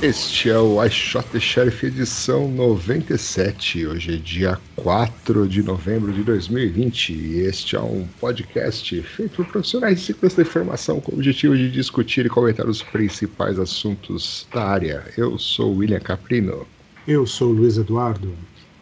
este 0.00 0.48
é 0.48 0.58
o 0.58 0.82
I 0.82 0.88
Shot 0.88 1.28
the 1.30 1.40
Sheriff 1.40 1.84
edição 1.84 2.48
97. 2.48 3.84
Hoje 3.84 4.14
é 4.14 4.16
dia 4.16 4.58
4 4.76 5.48
de 5.48 5.60
novembro 5.60 6.12
de 6.12 6.22
2020 6.22 7.12
e 7.12 7.40
este 7.40 7.74
é 7.74 7.80
um 7.80 8.06
podcast 8.20 9.02
feito 9.02 9.36
por 9.36 9.46
profissionais 9.46 9.98
de 9.98 10.06
segurança 10.06 10.36
da 10.36 10.42
informação 10.42 11.00
com 11.00 11.12
o 11.12 11.14
objetivo 11.16 11.56
de 11.56 11.68
discutir 11.70 12.26
e 12.26 12.28
comentar 12.28 12.68
os 12.68 12.80
principais 12.80 13.58
assuntos 13.58 14.46
da 14.54 14.62
área. 14.62 15.04
Eu 15.16 15.36
sou 15.36 15.76
William 15.76 16.00
Caprino. 16.00 16.64
Eu 17.06 17.26
sou 17.26 17.50
Luiz 17.50 17.76
Eduardo. 17.76 18.32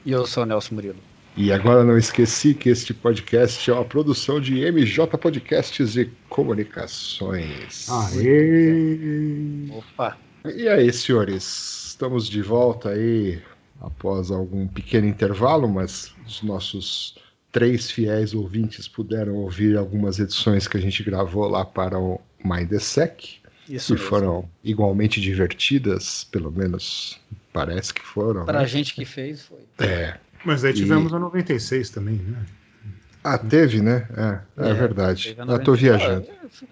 E 0.05 0.12
eu 0.12 0.27
sou 0.27 0.45
Nelson 0.45 0.75
Murilo. 0.75 0.98
E 1.34 1.51
agora 1.51 1.83
não 1.83 1.97
esqueci 1.97 2.53
que 2.53 2.69
este 2.69 2.92
podcast 2.92 3.70
é 3.70 3.73
uma 3.73 3.84
produção 3.84 4.39
de 4.39 4.70
MJ 4.70 5.06
Podcasts 5.19 5.97
e 5.97 6.11
Comunicações. 6.28 7.89
Aê! 7.89 9.70
Opa! 9.70 10.25
E 10.55 10.69
aí, 10.69 10.92
senhores, 10.92 11.86
estamos 11.89 12.28
de 12.28 12.42
volta 12.42 12.91
aí 12.91 13.42
após 13.80 14.30
algum 14.30 14.66
pequeno 14.66 15.06
intervalo, 15.06 15.69
mas 15.69 16.12
os 16.27 16.42
nossos 16.42 17.16
três 17.52 17.91
fiéis 17.91 18.34
ouvintes 18.34 18.86
puderam 18.89 19.34
ouvir 19.36 19.77
algumas 19.77 20.19
edições 20.19 20.69
que 20.69 20.77
a 20.77 20.80
gente 20.80 21.02
gravou 21.02 21.48
lá 21.48 21.64
para 21.64 21.98
o 21.98 22.20
Mindsec. 22.44 23.39
Isso 23.69 23.94
que 23.94 24.00
mesmo. 24.00 24.08
foram 24.08 24.48
igualmente 24.62 25.20
divertidas, 25.20 26.24
pelo 26.30 26.52
menos 26.52 27.19
parece 27.52 27.92
que 27.92 28.02
foram. 28.02 28.44
Pra 28.44 28.61
né? 28.61 28.67
gente 28.67 28.94
que 28.94 29.05
fez, 29.05 29.42
foi. 29.42 29.58
É. 29.84 30.17
Mas 30.44 30.64
aí 30.64 30.70
E- 30.72 30.74
tivemos 30.74 31.12
a 31.12 31.19
96 31.19 31.91
também, 31.91 32.14
né? 32.17 32.47
Ah, 33.28 33.38
teve, 33.38 33.80
né? 33.82 34.06
É, 34.16 34.66
é, 34.69 34.70
É, 34.70 34.74
verdade. 34.74 35.34
Eu 35.38 35.58
tô 35.60 35.72
90. 35.72 35.77
viajando. 35.77 36.27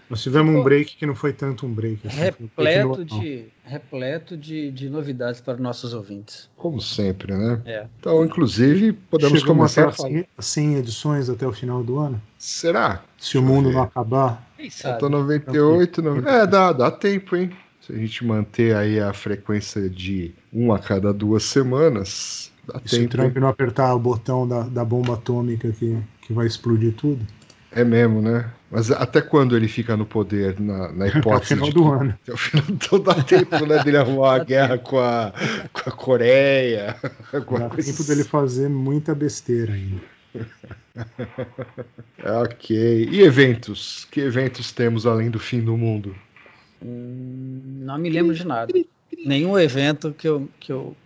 Nós 0.08 0.22
tivemos 0.22 0.55
um 0.55 0.62
break 0.62 0.96
que 0.96 1.05
não 1.06 1.14
foi 1.14 1.33
tanto 1.33 1.66
um 1.66 1.74
break. 1.74 2.06
assim, 2.06 2.20
um 2.41 2.48
break 2.56 2.96
Repleto 2.96 3.05
de, 3.05 3.46
repleto 3.64 4.36
de, 4.36 4.70
de 4.70 4.88
novidades 4.88 5.41
para 5.41 5.56
nossos 5.56 5.92
ouvintes. 5.92 6.48
Como 6.56 6.80
sempre, 6.80 7.34
né? 7.34 7.61
É. 7.64 7.86
Então, 7.98 8.24
inclusive, 8.24 8.92
podemos 8.92 9.41
Chegamos 9.41 9.42
começar 9.42 9.83
até 9.83 9.88
a 9.88 9.92
falar. 9.92 10.08
100 10.11 10.27
100 10.38 10.74
edições 10.77 11.28
até 11.28 11.46
o 11.46 11.52
final 11.52 11.83
do 11.83 11.98
ano. 11.98 12.22
Será? 12.38 13.02
Se 13.18 13.36
o 13.36 13.42
Deixa 13.42 13.52
eu 13.55 13.55
mundo 13.55 13.70
ver. 13.70 13.74
não 13.74 13.83
acabar. 13.83 14.48
Quem 14.56 14.70
Eu 14.70 14.70
sabe? 14.70 14.98
tô 14.98 15.08
98, 15.08 16.02
no... 16.02 16.28
é, 16.28 16.46
dá, 16.46 16.72
dá 16.72 16.91
tempo, 16.91 17.36
hein? 17.36 17.50
Se 17.80 17.92
a 17.92 17.96
gente 17.96 18.24
manter 18.24 18.74
aí 18.77 18.98
a 19.00 19.12
frequência 19.12 19.91
de 19.91 20.34
um 20.52 20.72
a 20.72 20.78
cada 20.78 21.12
duas 21.12 21.42
semanas, 21.44 22.52
dá 22.66 22.80
E 22.84 22.89
se 22.89 23.02
o 23.02 23.06
tempo. 23.08 23.08
Trump 23.08 23.36
hein? 23.36 23.41
não 23.41 23.48
apertar 23.48 23.95
o 23.95 23.98
botão 23.98 24.46
da, 24.48 24.62
da 24.62 24.84
bomba 24.84 25.14
atômica 25.14 25.70
que, 25.73 26.02
que 26.27 26.33
vai 26.33 26.46
explodir 26.46 26.92
tudo. 26.95 27.24
É 27.70 27.83
mesmo, 27.83 28.23
né? 28.23 28.51
Mas 28.70 28.90
até 28.90 29.20
quando 29.20 29.57
ele 29.57 29.68
fica 29.68 29.96
no 29.96 30.07
poder, 30.07 30.58
na, 30.61 30.92
na 30.92 31.07
Até 31.07 31.17
o 31.17 31.20
hipótese 31.20 31.55
final 31.55 31.68
de 31.68 31.74
do 31.74 31.92
ano. 31.92 32.18
Até 32.23 32.33
o 32.33 32.36
final 32.36 32.64
então 32.68 33.01
dá 33.01 33.14
tempo, 33.23 33.67
né, 33.67 33.83
dele 33.83 33.96
arrumar 33.96 34.35
a 34.35 34.39
guerra 34.45 34.79
com 34.79 34.98
a, 34.98 35.33
com 35.73 35.90
a 35.90 35.92
Coreia. 35.92 36.96
alguma 37.33 37.61
Dá 37.61 37.68
coisa 37.70 37.92
tempo 37.92 38.05
dele 38.05 38.24
fazer 38.24 38.68
muita 38.68 39.14
besteira 39.14 39.73
ainda. 39.73 40.01
Ok. 42.42 43.08
E 43.11 43.20
eventos? 43.23 44.06
Que 44.11 44.20
eventos 44.20 44.73
temos 44.73 45.06
além 45.06 45.30
do 45.30 45.39
fim 45.39 45.61
do 45.61 45.77
mundo? 45.77 46.14
Hum, 46.83 47.61
Não 47.83 47.98
me 47.98 48.11
lembro 48.11 48.35
de 48.35 48.46
nada. 48.46 48.73
Nenhum 49.24 49.58
evento 49.58 50.12
que 50.12 50.29
eu, 50.29 50.48
que 50.61 50.73
eu, 50.73 50.96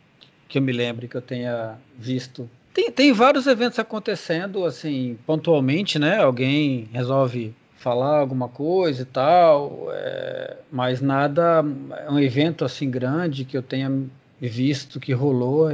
que 0.48 0.58
eu 0.58 0.62
me 0.62 0.72
lembre 0.72 1.08
que 1.08 1.16
eu 1.16 1.22
tenha 1.22 1.78
visto. 1.98 2.48
Tem, 2.78 2.92
tem 2.92 3.12
vários 3.12 3.48
eventos 3.48 3.76
acontecendo, 3.80 4.64
assim, 4.64 5.18
pontualmente, 5.26 5.98
né? 5.98 6.18
Alguém 6.18 6.88
resolve 6.92 7.52
falar 7.76 8.20
alguma 8.20 8.48
coisa 8.48 9.02
e 9.02 9.04
tal, 9.04 9.88
é, 9.90 10.58
mas 10.70 11.00
nada, 11.00 11.64
é 12.06 12.08
um 12.08 12.20
evento 12.20 12.64
assim 12.64 12.88
grande 12.88 13.44
que 13.44 13.56
eu 13.56 13.62
tenha 13.62 13.90
visto 14.40 15.00
que 15.00 15.12
rolou. 15.12 15.72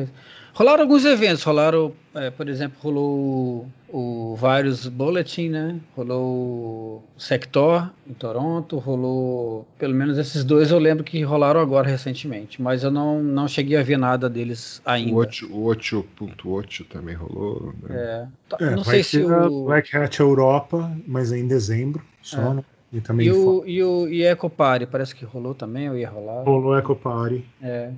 Rolaram 0.55 0.83
alguns 0.83 1.05
eventos, 1.05 1.43
rolaram, 1.43 1.93
é, 2.15 2.31
por 2.31 2.49
exemplo, 2.49 2.79
rolou 2.81 3.67
o, 3.93 4.33
o 4.33 4.37
Virus 4.37 4.87
Bulletin, 4.87 5.49
né? 5.49 5.81
Rolou 5.97 6.25
o 6.25 7.03
Sector 7.19 7.91
em 8.09 8.15
Toronto, 8.15 8.79
rolou 8.79 9.67
pelo 9.77 9.93
menos 9.95 10.17
esses 10.17 10.45
dois 10.45 10.71
eu 10.71 10.79
lembro 10.79 11.03
que 11.03 11.21
rolaram 11.25 11.59
agora 11.61 11.89
recentemente, 11.89 12.63
mas 12.63 12.85
eu 12.85 12.91
não, 12.93 13.21
não 13.21 13.49
cheguei 13.49 13.77
a 13.77 13.83
ver 13.83 13.99
nada 13.99 14.31
deles 14.31 14.81
ainda. 14.87 15.13
O 15.13 15.17
8 15.17 15.47
o 15.53 15.65
8.8 15.65 16.87
também 16.87 17.17
rolou. 17.17 17.73
Né? 17.83 17.97
É, 17.97 18.27
tá- 18.49 18.57
É, 18.61 18.71
não 18.77 18.85
vai 18.85 19.03
sei 19.03 19.03
se 19.03 19.23
a 19.27 19.49
o 19.49 19.65
Black 19.65 19.97
Hat 19.97 20.21
Europa, 20.21 20.89
mas 21.05 21.33
é 21.33 21.39
em 21.39 21.49
dezembro 21.49 22.01
só, 22.23 22.41
É. 22.41 22.55
né? 22.55 22.65
E 22.93 23.01
também 23.01 23.27
e 23.27 23.33
o 23.33 23.65
e 23.67 23.83
o 23.83 24.07
e 24.09 24.23
Ecopare 24.25 24.87
parece 24.87 25.17
que 25.17 25.25
rolou 25.25 25.53
também, 25.53 25.91
ou 25.91 25.99
ia 25.99 26.09
rolar. 26.09 26.45
rolou 26.45 26.79
Eco 26.79 26.95
Party. 26.95 27.45
É. 27.61 27.91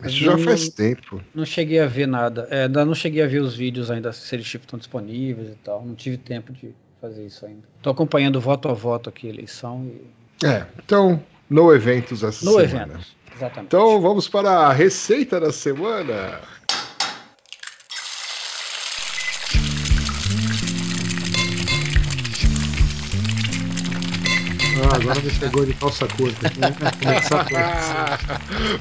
Mas 0.00 0.12
Isso 0.12 0.24
já 0.24 0.38
faz 0.38 0.68
tempo. 0.70 1.20
Não 1.34 1.44
cheguei 1.44 1.78
a 1.78 1.86
ver 1.86 2.06
nada. 2.06 2.48
É, 2.50 2.62
ainda 2.64 2.84
não 2.84 2.94
cheguei 2.94 3.22
a 3.22 3.26
ver 3.26 3.40
os 3.40 3.54
vídeos 3.54 3.90
ainda, 3.90 4.12
se 4.12 4.34
eles 4.34 4.46
tipo, 4.48 4.64
estão 4.64 4.78
disponíveis 4.78 5.50
e 5.50 5.56
tal. 5.56 5.84
Não 5.84 5.94
tive 5.94 6.16
tempo 6.16 6.52
de 6.52 6.74
fazer 7.00 7.26
isso 7.26 7.44
ainda. 7.44 7.62
Tô 7.82 7.90
acompanhando 7.90 8.40
voto 8.40 8.68
a 8.68 8.72
voto 8.72 9.08
aqui 9.10 9.26
a 9.26 9.30
eleição 9.30 9.84
e. 9.86 10.46
É, 10.46 10.66
então, 10.82 11.22
no 11.50 11.72
eventos 11.74 12.22
essa 12.22 12.44
No 12.44 12.52
semana. 12.52 12.94
evento. 12.94 13.06
Exatamente. 13.36 13.66
Então 13.66 14.00
vamos 14.00 14.26
para 14.28 14.50
a 14.50 14.72
receita 14.72 15.38
da 15.38 15.52
semana. 15.52 16.40
Agora 25.00 25.20
me 25.20 25.30
pegou 25.30 25.64
de 25.64 25.74
calça 25.74 26.06
curta. 26.06 26.48
né? 26.58 26.70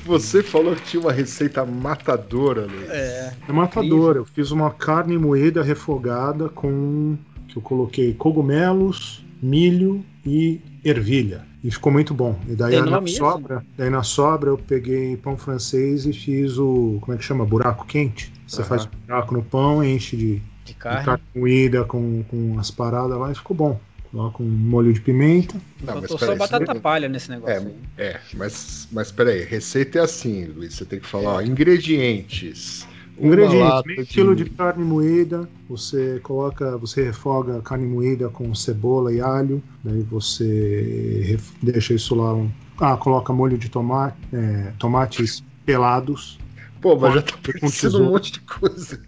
Você 0.05 0.43
falou 0.43 0.75
que 0.75 0.83
tinha 0.83 1.01
uma 1.01 1.11
receita 1.11 1.65
matadora, 1.65 2.65
Luiz. 2.65 2.89
É. 2.89 3.33
É 3.47 3.51
matador. 3.51 4.17
Eu 4.17 4.25
fiz 4.25 4.51
uma 4.51 4.71
carne 4.71 5.17
moída 5.17 5.63
refogada 5.63 6.49
com 6.49 7.17
que 7.47 7.57
eu 7.57 7.61
coloquei 7.61 8.13
cogumelos, 8.13 9.25
milho 9.41 10.03
e 10.25 10.61
ervilha. 10.83 11.47
E 11.63 11.69
ficou 11.69 11.91
muito 11.91 12.13
bom. 12.13 12.39
E 12.47 12.55
daí 12.55 12.79
na 12.81 13.05
sobra, 13.05 13.65
daí 13.77 13.89
na 13.89 14.03
sobra 14.03 14.49
eu 14.51 14.57
peguei 14.57 15.17
pão 15.17 15.35
francês 15.35 16.05
e 16.05 16.13
fiz 16.13 16.57
o 16.57 16.99
como 17.01 17.13
é 17.13 17.17
que 17.17 17.23
chama? 17.23 17.45
Buraco 17.45 17.85
quente. 17.85 18.31
Você 18.47 18.61
Aham. 18.61 18.69
faz 18.69 18.85
um 18.85 18.89
buraco 19.05 19.33
no 19.33 19.43
pão, 19.43 19.83
enche 19.83 20.15
de, 20.15 20.35
De 20.35 20.43
de 20.65 20.73
carne. 20.75 21.05
carne 21.05 21.23
moída 21.35 21.83
com, 21.83 22.23
com 22.29 22.57
as 22.57 22.71
paradas 22.71 23.17
lá 23.17 23.31
e 23.31 23.35
ficou 23.35 23.55
bom. 23.57 23.79
Coloca 24.11 24.41
um 24.41 24.47
molho 24.47 24.91
de 24.91 25.01
pimenta. 25.01 25.53
Não, 25.55 25.61
mas 25.81 25.93
Faltou 25.93 26.17
só 26.17 26.25
peraí, 26.25 26.37
batata 26.39 26.65
você- 26.73 26.79
palha 26.79 27.07
nesse 27.07 27.29
negócio 27.29 27.55
É, 27.55 27.59
aí. 27.59 27.75
é, 27.97 28.19
mas, 28.33 28.87
mas 28.91 29.11
peraí, 29.11 29.43
receita 29.43 29.99
é 29.99 30.01
assim, 30.01 30.45
Luiz. 30.45 30.73
Você 30.75 30.85
tem 30.85 30.99
que 30.99 31.05
falar, 31.05 31.35
ó, 31.35 31.41
ingredientes. 31.41 32.87
Ingredientes, 33.21 33.83
meio 33.85 34.05
quilo 34.05 34.33
de 34.35 34.45
carne 34.49 34.83
moída, 34.83 35.47
você 35.67 36.19
coloca, 36.23 36.77
você 36.77 37.03
refoga 37.03 37.57
a 37.57 37.61
carne 37.61 37.85
moída 37.85 38.29
com 38.29 38.55
cebola 38.55 39.13
e 39.13 39.19
alho, 39.19 39.61
daí 39.83 40.01
você 40.03 41.21
ref- 41.27 41.51
deixa 41.61 41.93
isso 41.93 42.15
lá, 42.15 42.33
um- 42.33 42.49
ah, 42.79 42.95
coloca 42.95 43.33
molho 43.33 43.57
de 43.57 43.67
tomate, 43.69 44.15
é, 44.31 44.71
tomates 44.79 45.43
pelados, 45.65 46.39
Pô, 46.81 46.95
mas 46.95 47.13
já 47.15 47.21
tá 47.21 47.37
parecendo 47.43 48.01
um 48.03 48.11
monte 48.11 48.31
de 48.33 48.39
coisa. 48.41 48.99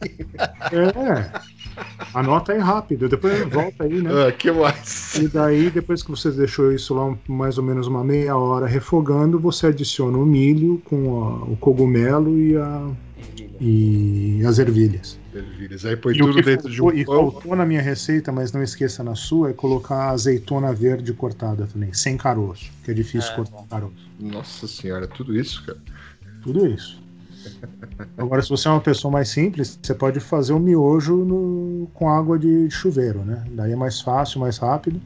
é, 0.71 1.31
anota 2.13 2.51
aí 2.53 2.59
rápido, 2.59 3.07
depois 3.07 3.39
volta 3.47 3.83
aí, 3.85 4.01
né? 4.01 4.09
Ah, 4.27 4.31
que 4.31 4.51
mais? 4.51 5.15
E 5.15 5.27
daí, 5.27 5.69
depois 5.69 6.03
que 6.03 6.09
você 6.12 6.31
deixou 6.31 6.71
isso 6.71 6.94
lá 6.94 7.15
mais 7.27 7.57
ou 7.57 7.63
menos 7.63 7.88
uma 7.88 8.03
meia 8.03 8.35
hora 8.35 8.65
refogando, 8.68 9.39
você 9.39 9.68
adiciona 9.68 10.18
o 10.18 10.25
milho 10.25 10.81
com 10.85 11.23
a- 11.23 11.44
o 11.45 11.56
cogumelo 11.57 12.38
e, 12.38 12.57
a, 12.57 12.89
e 13.59 14.44
as 14.45 14.59
ervilhas. 14.59 15.17
Ervilhas. 15.33 15.85
Aí 15.85 15.95
põe 15.95 16.13
E 16.13 16.17
tudo 16.17 16.41
dentro 16.41 16.69
de 16.69 16.81
um 16.81 16.85
faltou, 16.85 17.00
e 17.00 17.06
pão. 17.06 17.31
faltou 17.31 17.56
na 17.56 17.65
minha 17.65 17.81
receita, 17.81 18.31
mas 18.31 18.51
não 18.51 18.62
esqueça 18.62 19.03
na 19.03 19.15
sua, 19.15 19.51
é 19.51 19.53
colocar 19.53 20.09
azeitona 20.09 20.74
verde 20.74 21.13
cortada 21.13 21.65
também, 21.67 21.94
sem 21.94 22.17
caroço, 22.17 22.69
que 22.83 22.91
é 22.91 22.94
difícil 22.94 23.31
É, 23.31 23.35
cortar 23.35 23.57
bom. 23.57 23.67
caroço. 23.69 23.94
Nossa 24.19 24.67
senhora, 24.67 25.07
tudo 25.07 25.35
isso, 25.35 25.63
cara. 25.65 25.77
Tudo 26.44 26.67
isso. 26.67 27.00
Agora, 28.17 28.41
se 28.41 28.49
você 28.49 28.67
é 28.67 28.71
uma 28.71 28.81
pessoa 28.81 29.11
mais 29.11 29.29
simples, 29.29 29.79
você 29.81 29.93
pode 29.93 30.19
fazer 30.19 30.53
o 30.53 30.59
miojo 30.59 31.15
no- 31.17 31.88
com 31.93 32.09
água 32.09 32.38
de 32.38 32.69
chuveiro, 32.69 33.19
né? 33.23 33.43
Daí 33.51 33.71
é 33.71 33.75
mais 33.75 34.01
fácil, 34.01 34.39
mais 34.39 34.57
rápido. 34.57 34.99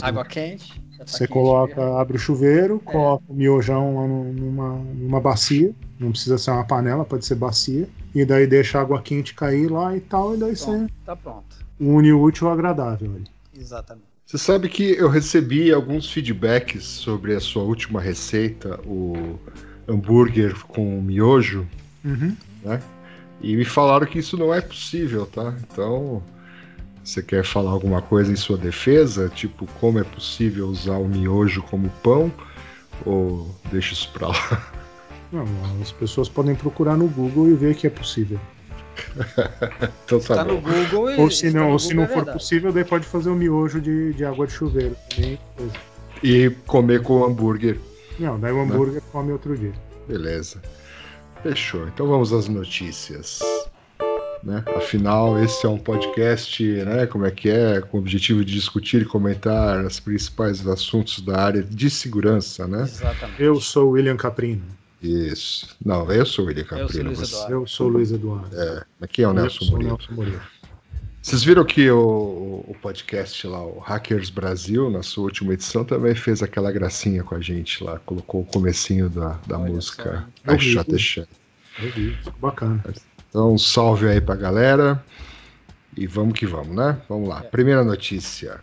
Água 0.00 0.24
quente. 0.24 0.80
tá 0.98 1.04
Você 1.06 1.18
quente 1.26 1.32
coloca, 1.32 1.76
mesmo. 1.80 1.96
abre 1.98 2.16
o 2.16 2.20
chuveiro, 2.20 2.78
coloca 2.80 3.24
o 3.28 3.34
miojão 3.34 4.32
numa, 4.32 4.74
numa 4.94 5.20
bacia, 5.20 5.74
não 5.98 6.10
precisa 6.10 6.38
ser 6.38 6.50
uma 6.52 6.64
panela, 6.64 7.04
pode 7.04 7.24
ser 7.26 7.34
bacia, 7.34 7.88
e 8.14 8.24
daí 8.24 8.46
deixa 8.46 8.78
a 8.78 8.82
água 8.82 9.00
quente 9.02 9.34
cair 9.34 9.70
lá 9.70 9.96
e 9.96 10.00
tal, 10.00 10.34
e 10.34 10.38
daí 10.38 10.56
você 10.56 10.64
Pronto, 10.66 10.92
tá 11.04 11.16
pronto. 11.16 11.56
une 11.80 12.12
o 12.12 12.20
útil 12.22 12.46
ao 12.48 12.54
agradável. 12.54 13.10
ali. 13.14 13.24
Exatamente. 13.58 14.06
Você 14.24 14.38
sabe 14.38 14.68
que 14.68 14.92
eu 14.92 15.08
recebi 15.10 15.72
alguns 15.72 16.10
feedbacks 16.10 16.84
sobre 16.84 17.34
a 17.34 17.40
sua 17.40 17.64
última 17.64 18.00
receita, 18.00 18.80
o 18.86 19.38
hambúrguer 19.88 20.54
com 20.66 21.00
miojo, 21.00 21.66
Uhum. 22.04 22.36
né? 22.64 22.80
E 23.40 23.56
me 23.56 23.64
falaram 23.64 24.06
que 24.06 24.18
isso 24.20 24.36
não 24.36 24.54
é 24.54 24.60
possível, 24.60 25.26
tá? 25.26 25.54
Então, 25.70 26.22
Você 27.04 27.20
quer 27.20 27.44
falar 27.44 27.72
alguma 27.72 28.00
coisa 28.00 28.30
em 28.32 28.36
sua 28.36 28.56
defesa? 28.56 29.28
Tipo, 29.28 29.66
como 29.80 29.98
é 29.98 30.04
possível 30.04 30.68
usar 30.68 30.98
o 30.98 31.08
miojo 31.08 31.60
como 31.64 31.88
pão? 32.02 32.32
Ou 33.04 33.52
deixa 33.72 33.92
isso 33.92 34.08
pra 34.12 34.28
lá? 34.28 34.72
Não, 35.32 35.44
as 35.80 35.90
pessoas 35.90 36.28
podem 36.28 36.54
procurar 36.54 36.96
no 36.96 37.08
Google 37.08 37.48
e 37.50 37.54
ver 37.54 37.74
que 37.74 37.88
é 37.88 37.90
possível. 37.90 38.38
então 40.04 40.20
tá, 40.20 40.36
Tá 40.36 40.44
bom. 40.44 40.52
no 40.54 40.60
Google 40.60 41.10
e. 41.10 41.16
Ou 41.20 41.30
se 41.30 41.46
está 41.48 41.58
não, 41.58 41.70
ou 41.72 41.78
se 41.80 41.92
não 41.94 42.04
é 42.04 42.06
for 42.06 42.16
verdade. 42.16 42.38
possível, 42.38 42.72
daí 42.72 42.84
pode 42.84 43.04
fazer 43.06 43.30
o 43.30 43.34
miojo 43.34 43.80
de, 43.80 44.12
de 44.12 44.24
água 44.24 44.46
de 44.46 44.52
chuveiro. 44.52 44.94
também. 45.10 45.38
E 46.22 46.50
comer 46.66 47.02
com 47.02 47.24
hambúrguer. 47.24 47.78
Não, 48.18 48.38
daí 48.38 48.52
o 48.52 48.60
hambúrguer 48.60 49.02
come 49.12 49.32
outro 49.32 49.56
dia. 49.56 49.72
Beleza. 50.06 50.60
Fechou. 51.42 51.88
Então 51.88 52.06
vamos 52.06 52.32
às 52.32 52.48
notícias. 52.48 53.40
Né? 54.42 54.62
Afinal, 54.76 55.38
esse 55.42 55.64
é 55.64 55.68
um 55.68 55.78
podcast, 55.78 56.64
né? 56.84 57.06
Como 57.06 57.24
é 57.24 57.30
que 57.30 57.48
é? 57.48 57.80
Com 57.80 57.96
o 57.96 58.00
objetivo 58.00 58.44
de 58.44 58.52
discutir 58.52 59.02
e 59.02 59.04
comentar 59.04 59.84
os 59.84 60.00
principais 60.00 60.66
assuntos 60.66 61.20
da 61.20 61.40
área 61.40 61.62
de 61.62 61.88
segurança, 61.88 62.66
né? 62.66 62.82
Exatamente. 62.82 63.40
Eu 63.42 63.60
sou 63.60 63.88
o 63.88 63.90
William 63.92 64.16
Caprino. 64.16 64.62
Isso. 65.00 65.76
Não, 65.84 66.10
eu 66.10 66.26
sou 66.26 66.44
o 66.44 66.48
William 66.48 66.62
Eu 66.62 66.68
sou 66.68 66.78
Caprino. 66.86 67.04
Luiz 67.10 67.18
você- 67.20 67.34
Eduardo. 67.34 67.54
Eu 67.54 67.66
sou 67.68 67.86
o 67.86 67.90
Luiz 67.90 68.12
Eduardo. 68.12 68.56
É, 68.60 68.84
aqui 69.00 69.22
é 69.22 69.26
o 69.26 69.30
Eu 69.30 69.34
Nelson 69.34 69.58
sou 69.64 69.68
o 69.68 69.70
Murilo. 69.72 69.90
Nelson 69.98 70.12
Murilo. 70.14 70.40
Vocês 71.22 71.44
viram 71.44 71.64
que 71.64 71.88
o, 71.88 72.64
o 72.66 72.74
podcast 72.82 73.46
lá, 73.46 73.64
o 73.64 73.78
Hackers 73.78 74.28
Brasil, 74.28 74.90
na 74.90 75.02
sua 75.04 75.24
última 75.24 75.54
edição, 75.54 75.84
também 75.84 76.16
fez 76.16 76.42
aquela 76.42 76.72
gracinha 76.72 77.22
com 77.22 77.36
a 77.36 77.40
gente 77.40 77.82
lá, 77.84 78.00
colocou 78.04 78.40
o 78.40 78.44
comecinho 78.44 79.08
da, 79.08 79.38
da 79.46 79.56
Olha 79.56 79.72
música. 79.72 80.26
I 80.48 80.58
Shot 80.58 80.98
Shot. 80.98 81.28
Eu 81.80 81.90
vi, 81.92 82.10
ficou 82.16 82.34
bacana. 82.40 82.82
Então, 83.30 83.56
salve 83.56 84.08
aí 84.08 84.20
pra 84.20 84.34
galera. 84.34 85.02
E 85.96 86.06
vamos 86.08 86.36
que 86.38 86.44
vamos, 86.46 86.74
né? 86.74 86.98
Vamos 87.08 87.28
lá. 87.28 87.40
Primeira 87.42 87.84
notícia. 87.84 88.58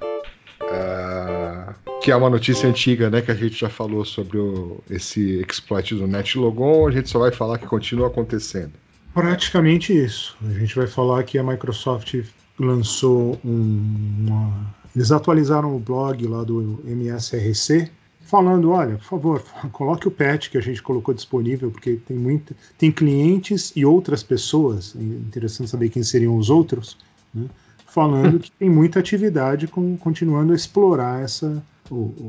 Ah, 0.62 1.74
que 2.02 2.12
é 2.12 2.16
uma 2.16 2.30
notícia 2.30 2.68
antiga, 2.68 3.10
né? 3.10 3.22
Que 3.22 3.32
a 3.32 3.36
gente 3.36 3.56
já 3.58 3.70
falou 3.70 4.04
sobre 4.04 4.38
o- 4.38 4.84
esse 4.90 5.40
exploit 5.50 5.96
do 5.96 6.06
NetLogon. 6.08 6.88
A 6.88 6.92
gente 6.92 7.10
só 7.10 7.20
vai 7.20 7.32
falar 7.32 7.58
que 7.58 7.66
continua 7.68 8.08
acontecendo. 8.08 8.74
Praticamente 9.14 9.94
isso. 9.94 10.36
A 10.46 10.52
gente 10.54 10.76
vai 10.76 10.88
falar 10.88 11.24
que 11.24 11.38
a 11.38 11.44
Microsoft 11.44 12.16
lançou 12.60 13.40
um, 13.44 14.26
uma. 14.28 14.76
Eles 14.96 15.12
atualizaram 15.12 15.76
o 15.76 15.80
blog 15.80 16.28
lá 16.28 16.44
do 16.44 16.80
MSRC, 16.86 17.90
falando: 18.22 18.70
olha, 18.72 18.98
por 18.98 19.06
favor, 19.06 19.44
coloque 19.72 20.08
o 20.08 20.12
patch 20.12 20.50
que 20.50 20.58
a 20.58 20.62
gente 20.62 20.84
colocou 20.84 21.14
disponível, 21.14 21.72
porque 21.72 22.00
tem 22.08 22.18
muita, 22.18 22.56
tem 22.78 22.92
clientes 22.92 23.72
e 23.76 23.86
outras 23.86 24.22
pessoas. 24.22 24.96
é 24.96 25.02
Interessante 25.02 25.70
saber 25.70 25.90
quem 25.90 26.04
seriam 26.04 26.38
os 26.38 26.50
outros, 26.50 26.98
né, 27.34 27.46
falando 27.88 28.40
que 28.40 28.52
tem 28.52 28.70
muita 28.70 29.00
atividade 29.00 29.68
com, 29.68 29.98
continuando 29.98 30.54
a 30.54 30.56
explorar 30.56 31.24
essa 31.24 31.62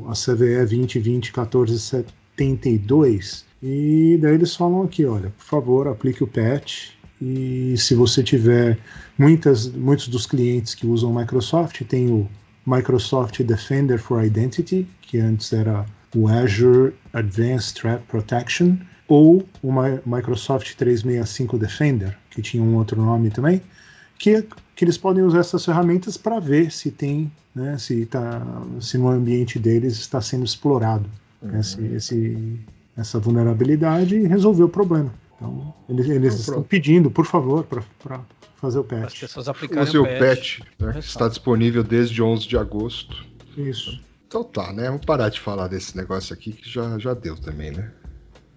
a 0.07 0.13
CVE 0.13 0.57
2020 0.57 1.37
1472. 1.37 3.45
E 3.61 4.17
daí 4.19 4.33
eles 4.33 4.55
falam 4.55 4.81
aqui, 4.81 5.05
olha, 5.05 5.29
por 5.29 5.45
favor, 5.45 5.87
aplique 5.87 6.23
o 6.23 6.27
patch. 6.27 6.93
E 7.21 7.75
se 7.77 7.93
você 7.93 8.23
tiver 8.23 8.79
muitas, 9.21 9.67
muitos 9.69 10.07
dos 10.07 10.25
clientes 10.25 10.73
que 10.75 10.85
usam 10.87 11.13
Microsoft, 11.13 11.81
tem 11.83 12.09
o 12.09 12.27
Microsoft 12.65 13.41
Defender 13.43 13.97
for 13.99 14.23
Identity, 14.23 14.87
que 15.01 15.17
antes 15.19 15.51
era 15.53 15.85
o 16.15 16.27
Azure 16.27 16.93
Advanced 17.13 17.75
Threat 17.79 18.03
Protection, 18.07 18.75
ou 19.07 19.45
o 19.61 19.71
Mi- 19.71 19.99
Microsoft 20.05 20.75
365 20.75 21.57
Defender, 21.57 22.17
que 22.29 22.41
tinha 22.41 22.63
um 22.63 22.75
outro 22.75 23.01
nome 23.01 23.29
também, 23.29 23.61
que, 24.17 24.43
que 24.75 24.85
eles 24.85 24.97
podem 24.97 25.23
usar 25.23 25.39
essas 25.39 25.65
ferramentas 25.65 26.17
para 26.17 26.39
ver 26.39 26.71
se 26.71 26.91
tem, 26.91 27.31
né, 27.55 27.77
se, 27.77 28.05
tá, 28.05 28.41
se 28.79 28.97
no 28.97 29.09
ambiente 29.09 29.57
deles 29.59 29.93
está 29.97 30.21
sendo 30.21 30.45
explorado 30.45 31.05
esse, 31.59 31.81
esse- 31.95 32.59
essa 32.95 33.19
vulnerabilidade 33.19 34.15
e 34.15 34.27
resolver 34.27 34.63
o 34.63 34.69
problema. 34.69 35.11
Então, 35.35 35.73
eles, 35.89 36.07
eles 36.07 36.33
Então, 36.33 36.39
estão 36.39 36.63
pedindo, 36.63 37.09
por 37.09 37.25
favor, 37.25 37.63
para 37.65 38.19
fazer 38.61 38.79
o 38.79 38.83
Para 38.83 38.97
as 38.99 39.03
patch. 39.05 39.19
pessoas 39.21 39.47
aplicarem 39.49 39.83
Use 39.83 39.97
o 39.97 40.03
patch. 40.03 40.19
patch, 40.19 40.59
né? 40.79 40.99
Está 40.99 41.27
disponível 41.27 41.83
desde 41.83 42.21
11 42.21 42.47
de 42.47 42.57
agosto. 42.57 43.25
Isso. 43.57 43.99
Então 44.27 44.43
tá, 44.43 44.71
né? 44.71 44.85
Vamos 44.87 45.05
parar 45.05 45.29
de 45.29 45.39
falar 45.39 45.67
desse 45.67 45.97
negócio 45.97 46.33
aqui 46.33 46.53
que 46.53 46.69
já, 46.69 46.97
já 46.97 47.13
deu 47.13 47.35
também, 47.35 47.71
né? 47.71 47.91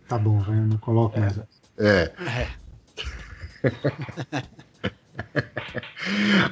Tá 0.06 0.18
bom, 0.18 0.38
vai, 0.40 0.56
não 0.56 0.76
coloco 0.76 1.18
mais. 1.18 1.38
É. 1.78 2.12
É. 2.20 2.48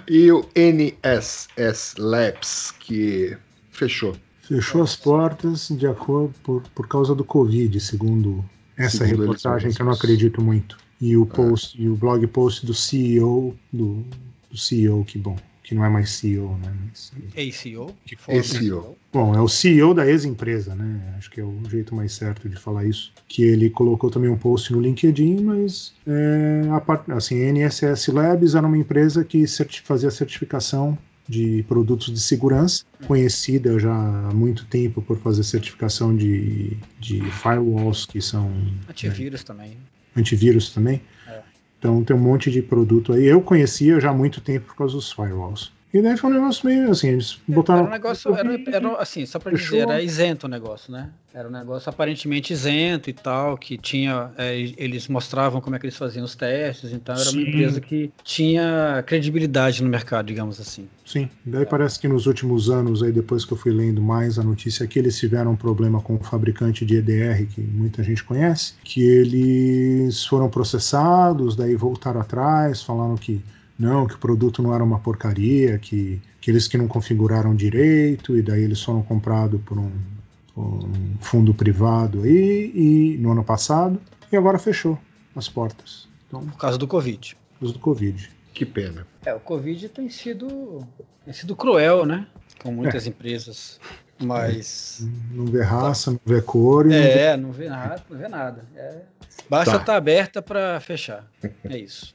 E 0.09 0.31
o 0.31 0.49
NSS 0.55 1.95
Labs, 1.99 2.73
que 2.79 3.37
fechou. 3.71 4.17
Fechou 4.43 4.83
as 4.83 4.97
portas 4.97 5.69
de 5.69 5.87
acordo 5.87 6.35
por, 6.43 6.63
por 6.75 6.89
causa 6.89 7.15
do 7.15 7.25
Covid, 7.25 7.79
segundo 7.81 8.45
essa 8.77 8.99
Segundo 8.99 9.21
reportagem 9.21 9.73
que 9.73 9.81
eu 9.81 9.87
não 9.87 9.93
acredito 9.93 10.41
muito. 10.43 10.77
E 11.03 11.17
o 11.17 11.27
post 11.27 11.83
e 11.83 11.89
o 11.89 11.97
blog 11.97 12.25
post 12.29 12.65
do 12.65 12.73
CEO 12.73 13.57
do, 13.73 14.05
do 14.49 14.57
CEO 14.57 15.05
que 15.05 15.19
bom, 15.19 15.37
que 15.65 15.75
não 15.75 15.85
é 15.85 15.89
mais 15.89 16.11
CEO, 16.11 16.57
né? 16.59 16.73
Mas- 16.89 17.13
ACO. 17.37 17.93
que 18.07 18.15
ACO. 18.39 18.97
Bom, 19.13 19.35
é 19.35 19.41
o 19.41 19.49
CEO 19.49 19.93
da 19.95 20.07
ex-empresa, 20.09 20.77
né? 20.77 21.15
Acho 21.19 21.29
que 21.29 21.41
é 21.41 21.45
o 21.45 21.59
jeito 21.69 21.93
mais 21.95 22.13
certo 22.13 22.49
de 22.49 22.55
falar 22.57 22.85
isso. 22.85 23.13
Que 23.27 23.43
ele 23.43 23.69
colocou 23.69 24.11
também 24.11 24.31
um 24.31 24.37
post 24.39 24.73
no 24.73 24.81
LinkedIn, 24.81 25.41
mas 25.43 25.93
é, 26.07 26.69
a 26.71 26.81
part- 26.81 27.11
assim, 27.11 27.43
a 27.43 27.49
NSS 27.49 28.11
Labs 28.13 28.55
era 28.55 28.65
uma 28.67 28.79
empresa 28.79 29.25
que 29.25 29.45
certi- 29.47 29.83
fazia 29.83 30.11
certificação 30.11 30.97
de 31.29 31.65
produtos 31.69 32.13
de 32.13 32.21
segurança, 32.21 32.85
conhecida 33.07 33.79
já 33.79 33.93
há 33.93 34.33
muito 34.35 34.65
tempo 34.67 35.01
por 35.03 35.17
fazer 35.19 35.43
certificação 35.45 36.15
de, 36.17 36.77
de 37.01 37.21
firewalls, 37.31 38.07
que 38.07 38.21
são 38.21 38.51
Antivírus 38.89 39.43
também. 39.45 39.77
Antivírus 40.17 40.73
também. 40.73 41.03
É. 41.27 41.41
Então 41.79 42.03
tem 42.05 42.15
um 42.15 42.21
monte 42.21 42.51
de 42.51 42.63
produto 42.63 43.13
aí. 43.13 43.25
Eu 43.25 43.41
conhecia 43.41 44.01
já 44.01 44.11
há 44.11 44.15
muito 44.15 44.41
tempo 44.41 44.67
por 44.67 44.77
causa 44.77 44.95
dos 44.95 45.13
firewalls. 45.13 45.73
E 45.93 46.01
daí 46.01 46.17
foi 46.17 46.31
um 46.31 46.35
negócio 46.35 46.67
meio 46.67 46.91
assim, 46.91 47.09
eles 47.09 47.39
botaram. 47.47 47.81
Era 47.81 47.89
um 47.89 47.93
negócio, 47.93 48.35
era, 48.35 48.61
era, 48.71 48.97
assim, 48.97 49.27
só 49.27 49.39
para 49.39 49.53
dizer, 49.53 49.81
era 49.81 50.03
isento 50.03 50.47
o 50.47 50.49
negócio, 50.49 50.91
né? 50.91 51.11
Era 51.35 51.49
um 51.49 51.51
negócio 51.51 51.89
aparentemente 51.89 52.53
isento 52.53 53.09
e 53.09 53.13
tal, 53.13 53.57
que 53.57 53.79
tinha, 53.79 54.31
é, 54.37 54.59
eles 54.77 55.09
mostravam 55.09 55.63
como 55.63 55.75
é 55.75 55.79
que 55.79 55.87
eles 55.87 55.97
faziam 55.97 56.25
os 56.25 56.35
testes, 56.35 56.93
então 56.93 57.15
era 57.15 57.25
uma 57.25 57.33
Sim. 57.33 57.49
empresa 57.49 57.81
que 57.81 58.13
tinha 58.23 59.03
credibilidade 59.07 59.83
no 59.83 59.89
mercado, 59.89 60.27
digamos 60.27 60.61
assim. 60.61 60.87
Sim, 61.07 61.31
daí 61.45 61.65
parece 61.65 61.99
que 61.99 62.07
nos 62.07 62.27
últimos 62.27 62.69
anos, 62.69 63.03
aí 63.03 63.13
depois 63.13 63.47
que 63.47 63.53
eu 63.53 63.57
fui 63.57 63.73
lendo 63.73 64.03
mais 64.03 64.39
a 64.39 64.43
notícia 64.43 64.85
aqui, 64.85 64.99
eles 64.99 65.19
tiveram 65.19 65.53
um 65.53 65.57
problema 65.57 66.03
com 66.03 66.17
o 66.17 66.23
fabricante 66.23 66.85
de 66.85 66.97
EDR, 66.97 67.47
que 67.47 67.63
muita 67.63 68.03
gente 68.03 68.23
conhece, 68.23 68.75
que 68.85 69.03
eles 69.03 70.27
foram 70.27 70.51
processados, 70.51 71.57
daí 71.57 71.75
voltaram 71.75 72.21
atrás, 72.21 72.83
falaram 72.83 73.17
que 73.17 73.43
não, 73.79 74.07
que 74.07 74.15
o 74.15 74.19
produto 74.19 74.63
não 74.63 74.75
era 74.75 74.85
uma 74.85 74.99
porcaria, 74.99 75.79
que, 75.79 76.21
que 76.41 76.51
eles 76.51 76.69
que 76.69 76.77
não 76.77 76.87
configuraram 76.87 77.55
direito, 77.55 78.37
e 78.37 78.43
daí 78.43 78.63
eles 78.63 78.83
foram 78.83 79.03
comprados 79.03 79.61
por 79.63 79.79
um, 79.79 79.91
por 79.91 80.12
um 80.57 81.17
fundo 81.21 81.55
privado 81.55 82.23
aí, 82.23 82.73
e 82.75 83.19
no 83.19 83.33
ano 83.33 83.43
passado, 83.45 84.01
e 84.31 84.37
agora 84.37 84.59
fechou 84.59 84.99
as 85.35 85.49
portas. 85.49 86.09
Então, 86.29 86.45
Por 86.47 86.57
causa 86.59 86.79
do 86.79 86.87
Covid. 86.87 87.37
por 87.55 87.61
causa 87.61 87.75
do 87.75 87.79
Covid. 87.81 88.31
Que 88.55 88.67
pena. 88.67 89.07
É, 89.25 89.33
o 89.35 89.41
Covid 89.41 89.89
tem 89.89 90.09
sido, 90.11 90.87
tem 91.25 91.33
sido 91.33 91.57
cruel, 91.57 92.05
né? 92.05 92.27
Com 92.63 92.71
muitas 92.73 93.07
empresas. 93.07 93.81
Mas. 94.23 95.07
Não 95.33 95.47
vê 95.47 95.63
raça, 95.63 96.11
não 96.11 96.21
vê 96.25 96.41
cor, 96.43 96.87
e 96.87 96.91
não 96.91 96.95
vê 96.97 97.19
É, 97.19 97.37
não 97.37 97.51
vê 97.53 97.69
nada, 97.69 98.03
não 98.09 98.19
vê 98.19 98.29
nada. 98.29 98.65
É, 98.77 99.03
basta 99.49 99.73
Tá. 99.73 99.79
estar 99.79 99.97
aberta 99.97 100.41
para 100.43 100.79
fechar. 100.81 101.27
É 101.65 101.79
isso. 101.79 102.15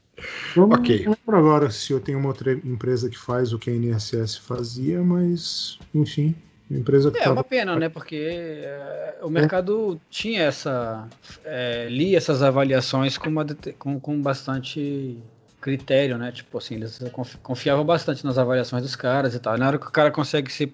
Eu 0.55 0.63
Ok. 0.69 0.99
lembro 0.99 1.37
agora 1.37 1.69
se 1.69 1.91
eu 1.91 1.99
tenho 1.99 2.17
uma 2.17 2.29
outra 2.29 2.53
empresa 2.53 3.09
que 3.09 3.17
faz 3.17 3.51
o 3.51 3.59
que 3.59 3.69
a 3.69 3.73
INSS 3.73 4.37
fazia, 4.37 5.01
mas, 5.03 5.77
enfim, 5.93 6.33
empresa 6.69 7.11
que 7.11 7.17
É 7.17 7.21
tava- 7.21 7.33
uma 7.35 7.43
pena, 7.43 7.75
né? 7.75 7.89
Porque 7.89 8.15
é, 8.63 9.17
o 9.21 9.29
mercado 9.29 9.99
tinha 10.09 10.43
essa. 10.43 11.07
é, 11.45 11.87
lia 11.89 12.17
essas 12.17 12.41
avaliações 12.43 13.17
com, 13.17 13.29
uma 13.29 13.45
com, 13.79 13.99
com 13.99 14.21
bastante 14.21 15.17
critério, 15.61 16.17
né? 16.17 16.31
Tipo 16.31 16.57
assim, 16.57 16.75
eles 16.75 16.99
confi- 17.11 17.37
confiavam 17.41 17.85
bastante 17.85 18.25
nas 18.25 18.37
avaliações 18.37 18.83
dos 18.83 18.95
caras 18.95 19.33
e 19.35 19.39
tal. 19.39 19.55
E 19.55 19.59
na 19.59 19.67
hora 19.67 19.77
que 19.79 19.87
o 19.87 19.91
cara 19.91 20.11
consegue 20.11 20.51
ser. 20.51 20.73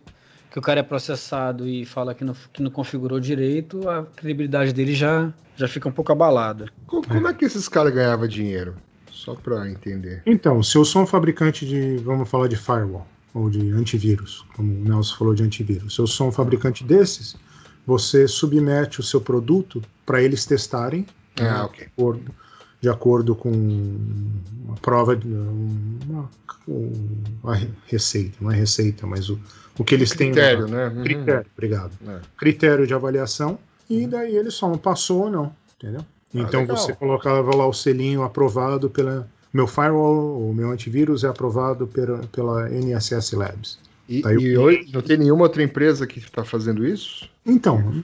que 0.52 0.60
o 0.60 0.62
cara 0.62 0.80
é 0.82 0.84
processado 0.84 1.68
e 1.68 1.84
fala 1.86 2.14
que 2.14 2.24
não, 2.24 2.36
que 2.52 2.62
não 2.62 2.70
configurou 2.70 3.20
direito, 3.20 3.90
a 3.90 4.04
credibilidade 4.06 4.72
dele 4.74 4.94
já, 4.94 5.32
já 5.56 5.68
fica 5.68 5.90
um 5.90 5.92
pouco 5.92 6.12
abalada. 6.12 6.68
Co- 6.86 7.02
Como 7.02 7.28
é 7.28 7.34
que 7.34 7.46
esses 7.46 7.68
caras 7.68 7.92
ganhavam 7.94 8.28
dinheiro? 8.28 8.76
Só 9.12 9.34
pra 9.36 9.68
entender. 9.70 10.22
Então, 10.26 10.62
se 10.62 10.78
eu 10.78 10.84
sou 10.86 11.02
um 11.04 11.08
fabricante 11.08 11.66
de, 11.66 11.98
vamos 11.98 12.30
falar 12.30 12.48
de 12.50 12.56
firewall, 12.58 13.08
ou 13.34 13.50
de 13.50 13.72
antivírus, 13.72 14.46
como 14.56 14.72
o 14.72 14.84
Nelson 14.84 15.16
falou 15.18 15.34
de 15.34 15.44
antivírus, 15.44 15.96
se 15.96 16.00
eu 16.02 16.08
sou 16.08 16.28
um 16.28 16.32
fabricante 16.32 16.84
desses, 16.84 17.36
você 17.86 18.28
submete 18.28 19.00
o 19.00 19.04
seu 19.04 19.20
produto 19.20 19.82
para 20.06 20.22
eles 20.22 20.46
testarem, 20.46 21.06
Ah, 21.40 21.66
ok. 21.66 21.88
acordo. 21.88 22.32
de 22.80 22.90
acordo 22.90 23.34
com 23.36 23.50
uma 23.50 24.76
prova, 24.82 25.16
de 25.16 25.28
uma, 25.28 26.30
uma 26.68 27.60
receita, 27.88 28.38
não 28.42 28.52
é 28.52 28.56
receita, 28.56 29.08
mas 29.08 29.30
o, 29.30 29.40
o 29.78 29.84
que 29.84 29.96
eles 29.96 30.12
critério, 30.14 30.68
têm. 30.68 30.68
Critério, 30.68 30.68
né? 30.68 30.88
Uhum. 30.88 31.04
Critério, 31.04 31.46
obrigado. 31.54 31.92
É. 32.08 32.20
Critério 32.38 32.86
de 32.88 32.94
avaliação, 32.94 33.58
e 33.90 34.06
daí 34.06 34.36
ele 34.36 34.52
só 34.52 34.70
não 34.70 34.78
passou 34.78 35.24
ou 35.24 35.30
não, 35.30 35.56
entendeu? 35.78 36.02
Ah, 36.02 36.40
então 36.40 36.62
ah, 36.64 36.66
você 36.66 36.94
colocava 36.94 37.56
lá 37.56 37.68
o 37.68 37.74
selinho 37.74 38.24
aprovado 38.24 38.90
pela. 38.90 39.28
Meu 39.54 39.68
firewall, 39.68 40.50
o 40.50 40.54
meu 40.54 40.72
antivírus 40.72 41.24
é 41.24 41.28
aprovado 41.28 41.86
pela, 41.86 42.20
pela 42.28 42.70
NSS 42.70 43.36
Labs. 43.36 43.78
E, 44.10 44.22
e 44.22 44.58
hoje 44.58 44.90
não 44.92 45.02
tem 45.02 45.18
nenhuma 45.18 45.44
outra 45.44 45.64
empresa 45.64 46.06
que 46.08 46.20
está 46.20 46.44
fazendo 46.44 46.86
isso? 46.86 47.30
Então. 47.46 48.04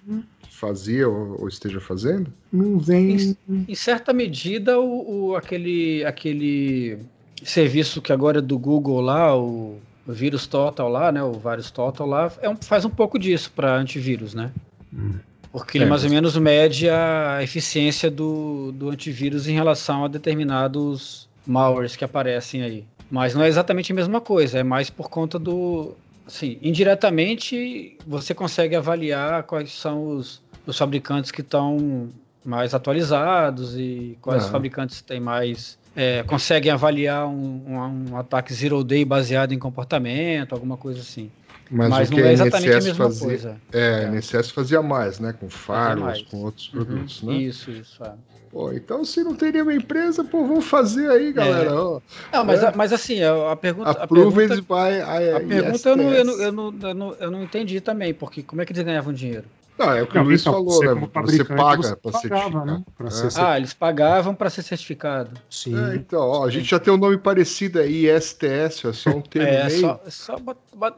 Fazia 0.50 1.08
ou, 1.08 1.42
ou, 1.42 1.48
esteja 1.48 1.80
fazendo? 1.80 2.32
Não 2.52 2.80
vem. 2.80 3.36
Em, 3.48 3.66
em 3.68 3.76
certa 3.76 4.14
medida, 4.14 4.80
o, 4.80 5.30
o, 5.30 5.36
aquele, 5.36 6.04
aquele 6.06 7.00
serviço 7.44 8.02
que 8.02 8.12
agora 8.12 8.40
é 8.40 8.42
do 8.42 8.58
Google 8.60 9.02
lá, 9.02 9.38
o, 9.38 9.78
vírus 10.08 10.48
total 10.48 10.90
lá, 10.90 11.12
né? 11.12 11.24
O 11.24 11.34
Virus 11.34 11.72
Total 11.72 12.06
lá, 12.08 12.32
é 12.42 12.50
um, 12.50 12.56
faz 12.56 12.84
um 12.84 12.90
pouco 12.90 13.18
disso 13.18 13.52
para 13.56 13.76
antivírus, 13.76 14.34
né? 14.34 14.52
Hum. 14.94 15.14
Porque 15.52 15.78
ele 15.78 15.86
é, 15.86 15.88
mais 15.88 16.04
ou 16.04 16.10
menos 16.10 16.38
mede 16.38 16.90
a 16.90 17.40
eficiência 17.42 18.12
do, 18.12 18.72
do 18.72 18.90
antivírus 18.90 19.48
em 19.48 19.54
relação 19.54 20.06
a 20.06 20.08
determinados 20.08 21.29
malwares 21.46 21.96
que 21.96 22.04
aparecem 22.04 22.64
aí. 22.64 22.86
Mas 23.10 23.34
não 23.34 23.44
é 23.44 23.48
exatamente 23.48 23.92
a 23.92 23.96
mesma 23.96 24.22
coisa, 24.22 24.60
é 24.60 24.64
mais 24.64 24.90
por 24.90 25.10
conta 25.10 25.40
do. 25.40 25.96
Assim, 26.28 26.60
indiretamente 26.62 27.98
você 28.06 28.36
consegue 28.36 28.76
avaliar 28.76 29.44
quais 29.44 29.72
são 29.72 30.10
os, 30.10 30.42
os 30.66 30.78
fabricantes 30.78 31.32
que 31.32 31.42
estão 31.42 32.10
mais 32.46 32.74
atualizados 32.74 33.76
e 33.76 34.18
quais 34.22 34.46
ah. 34.46 34.50
fabricantes 34.50 35.02
têm 35.02 35.20
mais. 35.20 35.78
É, 35.96 36.24
conseguem 36.24 36.72
avaliar 36.72 37.28
um, 37.28 37.64
um, 37.68 38.12
um 38.12 38.18
ataque 38.18 38.54
zero 38.54 38.84
day 38.84 39.04
baseado 39.04 39.54
em 39.54 39.60
comportamento, 39.60 40.54
alguma 40.54 40.78
coisa 40.78 41.02
assim. 41.02 41.32
Mas, 41.72 41.90
Mas 41.90 42.10
não 42.10 42.20
é 42.20 42.34
exatamente 42.34 42.72
a 42.72 42.82
mesma 42.82 43.06
fazia, 43.06 43.28
coisa. 43.28 43.62
É, 43.72 44.04
é, 44.04 44.10
NCS 44.10 44.52
fazia 44.52 44.82
mais, 44.82 45.20
né? 45.20 45.34
Com 45.40 45.50
firewalls, 45.50 46.24
com 46.24 46.38
outros 46.44 46.74
uhum. 46.74 46.84
produtos, 46.84 47.22
né? 47.22 47.34
Isso, 47.36 47.70
isso. 47.70 48.04
É. 48.04 48.14
Pô, 48.52 48.74
então 48.74 49.06
se 49.06 49.24
não 49.24 49.36
teria 49.36 49.62
uma 49.62 49.74
empresa, 49.74 50.24
pô, 50.24 50.46
vamos 50.48 50.66
fazer 50.66 51.10
aí, 51.12 51.32
galera. 51.32 51.70
É. 51.70 52.36
Não, 52.38 52.44
mas, 52.44 52.64
é. 52.64 52.74
mas 52.76 52.92
assim, 52.92 53.22
a, 53.22 53.56
pergunta. 53.56 53.92
Approved 53.92 54.52
a 54.52 54.56
pergunta, 54.56 54.62
by 54.62 55.36
a 55.36 55.40
pergunta 55.40 55.90
eu 55.90 55.96
não, 55.96 56.14
eu, 56.14 56.26
não, 56.26 56.42
eu, 56.42 56.52
não, 56.52 56.76
eu, 56.82 56.94
não, 56.96 57.14
eu 57.14 57.32
não 57.32 57.44
entendi 57.44 57.80
também, 57.80 58.14
porque 58.14 58.42
como 58.42 58.62
é 58.62 58.66
que 58.66 58.74
eles 58.74 58.84
ganhavam 58.84 59.14
dinheiro? 59.14 59.46
Não, 59.80 59.94
é 59.94 60.04
o 60.04 60.08
que 60.08 60.16
não, 60.16 60.24
o 60.24 60.26
Luiz 60.26 60.42
então, 60.42 60.54
falou, 60.54 60.84
né? 60.84 61.10
Você 61.24 61.46
paga 61.46 61.96
para 61.96 62.12
certificar. 62.20 62.66
Né? 62.66 62.84
É. 63.00 63.42
Ah, 63.42 63.58
eles 63.58 63.74
pagavam 63.74 64.36
para 64.36 64.50
ser 64.50 64.62
certificado. 64.62 65.40
Sim. 65.50 65.74
É, 65.74 65.96
então, 65.96 66.20
ó, 66.20 66.46
a 66.46 66.50
gente 66.50 66.70
já 66.70 66.78
tem 66.78 66.94
um 66.94 66.98
nome 66.98 67.18
parecido 67.18 67.80
aí, 67.80 68.10
ISTS, 68.14 68.86
é 68.86 68.94
só 68.94 69.10
um 69.12 69.22
termo 69.22 69.48
é, 69.48 69.68
meio. 69.68 69.80
Só, 69.80 70.02
só 70.10 70.36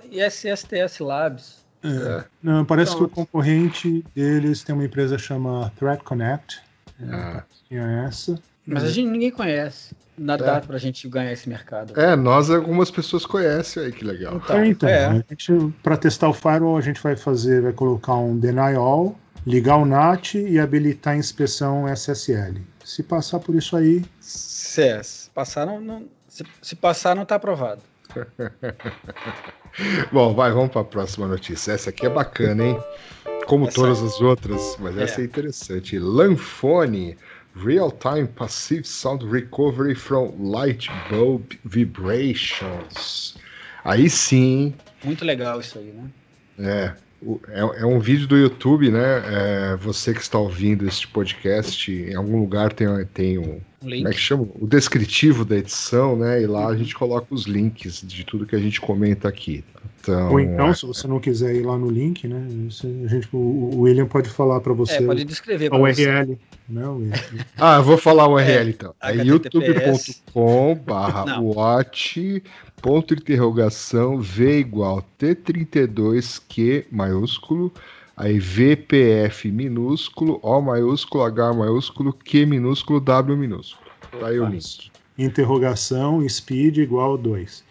ISSTS 0.10 1.00
Labs. 1.00 1.62
É. 1.84 1.88
é. 1.90 2.26
Não, 2.42 2.66
parece 2.66 2.96
que 2.96 3.04
o 3.04 3.08
concorrente 3.08 4.04
deles 4.16 4.64
tem 4.64 4.74
uma 4.74 4.86
empresa 4.86 5.16
chamada 5.16 5.72
Threat 5.78 6.04
Connect. 6.04 6.60
É, 7.00 7.14
ah. 7.14 7.44
Tinha 7.68 8.06
essa. 8.08 8.42
Mas 8.66 8.84
a 8.84 8.90
gente 8.90 9.10
ninguém 9.10 9.32
conhece. 9.32 9.96
Dá 10.18 10.36
é. 10.36 10.60
para 10.60 10.76
a 10.76 10.80
gente 10.80 11.08
ganhar 11.08 11.32
esse 11.32 11.50
mercado. 11.50 12.00
É, 12.00 12.16
nós 12.16 12.50
algumas 12.50 12.92
pessoas 12.92 13.26
conhecem 13.26 13.84
aí, 13.84 13.92
que 13.92 14.06
legal. 14.06 14.36
Então, 14.36 14.58
é, 14.58 14.68
então 14.68 14.90
é. 14.90 15.24
para 15.82 15.98
testar 15.98 16.30
o 16.30 16.34
firewall, 16.34 16.78
a 16.78 16.82
gente 16.82 17.02
vai 17.02 17.16
fazer, 17.16 17.62
vai 17.62 17.74
colocar 17.74 18.16
um 18.16 18.38
deny 18.38 18.76
all, 18.76 19.18
ligar 19.48 19.78
o 19.78 19.86
NAT 19.86 20.36
e 20.36 20.60
habilitar 20.60 21.14
a 21.14 21.18
inspeção 21.18 21.88
SSL. 21.88 22.62
Se 22.84 23.02
passar 23.02 23.40
por 23.40 23.56
isso 23.56 23.76
aí. 23.76 24.04
Se, 24.20 25.04
se 25.04 25.30
passar, 25.32 25.66
não, 25.66 25.80
não 25.82 26.06
se, 26.28 26.46
se, 26.62 26.76
passar, 26.76 27.16
não 27.16 27.24
está 27.24 27.36
aprovado. 27.36 27.82
Bom, 30.12 30.34
vai, 30.36 30.52
vamos 30.52 30.72
para 30.72 30.82
a 30.82 30.86
próxima 30.86 31.28
notícia. 31.28 31.72
Essa 31.72 31.90
aqui 31.90 32.06
é 32.06 32.10
bacana, 32.10 32.64
hein? 32.64 32.80
Como 33.48 33.68
essa 33.68 33.76
todas 33.76 34.02
as 34.04 34.22
outras, 34.22 34.78
mas 34.80 34.98
é. 34.98 35.04
essa 35.04 35.22
é 35.22 35.24
interessante. 35.24 35.98
Lanfone 35.98 37.18
Real-time 37.56 38.28
passive 38.28 38.86
sound 38.86 39.26
recovery 39.26 39.96
from 39.96 40.34
light 40.40 40.90
bulb 41.10 41.44
vibrations. 41.66 43.36
Aí 43.84 44.10
sim. 44.10 44.74
Muito 45.04 45.26
legal 45.26 45.60
isso 45.60 45.78
aí, 45.78 45.92
né? 45.92 46.10
É. 46.60 47.12
É, 47.50 47.82
é 47.82 47.86
um 47.86 48.00
vídeo 48.00 48.28
do 48.28 48.36
YouTube, 48.36 48.90
né? 48.90 49.22
É, 49.26 49.76
você 49.76 50.12
que 50.12 50.22
está 50.22 50.40
ouvindo 50.40 50.88
este 50.88 51.08
podcast, 51.08 51.92
em 51.92 52.16
algum 52.16 52.40
lugar 52.40 52.74
tem, 52.74 52.88
tem 53.14 53.38
um. 53.38 53.62
um 53.84 53.90
link. 53.90 54.00
Como 54.00 54.08
é 54.08 54.12
que 54.12 54.20
chama? 54.20 54.48
O 54.56 54.66
descritivo 54.66 55.46
da 55.46 55.58
edição, 55.58 56.16
né? 56.16 56.42
E 56.42 56.48
lá 56.48 56.68
a 56.68 56.76
gente 56.76 56.96
coloca 56.96 57.28
os 57.30 57.44
links 57.46 58.02
de 58.02 58.24
tudo 58.24 58.48
que 58.48 58.56
a 58.56 58.60
gente 58.60 58.82
comenta 58.82 59.28
aqui. 59.28 59.64
Então, 60.02 60.32
Ou 60.32 60.40
então, 60.40 60.68
é... 60.68 60.74
se 60.74 60.86
você 60.86 61.08
não 61.08 61.20
quiser 61.20 61.56
ir 61.56 61.64
lá 61.64 61.78
no 61.78 61.90
link, 61.90 62.28
né? 62.28 62.44
a 63.06 63.08
gente, 63.08 63.30
o 63.32 63.82
William 63.82 64.08
pode 64.08 64.30
falar 64.30 64.60
para 64.60 64.74
você. 64.74 64.96
É, 64.96 65.02
pode 65.02 65.24
descrever 65.24 65.72
o 65.72 65.82
URL. 65.82 66.38
Né, 66.72 66.84
ah, 67.58 67.78
eu 67.78 67.84
vou 67.84 67.98
falar 67.98 68.28
o 68.28 68.36
URL 68.36 68.50
é, 68.50 68.70
então. 68.70 68.96
É 69.04 69.14
youtube.com 69.14 70.76
barra 70.88 71.42
watch 71.42 72.42
ponto 72.82 73.14
interrogação 73.14 74.22
V 74.22 74.60
igual 74.60 75.06
T32Q 75.20 76.86
maiúsculo, 76.90 77.74
aí 78.16 78.40
VPF 78.40 79.52
minúsculo, 79.52 80.40
O 80.42 80.62
maiúsculo, 80.62 81.26
H 81.26 81.54
maiúsculo, 81.54 82.14
Q 82.14 82.46
minúsculo, 82.46 83.02
W 83.02 83.36
minúsculo. 83.36 83.92
Tá 84.18 84.28
aí 84.28 84.40
o 84.40 84.46
link. 84.46 84.90
Interrogação 85.18 86.26
speed 86.30 86.78
igual 86.78 87.18
2. 87.18 87.66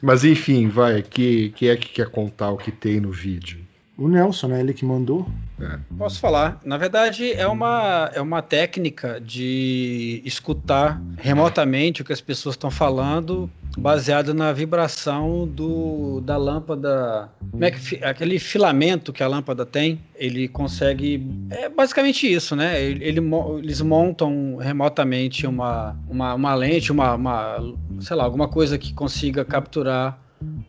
Mas 0.00 0.24
enfim, 0.24 0.68
vai, 0.68 1.02
que, 1.02 1.50
que 1.50 1.68
é 1.68 1.76
que 1.76 1.88
quer 1.88 2.10
contar 2.10 2.50
o 2.50 2.58
que 2.58 2.72
tem 2.72 3.00
no 3.00 3.10
vídeo? 3.12 3.63
O 3.96 4.08
Nelson, 4.08 4.48
né? 4.48 4.60
Ele 4.60 4.74
que 4.74 4.84
mandou. 4.84 5.26
É. 5.60 5.78
Posso 5.96 6.18
falar. 6.18 6.58
Na 6.64 6.76
verdade, 6.76 7.32
é 7.32 7.46
uma, 7.46 8.10
é 8.12 8.20
uma 8.20 8.42
técnica 8.42 9.20
de 9.20 10.20
escutar 10.24 11.00
remotamente 11.16 12.02
o 12.02 12.04
que 12.04 12.12
as 12.12 12.20
pessoas 12.20 12.54
estão 12.54 12.72
falando, 12.72 13.48
baseado 13.78 14.34
na 14.34 14.52
vibração 14.52 15.46
do, 15.46 16.20
da 16.22 16.36
lâmpada. 16.36 17.30
Como 17.52 17.64
é 17.64 17.70
que, 17.70 18.04
aquele 18.04 18.40
filamento 18.40 19.12
que 19.12 19.22
a 19.22 19.28
lâmpada 19.28 19.64
tem, 19.64 20.00
ele 20.16 20.48
consegue. 20.48 21.24
É 21.50 21.68
basicamente 21.68 22.30
isso, 22.30 22.56
né? 22.56 22.82
Ele, 22.82 23.04
ele 23.04 23.20
eles 23.62 23.80
montam 23.80 24.56
remotamente 24.56 25.46
uma, 25.46 25.96
uma, 26.08 26.34
uma 26.34 26.54
lente, 26.54 26.90
uma, 26.90 27.14
uma, 27.14 27.74
sei 28.00 28.16
lá, 28.16 28.24
alguma 28.24 28.48
coisa 28.48 28.76
que 28.76 28.92
consiga 28.92 29.44
capturar 29.44 30.18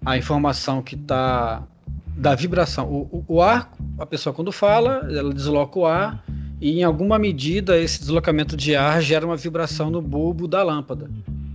a 0.06 0.16
informação 0.16 0.82
que 0.82 0.96
está 0.96 1.64
da 2.18 2.34
vibração. 2.34 2.88
O, 2.90 3.24
o, 3.28 3.36
o, 3.36 3.42
ar, 3.42 3.72
a 4.00 4.06
pessoa 4.06 4.34
quando 4.34 4.52
fala, 4.52 5.08
ela 5.12 5.34
desloca 5.34 5.80
o 5.80 5.86
ar 5.86 6.24
e 6.62 6.80
em 6.80 6.84
alguma 6.84 7.20
medida 7.20 7.78
esse 7.78 8.00
deslocamento 8.00 8.56
de 8.56 8.76
ar 8.76 9.02
gera 9.02 9.26
uma 9.26 9.36
vibração 9.36 9.90
no 9.90 10.02
bulbo 10.02 10.48
da 10.48 10.64
lâmpada. 10.64 11.10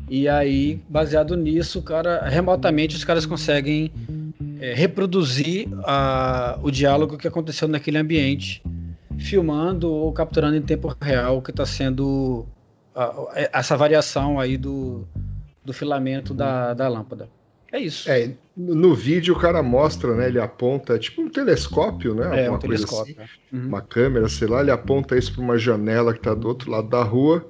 E 0.08 0.28
aí, 0.28 0.82
baseado 0.88 1.36
nisso, 1.36 1.80
cara, 1.82 2.28
remotamente 2.28 2.96
os 2.96 3.04
caras 3.04 3.24
conseguem 3.24 3.92
é, 4.60 4.74
reproduzir 4.74 5.68
a, 5.84 6.58
o 6.62 6.70
diálogo 6.70 7.16
que 7.16 7.28
aconteceu 7.28 7.68
naquele 7.68 7.96
ambiente, 7.96 8.62
filmando 9.18 9.90
ou 9.90 10.12
capturando 10.12 10.56
em 10.56 10.62
tempo 10.62 10.94
real 11.00 11.38
o 11.38 11.42
que 11.42 11.50
está 11.50 11.64
sendo 11.64 12.44
a, 12.94 13.48
essa 13.52 13.76
variação 13.76 14.38
aí 14.38 14.56
do, 14.56 15.06
do 15.64 15.72
filamento 15.72 16.34
da, 16.34 16.74
da 16.74 16.88
lâmpada. 16.88 17.28
É 17.72 17.78
isso. 17.78 18.10
É, 18.10 18.32
no 18.56 18.94
vídeo 18.94 19.34
o 19.34 19.38
cara 19.38 19.62
mostra, 19.62 20.14
né? 20.14 20.28
Ele 20.28 20.40
aponta, 20.40 20.94
é 20.94 20.98
tipo 20.98 21.22
um 21.22 21.28
telescópio, 21.28 22.14
né? 22.14 22.46
É, 22.46 22.50
um 22.50 22.58
telescópio. 22.58 23.16
Assim, 23.18 23.56
uhum. 23.56 23.68
Uma 23.68 23.80
câmera, 23.80 24.28
sei 24.28 24.48
lá, 24.48 24.60
ele 24.60 24.70
aponta 24.70 25.16
isso 25.16 25.32
para 25.32 25.42
uma 25.42 25.56
janela 25.56 26.12
que 26.12 26.18
está 26.18 26.34
do 26.34 26.48
outro 26.48 26.70
lado 26.70 26.88
da 26.88 27.02
rua, 27.02 27.48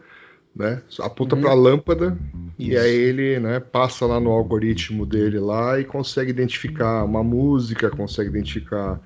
né? 0.54 0.82
Aponta 1.00 1.34
uhum. 1.34 1.42
para 1.42 1.50
a 1.50 1.54
lâmpada 1.54 2.18
isso. 2.58 2.70
e 2.70 2.76
aí 2.76 2.94
ele, 2.94 3.40
né, 3.40 3.60
passa 3.60 4.04
lá 4.04 4.20
no 4.20 4.30
algoritmo 4.30 5.06
dele 5.06 5.38
lá 5.38 5.80
e 5.80 5.84
consegue 5.84 6.30
identificar 6.30 7.04
uma 7.04 7.24
música, 7.24 7.88
consegue 7.88 8.28
identificar 8.28 9.00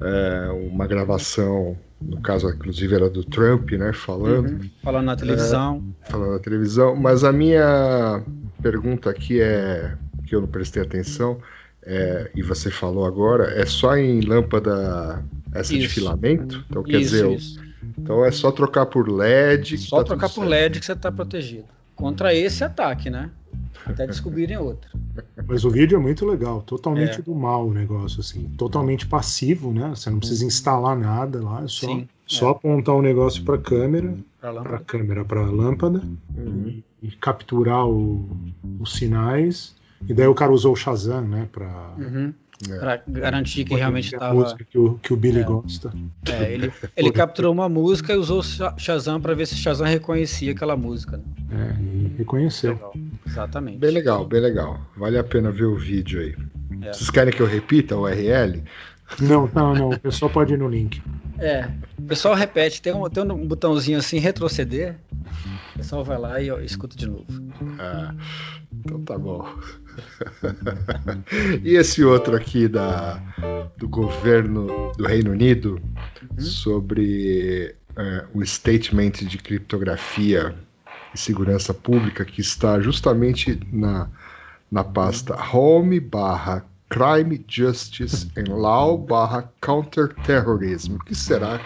é, 0.00 0.50
uma 0.70 0.86
gravação 0.86 1.78
no 2.00 2.20
caso, 2.20 2.48
inclusive, 2.48 2.94
era 2.94 3.08
do 3.08 3.22
Trump, 3.24 3.70
né? 3.72 3.92
Falando. 3.92 4.50
Uhum. 4.50 4.70
Falando 4.82 5.06
na 5.06 5.16
televisão. 5.16 5.94
É, 6.02 6.10
falando 6.10 6.32
na 6.32 6.38
televisão. 6.40 6.96
Mas 6.96 7.22
a 7.22 7.32
minha 7.32 8.22
pergunta 8.60 9.08
aqui 9.08 9.40
é 9.40 9.96
que 10.32 10.36
eu 10.36 10.40
não 10.40 10.48
prestei 10.48 10.82
atenção, 10.82 11.38
é, 11.82 12.30
e 12.34 12.42
você 12.42 12.70
falou 12.70 13.04
agora, 13.04 13.52
é 13.60 13.66
só 13.66 13.94
em 13.98 14.22
lâmpada 14.22 15.22
essa 15.52 15.74
isso. 15.74 15.82
de 15.82 15.88
filamento? 15.90 16.64
Então 16.70 16.82
quer 16.82 17.02
isso, 17.02 17.10
dizer, 17.10 17.32
isso. 17.32 17.60
então 17.98 18.24
é 18.24 18.30
só 18.30 18.50
trocar 18.50 18.86
por 18.86 19.10
LED. 19.10 19.76
Só 19.76 19.98
tá 19.98 20.04
trocar 20.04 20.30
por 20.30 20.46
LED 20.46 20.80
que 20.80 20.86
você 20.86 20.92
está 20.94 21.12
protegido. 21.12 21.66
Contra 21.94 22.34
esse 22.34 22.64
ataque, 22.64 23.10
né? 23.10 23.30
Até 23.84 24.06
descobrirem 24.06 24.56
outro. 24.56 24.88
Mas 25.46 25.66
o 25.66 25.70
vídeo 25.70 25.96
é 25.96 26.00
muito 26.00 26.24
legal, 26.24 26.62
totalmente 26.62 27.18
é. 27.18 27.22
do 27.22 27.34
mal 27.34 27.68
o 27.68 27.74
negócio, 27.74 28.20
assim. 28.20 28.50
Totalmente 28.56 29.06
passivo, 29.06 29.70
né? 29.70 29.90
Você 29.90 30.08
não 30.08 30.18
precisa 30.18 30.46
instalar 30.46 30.96
nada 30.96 31.42
lá, 31.42 31.62
é 31.62 31.68
só, 31.68 31.86
Sim, 31.88 32.08
só 32.26 32.48
é. 32.48 32.50
apontar 32.52 32.94
o 32.94 33.00
um 33.00 33.02
negócio 33.02 33.44
para 33.44 33.56
a 33.56 33.58
câmera, 33.58 34.14
para 34.40 34.76
a 34.76 34.80
câmera, 34.80 35.24
para 35.26 35.40
a 35.40 35.50
lâmpada, 35.50 36.02
uhum. 36.34 36.64
e, 36.68 36.84
e, 37.02 37.10
capturar 37.10 37.86
o, 37.86 38.26
os 38.80 38.94
sinais. 38.94 39.74
E 40.08 40.14
daí 40.14 40.26
o 40.26 40.34
cara 40.34 40.52
usou 40.52 40.72
o 40.72 40.76
Shazam, 40.76 41.22
né? 41.22 41.48
Pra, 41.50 41.94
uhum. 41.98 42.32
É. 42.70 42.78
Pra 42.78 43.02
garantir 43.08 43.64
que 43.64 43.74
realmente 43.74 44.14
estava. 44.14 44.34
música 44.34 44.64
que 44.64 44.78
o, 44.78 44.98
que 44.98 45.12
o 45.12 45.16
Billy 45.16 45.40
é. 45.40 45.44
gosta. 45.44 45.92
É, 46.30 46.52
ele, 46.52 46.72
ele 46.96 47.10
capturou 47.10 47.52
uma 47.52 47.68
música 47.68 48.12
e 48.12 48.16
usou 48.16 48.40
o 48.40 48.78
Shazam 48.78 49.20
para 49.20 49.34
ver 49.34 49.46
se 49.46 49.56
Shazam 49.56 49.86
reconhecia 49.86 50.52
aquela 50.52 50.76
música. 50.76 51.16
Né? 51.16 51.24
É, 51.50 51.82
e 51.82 52.14
reconheceu. 52.18 52.74
Legal. 52.74 52.94
Exatamente. 53.26 53.78
Bem 53.78 53.90
legal, 53.90 54.24
bem 54.26 54.40
legal. 54.40 54.80
Vale 54.96 55.18
a 55.18 55.24
pena 55.24 55.50
ver 55.50 55.64
o 55.64 55.76
vídeo 55.76 56.20
aí. 56.20 56.36
É. 56.82 56.92
Vocês 56.92 57.10
querem 57.10 57.32
que 57.32 57.40
eu 57.40 57.46
repita 57.46 57.96
o 57.96 58.02
URL? 58.02 58.62
Não, 59.20 59.50
não, 59.54 59.74
não. 59.74 59.90
O 59.90 59.98
pessoal 59.98 60.30
pode 60.30 60.54
ir 60.54 60.58
no 60.58 60.68
link. 60.68 61.02
É. 61.38 61.68
O 61.98 62.02
pessoal 62.02 62.34
repete. 62.34 62.80
Tem 62.80 62.94
um, 62.94 63.08
tem 63.10 63.24
um 63.24 63.46
botãozinho 63.46 63.98
assim, 63.98 64.18
retroceder. 64.18 64.96
O 65.74 65.78
pessoal 65.78 66.04
vai 66.04 66.18
lá 66.18 66.40
e 66.40 66.50
ó, 66.50 66.58
escuta 66.60 66.96
de 66.96 67.06
novo. 67.06 67.26
Ah, 67.78 68.14
então 68.72 69.02
tá 69.04 69.18
bom. 69.18 69.46
e 71.62 71.76
esse 71.76 72.02
outro 72.04 72.36
aqui 72.36 72.66
da, 72.68 73.22
do 73.76 73.88
governo 73.88 74.92
do 74.96 75.06
Reino 75.06 75.32
Unido 75.32 75.80
uhum. 76.30 76.40
sobre 76.40 77.74
é, 77.96 78.24
o 78.34 78.44
statement 78.44 79.10
de 79.10 79.38
criptografia 79.38 80.54
e 81.14 81.18
segurança 81.18 81.74
pública 81.74 82.24
que 82.24 82.40
está 82.40 82.80
justamente 82.80 83.60
na, 83.70 84.08
na 84.70 84.82
pasta 84.82 85.36
home 85.54 86.00
barra 86.00 86.64
crime 86.88 87.44
justice 87.48 88.30
and 88.36 88.52
law 88.52 88.96
barra 88.98 89.50
counterterrorism. 89.60 90.96
O 90.96 90.98
que 91.00 91.14
será 91.14 91.60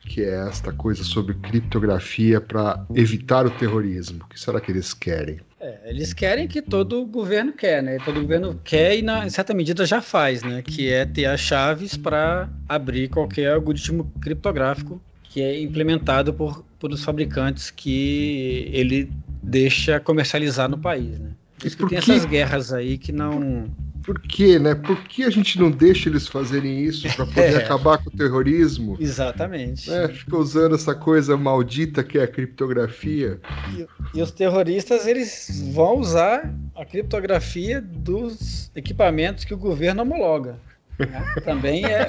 que 0.00 0.22
é 0.22 0.48
esta 0.48 0.72
coisa 0.72 1.04
sobre 1.04 1.34
criptografia 1.34 2.40
para 2.40 2.84
evitar 2.94 3.46
o 3.46 3.50
terrorismo? 3.50 4.24
O 4.24 4.28
que 4.28 4.38
será 4.38 4.60
que 4.60 4.72
eles 4.72 4.92
querem? 4.92 5.40
É, 5.62 5.78
eles 5.84 6.12
querem 6.12 6.48
que 6.48 6.60
todo 6.60 7.06
governo 7.06 7.52
quer, 7.52 7.80
né? 7.80 7.96
Todo 8.04 8.20
governo 8.20 8.60
quer 8.64 8.98
e, 8.98 9.02
na, 9.02 9.24
em 9.24 9.30
certa 9.30 9.54
medida, 9.54 9.86
já 9.86 10.02
faz, 10.02 10.42
né? 10.42 10.60
Que 10.60 10.90
é 10.90 11.06
ter 11.06 11.26
as 11.26 11.38
chaves 11.38 11.96
para 11.96 12.48
abrir 12.68 13.08
qualquer 13.08 13.52
algoritmo 13.52 14.12
criptográfico 14.20 15.00
que 15.22 15.40
é 15.40 15.62
implementado 15.62 16.34
por, 16.34 16.64
por 16.80 16.90
os 16.90 17.04
fabricantes 17.04 17.70
que 17.70 18.68
ele 18.72 19.08
deixa 19.40 20.00
comercializar 20.00 20.68
no 20.68 20.78
país, 20.78 21.20
né? 21.20 21.30
Por 21.56 21.66
isso 21.68 21.76
que 21.76 21.86
tem 21.86 21.98
essas 21.98 22.24
guerras 22.24 22.72
aí 22.72 22.98
que 22.98 23.12
não 23.12 23.70
por 24.04 24.20
quê, 24.20 24.58
né? 24.58 24.74
Por 24.74 25.02
que 25.04 25.24
a 25.24 25.30
gente 25.30 25.58
não 25.58 25.70
deixa 25.70 26.08
eles 26.08 26.26
fazerem 26.26 26.80
isso 26.80 27.08
para 27.14 27.26
poder 27.26 27.54
é. 27.54 27.64
acabar 27.64 27.98
com 27.98 28.10
o 28.10 28.12
terrorismo? 28.12 28.96
Exatamente. 29.00 29.90
É, 29.92 30.08
fica 30.08 30.36
usando 30.36 30.74
essa 30.74 30.94
coisa 30.94 31.36
maldita 31.36 32.02
que 32.02 32.18
é 32.18 32.24
a 32.24 32.28
criptografia. 32.28 33.40
E, 33.76 34.18
e, 34.18 34.22
os 34.22 34.30
terroristas 34.30 35.06
eles 35.06 35.62
vão 35.72 35.98
usar 35.98 36.52
a 36.74 36.84
criptografia 36.84 37.80
dos 37.80 38.70
equipamentos 38.74 39.44
que 39.44 39.54
o 39.54 39.58
governo 39.58 40.02
homologa. 40.02 40.58
Né? 40.98 41.34
Também 41.44 41.84
é 41.84 42.06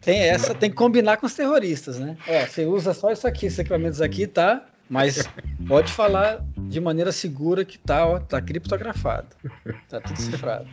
tem 0.00 0.20
essa, 0.20 0.54
tem 0.54 0.70
que 0.70 0.76
combinar 0.76 1.18
com 1.18 1.26
os 1.26 1.34
terroristas, 1.34 1.98
né? 1.98 2.16
É, 2.26 2.46
você 2.46 2.64
usa 2.64 2.94
só 2.94 3.12
isso 3.12 3.26
aqui, 3.26 3.46
esses 3.46 3.58
equipamentos 3.58 4.00
aqui, 4.00 4.26
tá? 4.26 4.64
Mas 4.88 5.28
pode 5.66 5.92
falar 5.92 6.42
de 6.56 6.80
maneira 6.80 7.12
segura 7.12 7.64
que 7.64 7.78
tá, 7.78 8.06
ó, 8.06 8.18
tá 8.18 8.40
criptografado. 8.40 9.28
Tá 9.88 10.00
tudo 10.00 10.18
cifrado. 10.18 10.66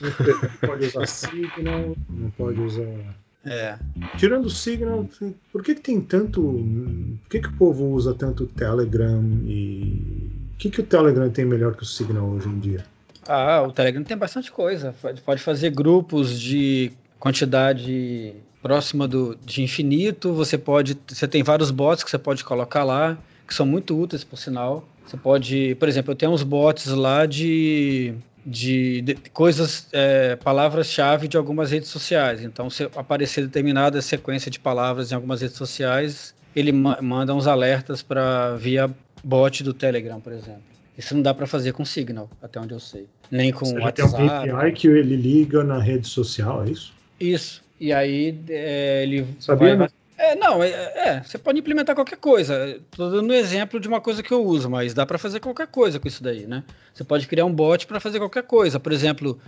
Não 0.00 0.68
pode 0.68 0.86
usar 0.86 1.06
Signal, 1.06 1.96
não 2.08 2.30
pode 2.30 2.60
usar. 2.60 3.16
É. 3.44 3.78
Tirando 4.18 4.46
o 4.46 4.50
Signal, 4.50 5.08
por 5.52 5.62
que, 5.62 5.74
que 5.76 5.80
tem 5.80 6.00
tanto. 6.00 6.42
Por 6.42 7.30
que, 7.30 7.40
que 7.40 7.48
o 7.48 7.52
povo 7.52 7.86
usa 7.86 8.12
tanto 8.12 8.44
o 8.44 8.46
Telegram 8.46 9.22
e. 9.44 10.30
O 10.54 10.58
que, 10.58 10.70
que 10.70 10.80
o 10.80 10.84
Telegram 10.84 11.30
tem 11.30 11.44
melhor 11.44 11.74
que 11.76 11.82
o 11.82 11.86
Signal 11.86 12.28
hoje 12.28 12.48
em 12.48 12.58
dia? 12.58 12.84
Ah, 13.28 13.62
o 13.62 13.72
Telegram 13.72 14.02
tem 14.02 14.16
bastante 14.16 14.50
coisa. 14.50 14.94
Pode 15.24 15.42
fazer 15.42 15.70
grupos 15.70 16.40
de 16.40 16.92
quantidade 17.20 18.34
próxima 18.62 19.06
do, 19.06 19.36
de 19.44 19.62
infinito. 19.62 20.32
Você 20.32 20.58
pode. 20.58 20.98
Você 21.06 21.28
tem 21.28 21.42
vários 21.42 21.70
bots 21.70 22.02
que 22.02 22.10
você 22.10 22.18
pode 22.18 22.42
colocar 22.42 22.82
lá, 22.82 23.16
que 23.46 23.54
são 23.54 23.64
muito 23.64 23.96
úteis, 23.96 24.24
por 24.24 24.38
sinal. 24.38 24.88
Você 25.06 25.16
pode, 25.16 25.76
por 25.76 25.88
exemplo, 25.88 26.10
eu 26.12 26.16
tenho 26.16 26.32
uns 26.32 26.42
bots 26.42 26.86
lá 26.86 27.26
de 27.26 28.12
de, 28.46 29.02
de 29.02 29.14
coisas, 29.32 29.88
é, 29.92 30.36
palavras-chave 30.36 31.26
de 31.26 31.36
algumas 31.36 31.72
redes 31.72 31.88
sociais. 31.88 32.42
Então, 32.42 32.70
se 32.70 32.84
aparecer 32.94 33.44
determinada 33.44 34.00
sequência 34.00 34.48
de 34.48 34.60
palavras 34.60 35.10
em 35.10 35.16
algumas 35.16 35.40
redes 35.40 35.56
sociais, 35.56 36.32
ele 36.54 36.70
ma 36.70 36.98
manda 37.02 37.34
uns 37.34 37.48
alertas 37.48 38.02
para 38.02 38.54
via 38.54 38.88
bot 39.24 39.64
do 39.64 39.74
Telegram, 39.74 40.20
por 40.20 40.32
exemplo. 40.32 40.62
Isso 40.96 41.14
não 41.14 41.22
dá 41.22 41.34
para 41.34 41.46
fazer 41.46 41.72
com 41.72 41.84
Signal, 41.84 42.30
até 42.40 42.60
onde 42.60 42.72
eu 42.72 42.80
sei. 42.80 43.06
Nem 43.30 43.52
com 43.52 43.66
Você 43.66 43.78
WhatsApp. 43.78 44.44
Tem 44.44 44.52
um 44.52 44.56
API 44.56 44.72
que 44.72 44.86
ele 44.86 45.16
liga 45.16 45.64
na 45.64 45.78
rede 45.78 46.06
social, 46.06 46.64
é 46.64 46.70
isso? 46.70 46.94
Isso. 47.18 47.64
E 47.78 47.92
aí 47.92 48.38
é, 48.48 49.02
ele 49.02 49.26
Sabia, 49.38 49.76
vai, 49.76 49.88
é, 50.18 50.34
não, 50.34 50.62
é, 50.62 50.68
é, 50.68 51.22
você 51.22 51.36
pode 51.36 51.58
implementar 51.58 51.94
qualquer 51.94 52.16
coisa. 52.16 52.80
Estou 52.90 53.10
dando 53.10 53.30
um 53.30 53.34
exemplo 53.34 53.78
de 53.78 53.86
uma 53.86 54.00
coisa 54.00 54.22
que 54.22 54.32
eu 54.32 54.44
uso, 54.44 54.70
mas 54.70 54.94
dá 54.94 55.04
para 55.04 55.18
fazer 55.18 55.40
qualquer 55.40 55.66
coisa 55.66 56.00
com 56.00 56.08
isso 56.08 56.22
daí, 56.22 56.46
né? 56.46 56.64
Você 56.94 57.04
pode 57.04 57.26
criar 57.26 57.44
um 57.44 57.52
bot 57.52 57.86
para 57.86 58.00
fazer 58.00 58.18
qualquer 58.18 58.44
coisa. 58.44 58.80
Por 58.80 58.92
exemplo, 58.92 59.38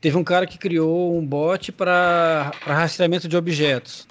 teve 0.00 0.16
um 0.16 0.24
cara 0.24 0.46
que 0.46 0.58
criou 0.58 1.16
um 1.16 1.24
bot 1.24 1.72
para 1.72 2.52
rastreamento 2.60 3.26
de 3.26 3.36
objetos. 3.36 4.06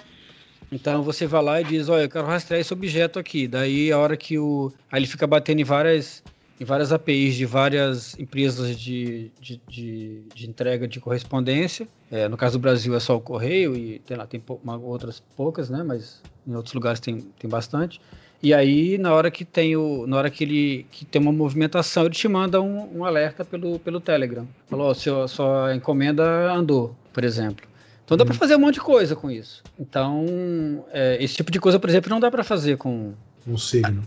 Então 0.70 1.02
você 1.02 1.26
vai 1.26 1.42
lá 1.42 1.60
e 1.60 1.64
diz, 1.64 1.88
olha, 1.88 2.02
eu 2.02 2.10
quero 2.10 2.26
rastrear 2.26 2.60
esse 2.60 2.72
objeto 2.72 3.18
aqui. 3.18 3.46
Daí 3.46 3.90
a 3.92 3.98
hora 3.98 4.16
que 4.16 4.38
o. 4.38 4.72
Aí 4.90 5.00
ele 5.00 5.06
fica 5.06 5.26
batendo 5.26 5.60
em 5.60 5.64
várias 5.64 6.22
em 6.60 6.64
várias 6.64 6.92
APIs 6.92 7.36
de 7.36 7.46
várias 7.46 8.18
empresas 8.18 8.78
de, 8.78 9.30
de, 9.40 9.60
de, 9.68 10.22
de 10.34 10.48
entrega 10.48 10.88
de 10.88 10.98
correspondência. 10.98 11.86
É, 12.10 12.26
no 12.28 12.36
caso 12.36 12.58
do 12.58 12.62
Brasil 12.62 12.94
é 12.96 13.00
só 13.00 13.16
o 13.16 13.20
correio 13.20 13.76
e 13.76 14.00
tem 14.00 14.16
lá 14.16 14.26
tem 14.26 14.42
uma, 14.62 14.76
outras 14.76 15.22
poucas, 15.36 15.70
né? 15.70 15.82
Mas 15.84 16.20
em 16.46 16.54
outros 16.54 16.74
lugares 16.74 16.98
tem, 16.98 17.20
tem 17.38 17.48
bastante. 17.48 18.00
E 18.42 18.52
aí 18.52 18.98
na 18.98 19.12
hora 19.14 19.30
que 19.30 19.44
tem 19.44 19.76
o, 19.76 20.06
na 20.06 20.16
hora 20.16 20.30
que 20.30 20.42
ele 20.42 20.86
que 20.90 21.04
tem 21.04 21.20
uma 21.22 21.32
movimentação 21.32 22.04
ele 22.04 22.14
te 22.14 22.26
manda 22.26 22.60
um, 22.60 22.98
um 22.98 23.04
alerta 23.04 23.44
pelo, 23.44 23.78
pelo 23.78 24.00
Telegram. 24.00 24.46
Falou, 24.68 24.90
oh, 24.90 24.94
sua, 24.94 25.28
sua 25.28 25.74
encomenda 25.74 26.52
andou, 26.52 26.94
por 27.12 27.24
exemplo. 27.24 27.66
Então 28.04 28.16
dá 28.16 28.24
para 28.24 28.32
uhum. 28.32 28.38
fazer 28.38 28.56
um 28.56 28.60
monte 28.60 28.74
de 28.74 28.80
coisa 28.80 29.14
com 29.14 29.30
isso. 29.30 29.62
Então 29.78 30.84
é, 30.90 31.22
esse 31.22 31.36
tipo 31.36 31.52
de 31.52 31.60
coisa, 31.60 31.78
por 31.78 31.88
exemplo, 31.88 32.10
não 32.10 32.18
dá 32.18 32.30
para 32.30 32.42
fazer 32.42 32.76
com 32.76 33.12
um 33.46 33.56
signo. 33.56 34.02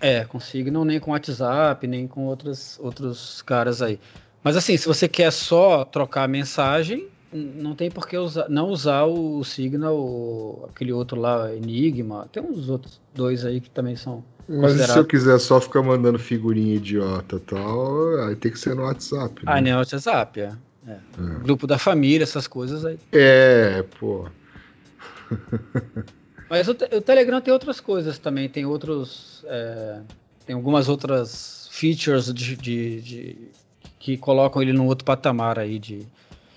É, 0.00 0.24
com 0.24 0.40
Signal, 0.40 0.84
nem 0.84 0.98
com 0.98 1.10
WhatsApp, 1.10 1.86
nem 1.86 2.06
com 2.06 2.24
outros, 2.26 2.78
outros 2.80 3.42
caras 3.42 3.82
aí. 3.82 4.00
Mas 4.42 4.56
assim, 4.56 4.76
se 4.76 4.86
você 4.86 5.06
quer 5.06 5.30
só 5.30 5.84
trocar 5.84 6.26
mensagem, 6.26 7.06
não 7.32 7.74
tem 7.74 7.90
por 7.90 8.08
que 8.08 8.16
usar, 8.16 8.48
não 8.48 8.68
usar 8.68 9.04
o 9.04 9.44
Signal, 9.44 10.68
aquele 10.70 10.92
outro 10.92 11.20
lá, 11.20 11.54
Enigma. 11.54 12.26
Tem 12.32 12.42
uns 12.42 12.68
outros 12.68 13.00
dois 13.14 13.44
aí 13.44 13.60
que 13.60 13.68
também 13.70 13.94
são. 13.94 14.24
Mas 14.48 14.72
se 14.72 14.98
eu 14.98 15.04
quiser 15.04 15.38
só 15.38 15.60
ficar 15.60 15.82
mandando 15.82 16.18
figurinha 16.18 16.74
idiota 16.74 17.36
e 17.36 17.40
tal, 17.40 18.20
aí 18.24 18.34
tem 18.34 18.50
que 18.50 18.58
ser 18.58 18.74
no 18.74 18.82
WhatsApp. 18.82 19.34
Né? 19.34 19.42
Ah, 19.46 19.60
nem 19.60 19.72
no 19.72 19.78
WhatsApp, 19.78 20.40
é. 20.40 20.52
é. 20.88 20.92
é. 20.92 20.98
Grupo 21.42 21.66
da 21.66 21.78
família, 21.78 22.24
essas 22.24 22.48
coisas 22.48 22.84
aí. 22.84 22.98
É, 23.12 23.84
pô. 23.98 24.26
Mas 26.50 26.66
o, 26.66 26.72
o, 26.72 27.00
Telegram 27.00 27.40
tem 27.40 27.54
outras 27.54 27.78
coisas 27.78 28.18
também, 28.18 28.48
tem 28.48 28.66
outros. 28.66 29.44
É, 29.46 30.00
tem 30.44 30.56
algumas 30.56 30.88
outras 30.88 31.68
features 31.70 32.34
de, 32.34 32.56
de, 32.56 33.00
de, 33.00 33.36
que 34.00 34.16
colocam 34.16 34.60
ele 34.60 34.72
num 34.72 34.88
outro 34.88 35.04
patamar 35.04 35.60
aí 35.60 35.78
de. 35.78 36.04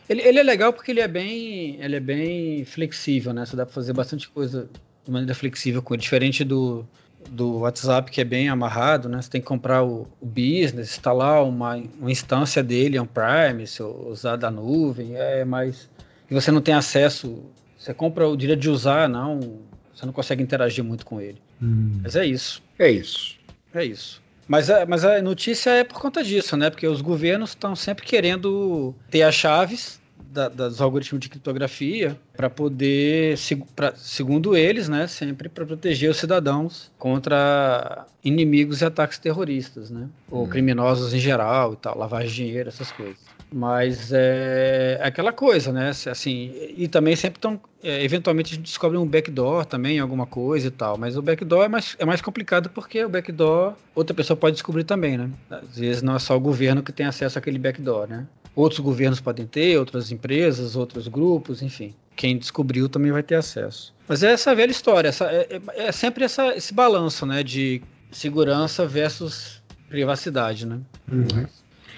Ele, 0.10 0.24
ele 0.24 0.40
é 0.40 0.44
legal 0.44 0.74
porque 0.74 0.90
ele 0.90 1.00
é 1.00 1.08
bem. 1.08 1.78
Ele 1.80 1.96
é 1.96 2.00
bem 2.00 2.66
flexível, 2.66 3.34
né? 3.34 3.46
Você 3.46 3.56
dá 3.56 3.68
para 3.68 3.74
fazer 3.76 3.94
bastante 3.94 4.28
coisa 4.28 4.68
de 5.06 5.12
maneira 5.12 5.36
flexível 5.36 5.80
com 5.84 5.96
diferente 5.96 6.44
do, 6.44 6.84
do 7.30 7.60
WhatsApp, 7.60 8.10
que 8.10 8.20
é 8.20 8.24
bem 8.26 8.50
amarrado, 8.50 9.08
né? 9.08 9.22
Você 9.22 9.30
tem 9.30 9.42
que 9.42 9.48
comprar 9.48 9.84
o, 9.84 10.08
o 10.20 10.26
business, 10.26 10.90
instalar 10.90 11.44
uma, 11.44 11.76
uma 12.00 12.12
instância 12.12 12.64
dele, 12.64 13.00
um 13.00 13.06
Prime, 13.06 13.64
usar 14.08 14.38
da 14.38 14.50
nuvem, 14.50 15.16
é 15.16 15.46
mais. 15.46 15.88
E 16.32 16.34
você 16.34 16.50
não 16.50 16.62
tem 16.62 16.74
acesso. 16.74 17.44
Você 17.78 17.94
compra 17.94 18.28
o 18.28 18.36
direito 18.36 18.62
de 18.62 18.72
usar, 18.72 19.08
não 19.08 19.72
você 19.94 20.06
não 20.06 20.14
consegue 20.14 20.42
interagir 20.42 20.84
muito 20.84 21.06
com 21.06 21.22
ele. 21.22 21.42
Hum. 21.62 22.00
Mas 22.04 22.16
é 22.16 22.26
isso. 22.26 22.62
É 22.78 22.90
isso. 22.90 23.38
É 23.74 23.84
isso. 23.84 24.22
Mas 24.48 24.70
a, 24.70 24.86
mas 24.86 25.06
a 25.06 25.22
notícia 25.22 25.70
é 25.70 25.84
por 25.84 26.00
conta 26.00 26.24
disso, 26.24 26.58
né? 26.58 26.70
Porque 26.70 26.86
os 26.86 27.02
governos 27.02 27.52
estão 27.52 27.76
sempre 27.76 28.06
querendo 28.06 28.94
ter 29.10 29.24
as 29.24 29.36
chaves 29.36 30.02
da, 30.34 30.50
dos 30.50 30.82
algoritmos 30.82 31.22
de 31.22 31.30
criptografia 31.30 32.18
para 32.36 32.50
poder, 32.50 33.38
pra, 33.76 33.94
segundo 33.96 34.58
eles, 34.58 34.90
né, 34.90 35.06
sempre 35.06 35.48
para 35.48 35.66
proteger 35.66 36.10
os 36.10 36.18
cidadãos 36.18 36.92
contra 36.98 38.08
inimigos 38.24 38.82
e 38.82 38.86
ataques 38.86 39.20
terroristas, 39.20 39.92
né, 39.92 40.10
ou 40.30 40.46
hum. 40.46 40.50
criminosos 40.50 41.14
em 41.14 41.20
geral 41.20 41.74
e 41.74 41.76
tal, 41.76 41.98
lavagem 41.98 42.30
de 42.30 42.36
dinheiro, 42.36 42.70
essas 42.70 42.92
coisas. 42.92 43.33
Mas 43.54 44.12
é, 44.12 44.98
é 45.00 45.08
aquela 45.08 45.32
coisa, 45.32 45.72
né? 45.72 45.90
Assim, 45.90 46.52
e 46.76 46.88
também 46.88 47.16
sempre 47.16 47.38
estão. 47.38 47.62
É, 47.84 48.04
eventualmente 48.04 48.54
a 48.54 48.56
gente 48.56 48.66
descobre 48.66 48.98
um 48.98 49.06
backdoor 49.06 49.64
também, 49.64 50.00
alguma 50.00 50.26
coisa 50.26 50.68
e 50.68 50.72
tal. 50.72 50.98
Mas 50.98 51.16
o 51.16 51.22
backdoor 51.22 51.66
é 51.66 51.68
mais, 51.68 51.96
é 52.00 52.06
mais 52.06 52.20
complicado 52.20 52.70
porque 52.72 53.06
o 53.06 53.10
backdoor 53.10 53.76
outra 53.94 54.16
pessoa 54.16 54.36
pode 54.36 54.56
descobrir 54.56 54.84
também, 54.86 55.20
né? 55.20 55.30
Às 55.52 55.78
vezes 55.78 56.02
não 56.02 56.16
é 56.16 56.20
só 56.20 56.36
o 56.36 56.40
governo 56.40 56.82
que 56.82 56.92
tem 56.92 57.06
acesso 57.06 57.38
àquele 57.38 57.60
backdoor, 57.60 58.08
né? 58.08 58.26
Outros 58.56 58.80
governos 58.80 59.22
podem 59.22 59.46
ter, 59.46 59.78
outras 59.78 60.12
empresas, 60.12 60.76
outros 60.76 61.08
grupos, 61.08 61.62
enfim. 61.62 61.94
Quem 62.16 62.38
descobriu 62.38 62.90
também 62.90 63.12
vai 63.12 63.22
ter 63.22 63.36
acesso. 63.36 63.94
Mas 64.08 64.24
é 64.24 64.32
essa 64.32 64.56
velha 64.56 64.72
história, 64.72 65.10
essa, 65.10 65.26
é, 65.26 65.62
é, 65.76 65.88
é 65.88 65.92
sempre 65.92 66.24
essa, 66.24 66.56
esse 66.56 66.74
balanço, 66.74 67.24
né? 67.24 67.44
De 67.44 67.84
segurança 68.12 68.88
versus 68.88 69.62
privacidade, 69.90 70.66
né? 70.66 70.80
Uhum. 71.12 71.46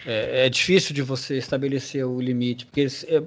É, 0.06 0.46
é, 0.46 0.50
difícil 0.50 0.94
de 0.94 1.02
você 1.02 1.38
estabelecer 1.38 2.06
o 2.06 2.22
limite, 2.22 2.66
porque 2.66 2.88
é, 3.08 3.24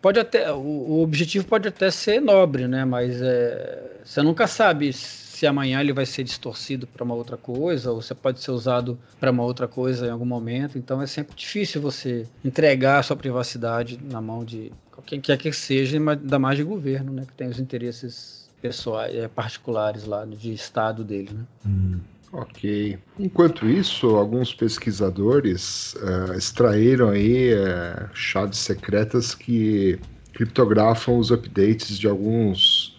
pode 0.00 0.18
até 0.18 0.52
o, 0.52 0.58
o, 0.58 1.02
objetivo 1.02 1.46
pode 1.46 1.68
até 1.68 1.90
ser 1.90 2.20
nobre, 2.20 2.66
né? 2.66 2.84
Mas 2.84 3.20
é, 3.20 4.00
você 4.04 4.22
nunca 4.22 4.46
sabe 4.46 4.92
se 4.92 5.46
amanhã 5.46 5.80
ele 5.80 5.92
vai 5.92 6.06
ser 6.06 6.24
distorcido 6.24 6.86
para 6.86 7.04
uma 7.04 7.14
outra 7.14 7.36
coisa 7.36 7.92
ou 7.92 8.00
se 8.00 8.14
pode 8.14 8.40
ser 8.40 8.50
usado 8.50 8.98
para 9.20 9.30
uma 9.30 9.42
outra 9.42 9.68
coisa 9.68 10.06
em 10.06 10.10
algum 10.10 10.24
momento. 10.24 10.78
Então 10.78 11.02
é 11.02 11.06
sempre 11.06 11.34
difícil 11.36 11.80
você 11.80 12.26
entregar 12.44 12.98
a 12.98 13.02
sua 13.02 13.16
privacidade 13.16 13.98
na 14.02 14.20
mão 14.20 14.44
de 14.44 14.72
quem 15.04 15.20
quer 15.20 15.36
que 15.36 15.52
seja, 15.52 15.96
ainda 15.96 16.38
mais 16.38 16.56
de 16.56 16.64
governo, 16.64 17.12
né? 17.12 17.24
Que 17.26 17.32
tem 17.32 17.48
os 17.48 17.58
interesses 17.58 18.48
pessoais, 18.60 19.14
é, 19.14 19.26
particulares 19.26 20.04
lá 20.04 20.24
de 20.24 20.52
estado 20.54 21.02
dele, 21.02 21.30
né? 21.32 21.44
Hum. 21.66 22.00
Ok. 22.32 22.98
Enquanto 23.18 23.68
isso, 23.68 24.16
alguns 24.16 24.54
pesquisadores 24.54 25.94
uh, 25.94 26.32
extraíram 26.32 27.10
aí 27.10 27.52
uh, 27.54 28.08
chaves 28.14 28.58
secretas 28.58 29.34
que 29.34 30.00
criptografam 30.32 31.18
os 31.18 31.30
updates 31.30 31.98
de 31.98 32.08
alguns 32.08 32.96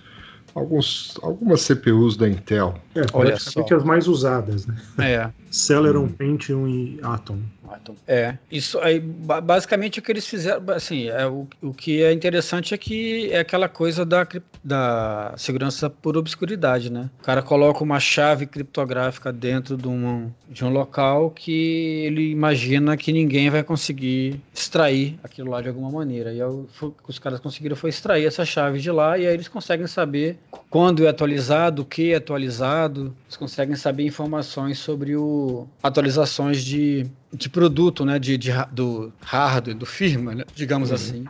alguns, 0.54 1.17
algumas 1.22 1.62
CPUs 1.62 2.15
da 2.15 2.30
Intel. 2.30 2.76
É, 2.93 3.02
praticamente 3.06 3.74
as 3.74 3.84
mais 3.84 4.08
usadas, 4.08 4.67
né? 4.67 4.76
É. 5.00 5.32
Celeron, 5.54 6.06
hum. 6.06 6.10
Pentium 6.10 6.68
e 6.68 7.00
Atom. 7.04 7.38
Atom. 7.70 7.96
É, 8.08 8.39
isso 8.52 8.80
aí, 8.80 9.00
basicamente 9.00 10.00
o 10.00 10.02
que 10.02 10.12
eles 10.12 10.26
fizeram, 10.26 10.63
assim, 10.74 11.10
é, 11.10 11.28
o, 11.28 11.48
o 11.62 11.72
que 11.72 12.02
é 12.02 12.12
interessante 12.12 12.74
é 12.74 12.78
que 12.78 13.32
é 13.32 13.39
aquela 13.39 13.70
coisa 13.70 14.04
da, 14.04 14.28
da 14.63 15.36
segurança 15.38 15.92
por 15.92 16.18
obscuridade, 16.18 16.92
né? 16.92 17.08
O 17.20 17.24
cara 17.24 17.44
coloca 17.44 17.84
uma 17.84 18.00
chave 18.00 18.48
criptográfica 18.48 19.32
dentro 19.32 19.78
de 19.78 19.88
um, 19.88 20.32
de 20.50 20.66
um 20.66 20.70
local 20.70 21.30
que 21.30 22.04
ele 22.04 22.32
imagina 22.32 22.98
que 22.98 23.13
ninguém 23.13 23.52
vai 23.52 23.63
conseguir 23.63 24.42
extrair 24.52 25.20
aquilo 25.24 25.52
lá 25.52 25.62
de 25.62 25.68
alguma 25.68 25.92
maneira. 25.92 26.34
E 26.34 26.42
o 26.42 26.68
que 26.82 27.10
os 27.10 27.20
caras 27.20 27.39
conseguiram 27.39 27.76
foi 27.76 27.92
extrair 27.92 28.26
essa 28.26 28.44
chave 28.44 28.80
de 28.80 28.89
lá 28.89 29.20
e 29.20 29.28
aí 29.28 29.34
eles 29.34 29.48
conseguem 29.48 29.86
saber 29.86 30.39
quando 30.68 31.06
é 31.06 31.10
atualizado, 31.10 31.84
o 31.84 31.86
que 31.86 32.12
é 32.12 32.16
atualizado, 32.16 33.16
eles 33.26 33.38
conseguem 33.38 33.76
saber 33.76 34.04
informações 34.06 34.80
sobre 34.80 35.16
o 35.16 35.42
atualizações 35.82 36.63
de, 36.63 37.06
de 37.32 37.49
produto, 37.49 38.06
né, 38.06 38.19
de, 38.19 38.38
de 38.38 38.51
do 38.71 39.12
hardware, 39.21 39.77
do 39.77 39.86
firma, 39.86 40.36
né, 40.36 40.43
digamos 40.56 40.89
uhum. 40.89 40.95
assim, 40.95 41.25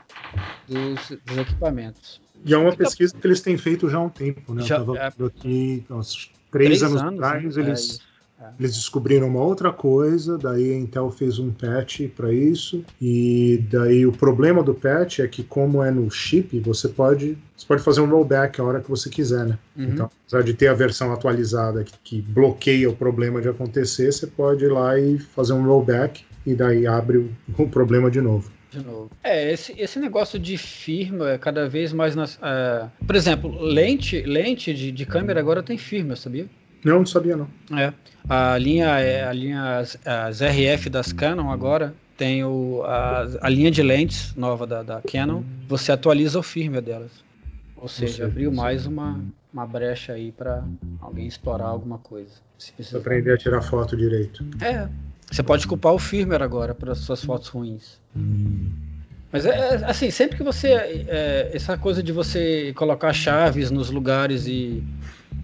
dos, 0.68 1.20
dos, 1.26 1.38
equipamentos. 1.38 2.22
E 2.46 2.54
é 2.54 2.58
uma 2.58 2.76
pesquisa 2.76 3.16
que 3.16 3.26
eles 3.26 3.42
têm 3.42 3.58
feito 3.58 3.90
já 3.90 3.98
há 3.98 4.02
um 4.02 4.10
tempo, 4.10 4.54
né? 4.54 4.64
Já, 4.64 4.78
Eu 4.78 4.86
tava 4.94 4.98
é, 4.98 5.28
aqui, 5.28 5.86
uns 5.90 6.32
três, 6.52 6.80
três 6.80 6.84
anos, 6.84 7.02
anos 7.02 7.14
atrás, 7.24 7.56
né? 7.56 7.64
eles 7.64 8.00
é 8.00 8.13
eles 8.60 8.76
descobriram 8.76 9.28
uma 9.28 9.42
outra 9.42 9.72
coisa, 9.72 10.38
daí 10.38 10.72
a 10.72 10.78
Intel 10.78 11.10
fez 11.10 11.40
um 11.40 11.52
patch 11.52 12.02
para 12.16 12.32
isso, 12.32 12.84
e 13.02 13.64
daí 13.70 14.06
o 14.06 14.12
problema 14.12 14.62
do 14.62 14.74
patch 14.74 15.20
é 15.20 15.28
que 15.28 15.44
como 15.44 15.82
é 15.82 15.90
no 15.90 16.10
chip, 16.12 16.60
você 16.60 16.90
pode 16.90 17.38
você 17.56 17.68
pode 17.68 17.84
fazer 17.84 18.02
um 18.02 18.10
rollback 18.10 18.60
a 18.60 18.64
hora 18.64 18.82
que 18.82 18.90
você 18.90 19.10
quiser, 19.10 19.46
né? 19.46 19.58
Uhum. 19.78 19.84
Então, 19.86 20.10
apesar 20.26 20.44
de 20.44 20.54
ter 20.54 20.68
a 20.68 20.74
versão 20.74 21.14
atualizada 21.14 21.84
que, 21.84 21.94
que, 22.04 22.22
bloqueia 22.22 22.90
o 22.90 22.96
problema 22.96 23.42
de 23.42 23.48
acontecer, 23.48 24.12
você 24.12 24.28
pode 24.28 24.66
ir 24.66 24.72
lá 24.72 25.00
e 25.00 25.18
fazer 25.18 25.54
um 25.54 25.66
rollback 25.66 26.26
e 26.46 26.54
daí 26.54 26.86
abre 26.86 27.20
o, 27.20 27.32
o 27.58 27.70
problema 27.70 28.12
de 28.12 28.20
novo. 28.20 28.52
De 28.70 28.84
novo. 28.84 29.12
É, 29.24 29.52
esse, 29.54 29.74
esse 29.80 30.00
negócio 30.00 30.40
de 30.40 30.58
firma 30.58 31.32
é 31.32 31.38
cada 31.38 31.70
vez 31.70 31.94
mais. 31.94 32.16
Nas, 32.16 32.36
uh, 32.38 32.90
por 33.06 33.16
exemplo, 33.16 33.62
lente, 33.62 34.22
lente 34.24 34.74
de, 34.74 34.92
de 34.92 35.06
câmera 35.06 35.40
agora 35.40 35.62
tem 35.62 35.78
firma, 35.78 36.16
sabia? 36.16 36.48
Não, 36.84 37.00
não 37.00 37.06
sabia 37.06 37.38
não. 37.38 37.48
É. 37.78 37.94
A 38.28 38.58
linha, 38.58 39.00
é, 39.00 39.26
a 39.26 39.34
linha 39.34 39.80
as, 39.80 40.42
RF 40.42 40.90
das 40.90 41.12
Canon 41.12 41.52
agora 41.52 41.94
tem 42.18 42.44
o, 42.44 42.84
a, 42.86 43.28
a 43.42 43.50
linha 43.50 43.72
de 43.72 43.82
lentes 43.82 44.34
nova 44.36 44.66
da, 44.66 44.84
da 44.84 45.02
Canon, 45.02 45.44
você 45.68 45.92
atualiza 45.92 46.40
o 46.40 46.44
firmware 46.44 46.84
delas. 46.84 47.12
Ou 47.76 47.88
seja, 47.90 48.26
abriu 48.26 48.50
mais 48.50 48.86
uma, 48.86 49.20
uma 49.54 49.68
brecha 49.68 50.14
aí 50.14 50.32
para 50.32 50.64
alguém 51.02 51.28
explorar 51.28 51.66
alguma 51.66 51.98
coisa. 51.98 52.32
Se 52.58 52.96
aprender 52.96 53.34
a 53.34 53.38
tirar 53.38 53.62
foto 53.62 53.98
direito. 53.98 54.46
É. 54.62 54.88
Você 55.30 55.44
pode 55.44 55.68
culpar 55.68 55.94
o 55.94 56.00
firmware 56.00 56.42
agora 56.42 56.74
para 56.74 56.96
suas 56.96 57.26
fotos 57.26 57.50
ruins. 57.50 58.00
Hum. 58.16 58.72
Mas 59.34 59.46
é, 59.46 59.50
é 59.50 59.76
assim, 59.86 60.12
sempre 60.12 60.38
que 60.38 60.44
você. 60.44 60.70
É, 60.70 61.50
essa 61.52 61.78
coisa 61.78 62.04
de 62.04 62.12
você 62.12 62.72
colocar 62.74 63.12
chaves 63.12 63.72
nos 63.72 63.90
lugares 63.90 64.46
e 64.48 64.84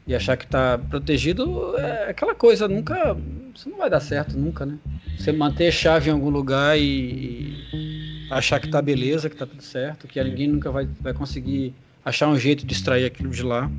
e 0.07 0.15
achar 0.15 0.35
que 0.37 0.45
está 0.45 0.77
protegido 0.77 1.77
é 1.77 2.09
aquela 2.09 2.33
coisa, 2.33 2.67
nunca. 2.67 3.15
Isso 3.53 3.69
não 3.69 3.77
vai 3.77 3.89
dar 3.89 3.99
certo 3.99 4.37
nunca, 4.37 4.65
né? 4.65 4.77
Você 5.17 5.31
manter 5.31 5.71
chave 5.71 6.09
em 6.09 6.13
algum 6.13 6.29
lugar 6.29 6.79
e 6.79 8.27
achar 8.31 8.59
que 8.59 8.67
está 8.67 8.81
beleza, 8.81 9.29
que 9.29 9.35
está 9.35 9.45
tudo 9.45 9.61
certo, 9.61 10.07
que 10.07 10.23
ninguém 10.23 10.47
nunca 10.47 10.71
vai, 10.71 10.87
vai 11.01 11.13
conseguir 11.13 11.73
achar 12.03 12.27
um 12.27 12.37
jeito 12.37 12.65
de 12.65 12.73
extrair 12.73 13.05
aquilo 13.05 13.29
de 13.29 13.43
lá. 13.43 13.69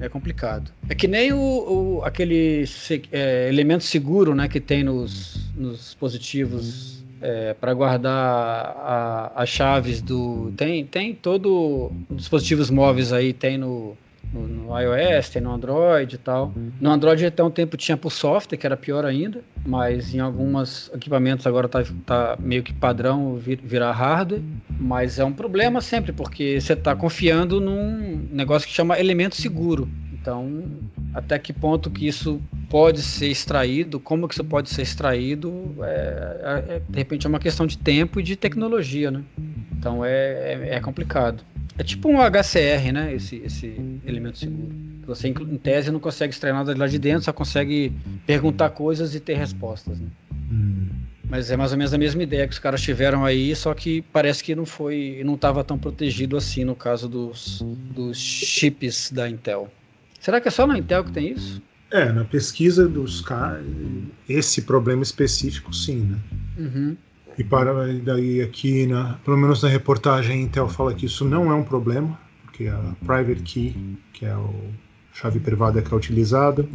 É 0.00 0.08
complicado. 0.08 0.70
É 0.88 0.94
que 0.94 1.06
nem 1.06 1.32
o, 1.32 1.38
o 1.38 2.02
aquele 2.04 2.64
é, 3.12 3.48
elemento 3.48 3.84
seguro 3.84 4.34
né, 4.34 4.48
que 4.48 4.60
tem 4.60 4.82
nos, 4.82 5.52
nos 5.56 5.78
dispositivos 5.78 7.04
é, 7.22 7.54
para 7.54 7.72
guardar 7.72 8.12
a, 8.12 9.32
as 9.36 9.48
chaves 9.48 10.02
do. 10.02 10.52
Tem, 10.56 10.84
tem 10.84 11.14
todo. 11.14 11.90
Dispositivos 12.10 12.70
móveis 12.70 13.12
aí, 13.12 13.32
tem 13.32 13.56
no, 13.56 13.96
no, 14.32 14.46
no, 14.46 14.80
iOS, 14.80 15.28
tem 15.28 15.42
no 15.42 15.52
Android 15.52 16.14
e 16.14 16.18
tal. 16.18 16.52
No 16.80 16.90
Android 16.90 17.26
até 17.26 17.42
um 17.42 17.50
tempo 17.50 17.76
tinha 17.76 17.96
por 17.96 18.10
software, 18.10 18.58
que 18.58 18.66
era 18.66 18.76
pior 18.76 19.04
ainda, 19.04 19.42
mas 19.64 20.14
em 20.14 20.20
alguns 20.20 20.90
equipamentos 20.94 21.46
agora 21.46 21.68
tá, 21.68 21.84
tá 22.04 22.36
meio 22.38 22.62
que 22.62 22.72
padrão 22.72 23.36
vir, 23.36 23.60
virar 23.62 23.92
hardware. 23.92 24.42
Mas 24.78 25.18
é 25.18 25.24
um 25.24 25.32
problema 25.32 25.80
sempre, 25.80 26.12
porque 26.12 26.60
você 26.60 26.72
está 26.72 26.94
confiando 26.94 27.60
num 27.60 28.28
negócio 28.30 28.66
que 28.68 28.74
chama 28.74 28.98
elemento 28.98 29.36
seguro. 29.36 29.88
Então, 30.12 30.64
até 31.12 31.38
que 31.38 31.52
ponto 31.52 31.90
que 31.90 32.08
isso 32.08 32.40
pode 32.70 33.02
ser 33.02 33.28
extraído, 33.28 34.00
como 34.00 34.26
que 34.26 34.34
isso 34.34 34.42
pode 34.42 34.70
ser 34.70 34.80
extraído, 34.80 35.74
é, 35.82 36.64
é, 36.68 36.82
de 36.88 36.98
repente 36.98 37.26
é 37.26 37.28
uma 37.28 37.38
questão 37.38 37.66
de 37.66 37.76
tempo 37.76 38.18
e 38.18 38.22
de 38.22 38.34
tecnologia, 38.34 39.10
né? 39.10 39.22
Então 39.78 40.02
é, 40.02 40.54
é, 40.54 40.68
é 40.76 40.80
complicado. 40.80 41.44
É 41.76 41.82
tipo 41.82 42.08
um 42.08 42.18
HCR, 42.18 42.92
né? 42.92 43.14
Esse, 43.14 43.36
esse 43.36 43.66
elemento 44.06 44.38
seguro. 44.38 44.74
Você, 45.06 45.28
em 45.28 45.58
tese, 45.58 45.90
não 45.90 46.00
consegue 46.00 46.32
extrair 46.32 46.52
nada 46.52 46.72
de 46.72 46.80
lá 46.80 46.86
de 46.86 46.98
dentro, 46.98 47.24
só 47.24 47.32
consegue 47.32 47.92
perguntar 48.26 48.70
coisas 48.70 49.14
e 49.14 49.20
ter 49.20 49.34
respostas. 49.34 49.98
Né? 49.98 50.08
Hum. 50.50 50.88
Mas 51.28 51.50
é 51.50 51.56
mais 51.56 51.72
ou 51.72 51.78
menos 51.78 51.92
a 51.92 51.98
mesma 51.98 52.22
ideia 52.22 52.46
que 52.46 52.52
os 52.52 52.58
caras 52.58 52.80
tiveram 52.80 53.24
aí, 53.24 53.54
só 53.56 53.74
que 53.74 54.02
parece 54.12 54.44
que 54.44 54.54
não 54.54 54.64
foi, 54.64 55.20
não 55.24 55.34
estava 55.34 55.64
tão 55.64 55.78
protegido 55.78 56.36
assim 56.36 56.64
no 56.64 56.76
caso 56.76 57.08
dos, 57.08 57.62
dos 57.62 58.16
chips 58.16 59.10
da 59.10 59.28
Intel. 59.28 59.70
Será 60.20 60.40
que 60.40 60.48
é 60.48 60.50
só 60.50 60.66
na 60.66 60.78
Intel 60.78 61.04
que 61.04 61.12
tem 61.12 61.32
isso? 61.32 61.60
É, 61.90 62.10
na 62.12 62.24
pesquisa 62.24 62.88
dos 62.88 63.20
caras, 63.20 63.64
esse 64.28 64.62
problema 64.62 65.02
específico, 65.02 65.72
sim, 65.72 66.00
né? 66.00 66.18
Uhum. 66.58 66.96
E 67.36 67.42
para 67.42 67.92
daí 67.98 68.40
aqui, 68.40 68.86
na, 68.86 69.14
pelo 69.24 69.36
menos 69.36 69.62
na 69.62 69.68
reportagem, 69.68 70.42
Intel 70.42 70.68
fala 70.68 70.94
que 70.94 71.06
isso 71.06 71.24
não 71.24 71.50
é 71.50 71.54
um 71.54 71.64
problema, 71.64 72.18
porque 72.44 72.68
a 72.68 72.94
private 73.04 73.42
key, 73.42 73.98
que 74.12 74.24
é 74.24 74.30
a 74.30 74.48
chave 75.12 75.40
privada 75.40 75.82
que 75.82 75.92
é 75.92 75.96
utilizada, 75.96 76.66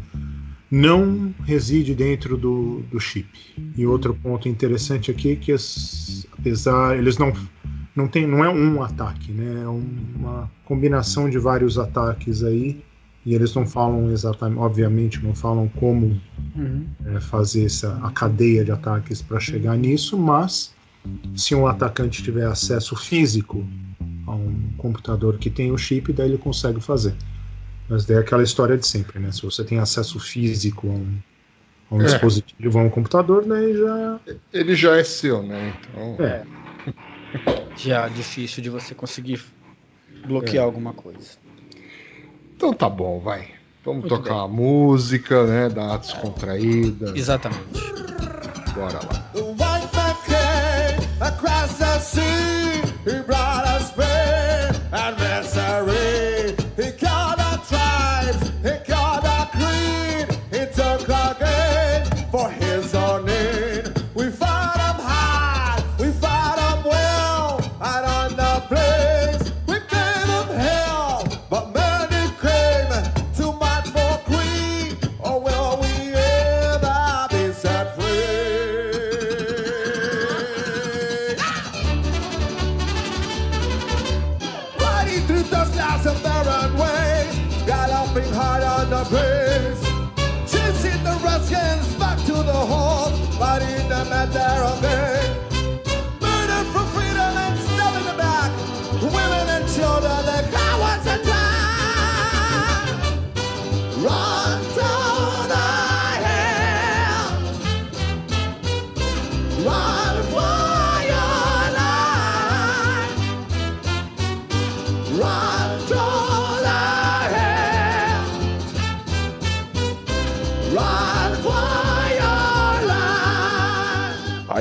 não 0.69 1.33
reside 1.45 1.95
dentro 1.95 2.37
do, 2.37 2.81
do 2.91 2.99
chip. 2.99 3.27
E 3.75 3.85
outro 3.85 4.13
ponto 4.13 4.47
interessante 4.47 5.09
aqui 5.09 5.31
é 5.31 5.35
que 5.35 5.51
as, 5.51 6.27
apesar 6.37 6.97
eles 6.97 7.17
não 7.17 7.33
não 7.95 8.07
tem 8.07 8.25
não 8.27 8.45
é 8.45 8.49
um 8.49 8.81
ataque, 8.83 9.31
né? 9.31 9.63
É 9.63 9.67
uma 9.67 10.49
combinação 10.63 11.29
de 11.29 11.39
vários 11.39 11.77
ataques 11.77 12.43
aí 12.43 12.81
e 13.29 13.35
eles 13.35 13.53
não 13.53 13.63
falam 13.63 14.09
exatamente, 14.09 14.57
obviamente, 14.57 15.23
não 15.23 15.35
falam 15.35 15.69
como 15.79 16.19
uhum. 16.55 16.87
é, 17.05 17.19
fazer 17.19 17.65
essa, 17.65 17.95
a 18.03 18.09
cadeia 18.09 18.65
de 18.65 18.71
ataques 18.71 19.21
para 19.21 19.39
chegar 19.39 19.77
nisso, 19.77 20.17
mas 20.17 20.73
se 21.35 21.53
um 21.53 21.67
atacante 21.67 22.23
tiver 22.23 22.47
acesso 22.47 22.95
físico 22.95 23.63
a 24.25 24.33
um 24.33 24.71
computador 24.79 25.37
que 25.37 25.47
tem 25.47 25.71
o 25.71 25.77
chip, 25.77 26.11
daí 26.11 26.27
ele 26.27 26.39
consegue 26.39 26.81
fazer. 26.81 27.13
Mas 27.87 28.03
daí 28.03 28.17
é 28.17 28.19
aquela 28.19 28.41
história 28.41 28.75
de 28.75 28.87
sempre, 28.87 29.19
né? 29.19 29.31
Se 29.31 29.43
você 29.43 29.63
tem 29.63 29.77
acesso 29.77 30.19
físico 30.19 30.87
a 30.87 30.91
um, 30.91 31.17
a 31.91 31.95
um 31.97 32.01
é. 32.01 32.05
dispositivo, 32.05 32.79
a 32.79 32.81
um 32.81 32.89
computador, 32.89 33.45
daí 33.45 33.77
já. 33.77 34.19
Ele 34.51 34.73
já 34.73 34.97
é 34.97 35.03
seu, 35.03 35.43
né? 35.43 35.75
Então. 35.91 36.25
É. 36.25 36.43
Já 37.77 38.07
é 38.07 38.09
difícil 38.09 38.61
de 38.61 38.69
você 38.69 38.93
conseguir 38.93 39.41
bloquear 40.25 40.63
é. 40.63 40.65
alguma 40.65 40.91
coisa. 40.91 41.37
Então 42.59 42.73
tá 42.73 42.89
bom, 42.89 43.21
vai. 43.21 43.47
Vamos 43.85 44.01
Muito 44.01 44.09
tocar 44.17 44.31
bem. 44.31 44.39
uma 44.39 44.47
música, 44.49 45.45
né? 45.45 45.69
Dar 45.69 45.83
uma 45.83 45.97
descontraída. 45.97 47.13
Exatamente. 47.15 47.63
Bora 48.75 48.99
lá. 49.01 49.29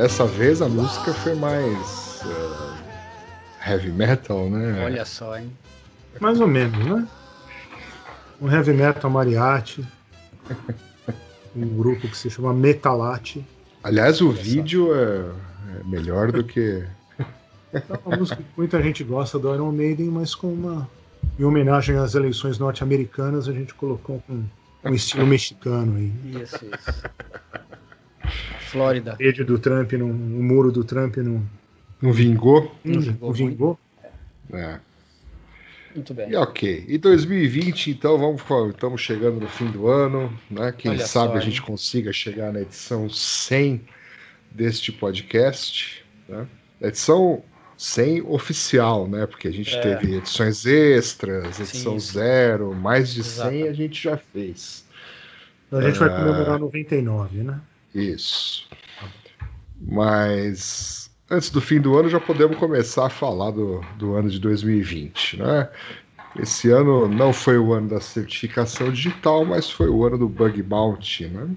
Dessa 0.00 0.24
vez 0.24 0.62
a 0.62 0.66
música 0.66 1.12
foi 1.12 1.34
mais 1.34 2.22
uh, 2.24 2.74
heavy 3.68 3.92
metal, 3.92 4.48
né? 4.48 4.82
Olha 4.82 5.04
só, 5.04 5.36
hein? 5.36 5.52
Mais 6.18 6.40
ou 6.40 6.46
menos, 6.46 6.82
né? 6.86 7.06
Um 8.40 8.50
heavy 8.50 8.72
metal 8.72 9.10
mariachi. 9.10 9.84
um 11.54 11.68
grupo 11.76 12.08
que 12.08 12.16
se 12.16 12.30
chama 12.30 12.54
Metalate. 12.54 13.44
Aliás, 13.84 14.22
o 14.22 14.30
vídeo 14.30 14.94
é, 14.94 15.18
é, 15.18 15.84
melhor 15.84 16.32
do 16.32 16.44
que. 16.44 16.82
É 17.70 17.82
uma 18.06 18.16
música 18.16 18.42
que 18.42 18.48
muita 18.56 18.82
gente 18.82 19.04
gosta 19.04 19.38
do 19.38 19.54
Iron 19.54 19.70
Maiden, 19.70 20.06
mas 20.06 20.34
com 20.34 20.50
uma. 20.50 20.88
Em 21.38 21.44
homenagem 21.44 21.96
às 21.96 22.14
eleições 22.14 22.58
norte-americanas, 22.58 23.48
a 23.48 23.52
gente 23.52 23.74
colocou 23.74 24.22
um, 24.30 24.44
um 24.82 24.94
estilo 24.94 25.26
mexicano 25.26 25.98
aí. 25.98 26.10
Isso, 26.42 26.56
isso. 26.56 27.02
Flórida. 28.70 29.16
Rede 29.18 29.44
do 29.44 29.58
Trump, 29.58 29.92
no, 29.92 30.06
o 30.06 30.42
muro 30.42 30.70
do 30.70 30.84
Trump 30.84 31.16
não. 31.18 31.42
Não 32.00 32.12
vingou? 32.12 32.74
Não 32.84 33.00
vingou. 33.00 33.28
Não 33.28 33.32
vingou? 33.32 33.78
É. 34.52 34.78
Muito 35.94 36.14
bem. 36.14 36.30
E 36.30 36.36
ok. 36.36 36.84
E 36.86 36.98
2020, 36.98 37.90
então, 37.90 38.16
vamos, 38.16 38.42
estamos 38.70 39.00
chegando 39.00 39.40
no 39.40 39.48
fim 39.48 39.66
do 39.66 39.88
ano, 39.88 40.32
né? 40.50 40.72
Quem 40.76 40.92
Olha 40.92 41.06
sabe 41.06 41.32
só, 41.32 41.38
a 41.38 41.40
gente 41.40 41.60
consiga 41.60 42.12
chegar 42.12 42.52
na 42.52 42.60
edição 42.60 43.08
100 43.08 43.80
deste 44.52 44.92
podcast, 44.92 46.04
né? 46.28 46.46
Edição 46.80 47.42
100 47.76 48.22
oficial, 48.22 49.08
né? 49.08 49.26
Porque 49.26 49.48
a 49.48 49.52
gente 49.52 49.74
é. 49.74 49.80
teve 49.80 50.16
edições 50.16 50.64
extras, 50.64 51.58
edição 51.58 51.98
sim, 51.98 52.12
zero, 52.12 52.72
mais 52.74 53.12
de 53.12 53.20
Exato. 53.20 53.50
100 53.50 53.68
a 53.68 53.72
gente 53.72 54.02
já 54.02 54.16
fez. 54.16 54.84
A 55.72 55.80
gente 55.82 55.98
vai 55.98 56.08
é. 56.08 56.16
comemorar 56.16 56.58
99, 56.58 57.42
né? 57.42 57.60
Isso. 57.94 58.68
Mas 59.80 61.10
antes 61.30 61.50
do 61.50 61.60
fim 61.60 61.80
do 61.80 61.96
ano 61.96 62.08
já 62.08 62.20
podemos 62.20 62.56
começar 62.56 63.06
a 63.06 63.10
falar 63.10 63.50
do, 63.52 63.80
do 63.96 64.14
ano 64.14 64.28
de 64.28 64.38
2020, 64.38 65.38
né? 65.38 65.68
Esse 66.38 66.70
ano 66.70 67.08
não 67.08 67.32
foi 67.32 67.58
o 67.58 67.72
ano 67.72 67.88
da 67.88 68.00
certificação 68.00 68.92
digital, 68.92 69.44
mas 69.44 69.68
foi 69.68 69.88
o 69.88 70.04
ano 70.04 70.16
do 70.16 70.28
bug 70.28 70.62
bounty, 70.62 71.26
né? 71.26 71.48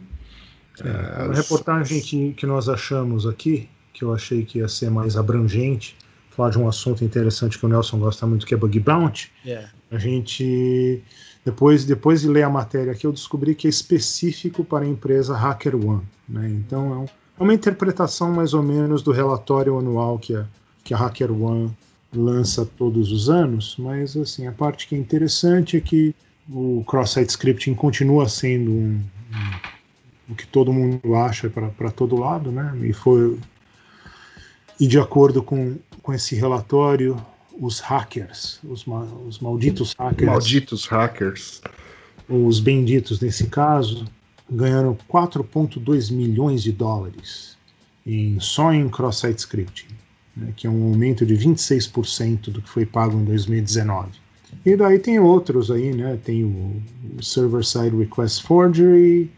É, 0.83 0.89
a 0.89 1.31
reportagem 1.31 2.01
que, 2.01 2.33
que 2.33 2.45
nós 2.47 2.67
achamos 2.67 3.27
aqui, 3.27 3.69
que 3.93 4.03
eu 4.03 4.11
achei 4.11 4.43
que 4.43 4.57
ia 4.57 4.67
ser 4.67 4.89
mais 4.89 5.15
abrangente, 5.15 5.95
falar 6.31 6.49
de 6.49 6.57
um 6.57 6.67
assunto 6.67 7.03
interessante 7.03 7.59
que 7.59 7.65
o 7.65 7.69
Nelson 7.69 7.99
gosta 7.99 8.25
muito, 8.25 8.45
que 8.47 8.55
é 8.55 8.57
bug 8.57 8.79
bounty. 8.79 9.31
Yeah. 9.45 9.69
A 9.91 9.99
gente 9.99 11.03
depois, 11.45 11.83
depois 11.83 12.21
de 12.21 12.27
ler 12.27 12.43
a 12.43 12.49
matéria 12.49 12.93
aqui, 12.93 13.05
eu 13.05 13.11
descobri 13.11 13.53
que 13.53 13.67
é 13.67 13.69
específico 13.69 14.63
para 14.63 14.85
a 14.85 14.87
empresa 14.87 15.35
HackerOne. 15.35 16.03
Né? 16.27 16.49
Então, 16.49 16.93
é, 16.93 16.97
um, 16.97 17.03
é, 17.03 17.43
uma 17.43 17.53
interpretação 17.53 18.31
mais 18.31 18.53
ou 18.53 18.63
menos 18.63 19.01
do 19.01 19.11
relatório 19.11 19.77
anual 19.77 20.17
que 20.17 20.35
a, 20.35 20.45
que 20.83 20.93
a 20.93 20.97
HackerOne 20.97 21.71
lança 22.15 22.65
todos 22.65 23.11
os 23.11 23.29
anos, 23.29 23.75
mas 23.77 24.15
assim, 24.15 24.47
a 24.47 24.51
parte 24.51 24.87
que 24.87 24.95
é 24.95 24.97
interessante 24.97 25.77
é 25.77 25.81
que 25.81 26.15
o 26.49 26.83
cross-site 26.85 27.29
scripting 27.29 27.73
continua 27.73 28.29
sendo 28.29 28.71
um, 28.71 29.01
um, 29.31 30.31
o 30.31 30.35
que 30.35 30.45
todo 30.45 30.71
mundo 30.71 31.15
acha 31.15 31.49
para 31.49 31.91
todo 31.91 32.19
lado, 32.19 32.51
né? 32.51 32.77
E 32.83 32.93
foi 32.93 33.37
e 34.79 34.87
de 34.87 34.99
acordo 34.99 35.41
com, 35.41 35.77
com 36.01 36.13
esse 36.13 36.35
relatório, 36.35 37.15
os 37.59 37.79
hackers, 37.79 38.59
os, 38.63 38.85
ma 38.85 39.03
os 39.27 39.39
malditos 39.39 39.93
hackers. 39.97 40.29
Malditos 40.29 40.85
hackers. 40.85 41.61
Os 42.27 42.59
benditos, 42.59 43.19
nesse 43.19 43.47
caso, 43.47 44.05
ganharam 44.49 44.97
4,2 45.09 46.11
milhões 46.11 46.63
de 46.63 46.71
dólares 46.71 47.57
em, 48.05 48.39
só 48.39 48.73
em 48.73 48.89
cross-site 48.89 49.39
scripting, 49.39 49.87
né, 50.35 50.53
que 50.55 50.67
é 50.67 50.69
um 50.69 50.83
aumento 50.85 51.25
de 51.25 51.35
26% 51.35 52.49
do 52.49 52.61
que 52.61 52.69
foi 52.69 52.85
pago 52.85 53.17
em 53.17 53.25
2019. 53.25 54.11
E 54.65 54.75
daí 54.75 54.99
tem 54.99 55.19
outros 55.19 55.71
aí, 55.71 55.93
né? 55.93 56.17
Tem 56.23 56.43
o, 56.43 56.81
o 57.17 57.23
Server-Side 57.23 57.95
Request 57.97 58.43
Forgery, 58.43 59.29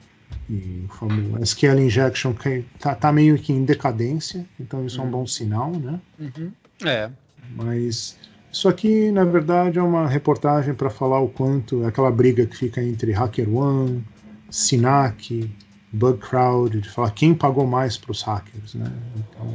e 0.49 0.85
o 0.85 0.93
famoso 0.93 1.41
SQL 1.41 1.79
Injection 1.79 2.33
que 2.33 2.63
tá, 2.79 2.93
tá, 2.93 3.11
meio 3.11 3.37
que 3.37 3.51
em 3.51 3.63
decadência, 3.63 4.45
então 4.59 4.85
isso 4.85 4.99
uhum. 4.99 5.05
é 5.05 5.07
um 5.07 5.11
bom 5.11 5.27
sinal, 5.27 5.71
né? 5.71 5.99
Uhum. 6.19 6.51
É, 6.83 7.09
mas 7.55 8.17
isso 8.51 8.69
aqui, 8.69 9.11
na 9.11 9.23
verdade, 9.23 9.77
é 9.77 9.81
uma 9.81 10.07
reportagem 10.07 10.73
para 10.73 10.89
falar 10.89 11.19
o 11.19 11.27
quanto 11.27 11.85
aquela 11.85 12.09
briga 12.09 12.45
que 12.45 12.55
fica 12.55 12.81
entre 12.81 13.11
HackerOne, 13.11 14.03
Sinac, 14.49 15.51
BugCrowd, 15.91 16.79
de 16.79 16.89
falar 16.89 17.11
quem 17.11 17.33
pagou 17.33 17.67
mais 17.67 17.97
para 17.97 18.11
os 18.11 18.21
hackers, 18.21 18.75
né? 18.75 18.91
Então, 19.17 19.53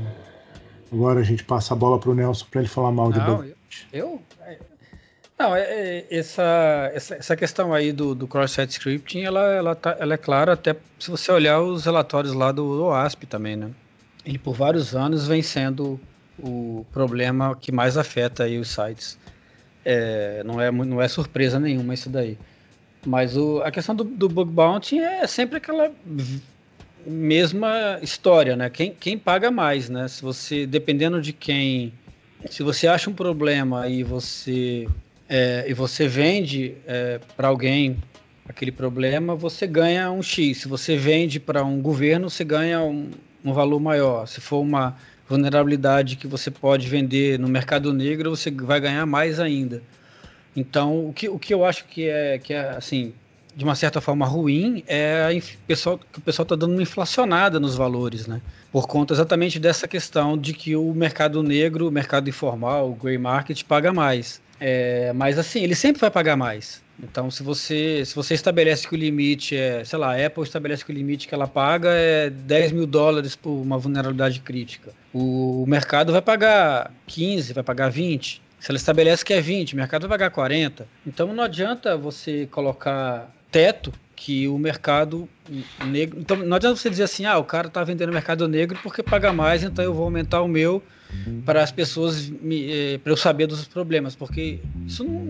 agora 0.93 1.21
a 1.21 1.23
gente 1.23 1.45
passa 1.45 1.75
a 1.75 1.77
bola 1.77 1.99
para 1.99 2.11
o 2.11 2.15
Nelson 2.15 2.47
para 2.51 2.61
ele 2.61 2.69
falar 2.69 2.93
mal 2.93 3.13
de 3.13 3.21
Bug. 3.21 3.55
Eu? 3.93 4.21
É, 4.43 4.59
não, 5.39 5.57
é, 5.57 5.63
é, 5.63 6.07
essa, 6.11 6.91
essa, 6.93 7.15
essa 7.15 7.37
questão 7.37 7.73
aí 7.73 7.93
do, 7.93 8.15
do 8.15 8.27
cross-site 8.27 8.73
scripting, 8.73 9.23
ela, 9.23 9.53
ela, 9.53 9.75
tá, 9.75 9.97
ela 9.99 10.15
é 10.15 10.19
clara 10.19 10.53
até 10.53 10.77
se 10.99 11.11
você 11.11 11.33
olhar 11.33 11.61
os 11.61 11.85
relatórios 11.85 12.35
lá 12.35 12.53
do 12.53 12.85
OASP 12.85 13.27
também, 13.27 13.57
né? 13.57 13.71
ele 14.25 14.39
por 14.39 14.55
vários 14.55 14.95
anos 14.95 15.27
vem 15.27 15.43
sendo 15.43 15.99
o 16.43 16.85
problema 16.93 17.57
que 17.57 17.73
mais 17.73 17.97
afeta 17.97 18.45
aí 18.45 18.59
os 18.59 18.69
sites. 18.69 19.19
É, 19.85 20.43
não, 20.45 20.61
é, 20.61 20.71
não 20.71 21.01
é 21.01 21.09
surpresa 21.09 21.59
nenhuma 21.59 21.95
isso 21.95 22.11
daí. 22.11 22.37
Mas 23.05 23.37
o, 23.37 23.63
a 23.63 23.71
questão 23.71 23.95
do, 23.95 24.05
do 24.05 24.29
bug 24.29 24.51
bounty 24.51 24.99
é 24.99 25.27
sempre 25.27 25.57
aquela 25.57 25.91
mesma 27.07 27.99
história, 28.03 28.57
né? 28.57 28.69
Quem, 28.69 28.93
quem 28.93 29.17
paga 29.17 29.51
mais, 29.51 29.89
né? 29.89 30.07
Se 30.09 30.23
você, 30.23 30.67
dependendo 30.67 31.21
de 31.21 31.33
quem, 31.33 31.93
se 32.51 32.63
você 32.63 32.87
acha 32.87 33.09
um 33.09 33.15
problema 33.15 33.89
e 33.89 34.03
você 34.03 34.87
é, 35.29 35.65
e 35.69 35.73
você 35.73 36.09
vende 36.09 36.75
é, 36.87 37.21
para 37.37 37.49
alguém 37.49 37.97
aquele 38.49 38.73
problema, 38.73 39.35
você 39.35 39.67
ganha 39.67 40.11
um 40.11 40.23
X. 40.23 40.59
Se 40.59 40.69
você 40.69 40.97
vende 40.97 41.39
para 41.39 41.65
um 41.65 41.81
governo, 41.81 42.29
você 42.29 42.45
ganha 42.45 42.83
um, 42.83 43.11
um 43.45 43.53
valor 43.53 43.79
maior. 43.81 44.27
Se 44.27 44.41
for 44.41 44.61
uma 44.61 44.97
vulnerabilidade 45.31 46.17
que 46.17 46.27
você 46.27 46.51
pode 46.51 46.89
vender 46.89 47.39
no 47.39 47.49
mercado 47.49 47.93
negro, 47.93 48.31
você 48.31 48.51
vai 48.51 48.81
ganhar 48.81 49.07
mais 49.07 49.39
ainda. 49.39 49.81
Então, 50.57 51.07
o 51.07 51.13
que, 51.13 51.29
o 51.29 51.39
que 51.39 51.55
eu 51.55 51.65
acho 51.65 51.85
que 51.85 52.09
é, 52.09 52.37
que 52.39 52.53
é 52.53 52.71
assim, 52.71 53.15
de 53.55 53.63
uma 53.63 53.77
certa 53.77 54.01
forma 54.01 54.27
ruim 54.27 54.83
é 54.89 55.29
a 55.29 55.67
pessoal, 55.67 55.99
que 55.99 56.19
o 56.19 56.21
pessoal 56.23 56.43
está 56.43 56.57
dando 56.57 56.73
uma 56.73 56.83
inflacionada 56.83 57.61
nos 57.61 57.77
valores, 57.77 58.27
né? 58.27 58.41
Por 58.73 58.89
conta 58.89 59.15
exatamente 59.15 59.61
dessa 59.61 59.87
questão 59.87 60.37
de 60.37 60.53
que 60.53 60.75
o 60.75 60.93
mercado 60.93 61.43
negro, 61.45 61.87
o 61.87 61.93
mercado 61.93 62.29
informal, 62.29 62.91
o 62.91 62.95
grey 62.95 63.17
market, 63.17 63.63
paga 63.63 63.93
mais. 63.93 64.41
É, 64.59 65.13
mas 65.13 65.39
assim, 65.39 65.63
ele 65.63 65.77
sempre 65.77 66.01
vai 66.01 66.11
pagar 66.11 66.37
mais. 66.37 66.83
Então, 67.03 67.31
se 67.31 67.43
você, 67.43 68.05
se 68.05 68.15
você 68.15 68.35
estabelece 68.35 68.87
que 68.87 68.95
o 68.95 68.99
limite 68.99 69.57
é, 69.57 69.85
sei 69.85 69.99
lá, 69.99 70.15
a 70.15 70.27
Apple 70.27 70.43
estabelece 70.43 70.85
que 70.85 70.93
o 70.93 70.95
limite 70.95 71.27
que 71.27 71.35
ela 71.35 71.47
paga 71.47 71.91
é 71.91 72.31
10 72.31 72.73
mil 72.73 72.87
dólares 72.87 73.35
por 73.35 73.51
uma 73.51 73.79
vulnerabilidade 73.79 74.41
crítica. 74.41 74.93
O, 75.13 75.63
o 75.63 75.67
mercado 75.67 76.13
vai 76.13 76.23
pagar 76.23 76.93
15, 77.07 77.53
vai 77.53 77.65
pagar 77.65 77.91
20. 77.91 78.43
Se 78.59 78.71
ela 78.71 78.77
estabelece 78.77 79.25
que 79.25 79.33
é 79.33 79.41
20, 79.41 79.73
o 79.73 79.77
mercado 79.77 80.03
vai 80.03 80.19
pagar 80.19 80.31
40. 80.31 80.87
Então 81.07 81.33
não 81.33 81.43
adianta 81.43 81.97
você 81.97 82.47
colocar 82.51 83.35
teto 83.51 83.93
que 84.15 84.47
o 84.47 84.59
mercado 84.59 85.27
negro. 85.83 86.21
Então 86.21 86.37
não 86.37 86.57
adianta 86.57 86.77
você 86.77 86.91
dizer 86.91 87.05
assim, 87.05 87.25
ah, 87.25 87.39
o 87.39 87.45
cara 87.45 87.69
está 87.69 87.83
vendendo 87.83 88.13
mercado 88.13 88.47
negro 88.47 88.79
porque 88.83 89.03
paga 89.03 89.33
mais, 89.33 89.63
então 89.63 89.83
eu 89.83 89.95
vou 89.95 90.05
aumentar 90.05 90.43
o 90.43 90.49
meu 90.49 90.83
para 91.45 91.63
as 91.63 91.73
pessoas 91.73 92.33
eh, 92.51 92.99
para 93.03 93.13
eu 93.13 93.17
saber 93.17 93.47
dos 93.47 93.67
problemas, 93.67 94.15
porque 94.15 94.61
isso 94.87 95.05
não, 95.05 95.21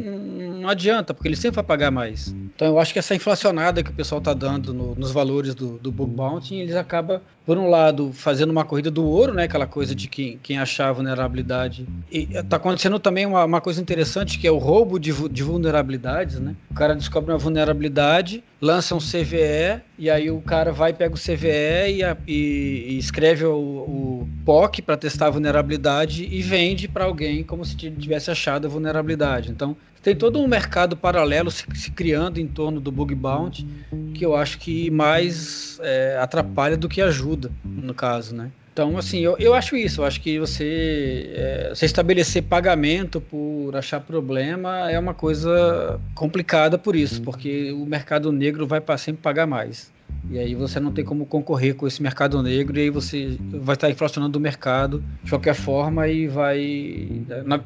não, 0.61 0.69
adianta, 0.69 1.15
porque 1.15 1.29
ele 1.29 1.37
sempre 1.37 1.57
vai 1.57 1.65
pagar 1.65 1.91
mais. 1.91 2.35
Então 2.55 2.69
eu 2.69 2.79
acho 2.79 2.93
que 2.93 2.99
essa 2.99 3.15
inflacionada 3.15 3.83
que 3.83 3.91
o 3.91 3.95
pessoal 3.95 4.19
está 4.19 4.35
dando 4.35 4.73
no, 4.73 4.95
nos 4.95 5.11
valores 5.13 5.55
do, 5.55 5.79
do 5.79 5.91
bug 5.91 6.13
bounty, 6.13 6.57
eles 6.57 6.75
acabam, 6.75 7.21
por 7.51 7.59
um 7.59 7.69
lado, 7.69 8.13
fazendo 8.13 8.51
uma 8.51 8.65
corrida 8.65 8.93
do 8.93 9.05
ouro, 9.05 9.35
né, 9.35 9.43
aquela 9.43 9.67
coisa 9.67 9.93
de 9.93 10.07
quem, 10.07 10.39
quem 10.41 10.57
achar 10.57 10.93
vulnerabilidade. 10.93 11.85
E 12.09 12.29
está 12.33 12.59
acontecendo 12.59 12.97
também 13.01 13.27
uma, 13.27 13.45
uma, 13.45 13.61
coisa 13.61 13.83
interessante 13.83 14.39
que 14.39 14.47
é 14.47 14.53
o 14.53 14.57
roubo 14.57 15.01
de, 15.01 15.13
de 15.29 15.43
vulnerabilidades, 15.43 16.39
né? 16.39 16.55
O 16.71 16.75
cara 16.75 16.95
descobre 16.95 17.33
uma 17.33 17.39
vulnerabilidade, 17.39 18.45
lança 18.61 18.95
um 18.95 18.99
CVE 18.99 19.83
e 19.99 20.09
aí 20.09 20.31
o 20.31 20.41
cara 20.41 20.71
vai 20.71 20.93
pega 20.93 21.13
o 21.13 21.19
CVE 21.19 21.97
e, 21.97 22.05
a, 22.05 22.17
e, 22.25 22.87
e 22.91 22.99
escreve 22.99 23.45
o, 23.45 23.57
o 23.57 24.29
POC 24.45 24.81
para 24.81 24.97
testar 24.97 25.27
a 25.27 25.31
vulnerabilidade 25.31 26.29
e 26.31 26.41
vende 26.43 26.87
para 26.87 27.05
alguém 27.05 27.43
como 27.43 27.65
se 27.65 27.75
tivesse 27.75 28.31
achado 28.31 28.67
a 28.67 28.71
vulnerabilidade. 28.71 29.51
Então 29.51 29.77
tem 30.03 30.15
todo 30.15 30.41
um 30.41 30.47
mercado 30.47 30.97
paralelo 30.97 31.51
se, 31.51 31.65
se 31.75 31.91
criando 31.91 32.39
em 32.39 32.47
torno 32.47 32.81
do 32.81 32.91
bug 32.91 33.15
bounty 33.15 33.67
que 34.15 34.25
eu 34.25 34.35
acho 34.35 34.59
que 34.59 34.91
mais 34.91 35.79
é, 35.83 36.19
atrapalha 36.21 36.77
do 36.77 36.89
que 36.89 37.01
ajuda 37.01 37.51
no 37.65 37.95
caso, 37.95 38.35
né? 38.35 38.51
Então, 38.73 38.97
assim, 38.97 39.21
eu, 39.21 39.37
eu 39.39 39.53
acho 39.53 39.77
isso. 39.77 40.01
Eu 40.01 40.05
acho 40.07 40.21
que 40.21 40.39
você, 40.39 41.31
é, 41.35 41.69
você 41.75 41.87
estabelecer 41.87 42.43
pagamento 42.45 43.21
por 43.21 43.77
achar 43.77 44.01
problema 44.01 44.91
é 44.91 44.99
uma 44.99 45.13
coisa 45.13 46.01
complicada 46.15 46.79
por 46.79 46.97
isso, 46.97 47.21
porque 47.23 47.73
o 47.73 47.85
mercado 47.85 48.33
negro 48.33 48.67
vai 48.67 48.81
para 48.81 48.97
sempre 48.97 49.21
pagar 49.21 49.47
mais. 49.47 49.93
E 50.29 50.39
aí 50.39 50.55
você 50.55 50.79
não 50.79 50.93
tem 50.93 51.05
como 51.05 51.25
concorrer 51.25 51.75
com 51.75 51.87
esse 51.87 52.03
mercado 52.03 52.43
negro 52.43 52.77
e 52.79 52.83
aí 52.83 52.91
você 52.91 53.39
vai 53.63 53.75
estar 53.75 53.91
inflacionando 53.91 54.39
o 54.39 54.41
mercado 54.41 55.03
de 55.25 55.31
qualquer 55.31 55.55
forma 55.55 56.07
e 56.09 56.27
vai 56.29 57.23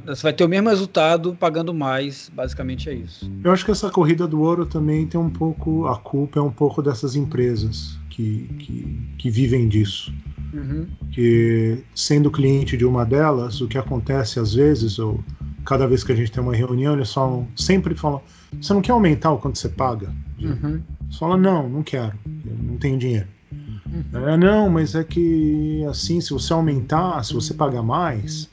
você 0.06 0.22
vai 0.22 0.32
ter 0.32 0.44
o 0.44 0.48
mesmo 0.48 0.68
resultado 0.68 1.36
pagando 1.38 1.74
mais, 1.74 2.30
basicamente 2.34 2.88
é 2.88 2.94
isso. 2.94 3.30
Eu 3.42 3.52
acho 3.52 3.64
que 3.64 3.70
essa 3.70 3.90
corrida 3.90 4.26
do 4.26 4.40
ouro 4.40 4.64
também 4.64 5.06
tem 5.06 5.20
um 5.20 5.30
pouco 5.30 5.86
a 5.86 5.96
culpa 5.98 6.38
é 6.38 6.42
um 6.42 6.50
pouco 6.50 6.82
dessas 6.82 7.16
empresas 7.16 7.98
que, 8.14 8.48
que, 8.58 8.98
que 9.18 9.30
vivem 9.30 9.68
disso. 9.68 10.12
Uhum. 10.52 10.86
Que 11.10 11.82
sendo 11.94 12.30
cliente 12.30 12.76
de 12.76 12.84
uma 12.84 13.04
delas, 13.04 13.60
o 13.60 13.66
que 13.66 13.76
acontece 13.76 14.38
às 14.38 14.54
vezes, 14.54 14.98
ou 15.00 15.22
cada 15.64 15.86
vez 15.86 16.04
que 16.04 16.12
a 16.12 16.14
gente 16.14 16.30
tem 16.30 16.42
uma 16.42 16.54
reunião, 16.54 16.94
eles 16.94 17.12
falam, 17.12 17.48
sempre 17.56 17.94
falam, 17.94 18.22
você 18.60 18.72
não 18.72 18.80
quer 18.80 18.92
aumentar 18.92 19.32
o 19.32 19.38
quanto 19.38 19.58
você 19.58 19.68
paga? 19.68 20.14
Uhum. 20.40 20.80
Você 21.10 21.18
fala, 21.18 21.36
não, 21.36 21.68
não 21.68 21.82
quero, 21.82 22.18
não 22.24 22.76
tenho 22.76 22.98
dinheiro. 22.98 23.28
Uhum. 23.52 24.36
Não, 24.38 24.68
mas 24.68 24.94
é 24.94 25.04
que 25.04 25.84
assim, 25.88 26.20
se 26.20 26.30
você 26.30 26.52
aumentar, 26.52 27.24
se 27.24 27.32
você 27.32 27.54
pagar 27.54 27.82
mais, 27.82 28.48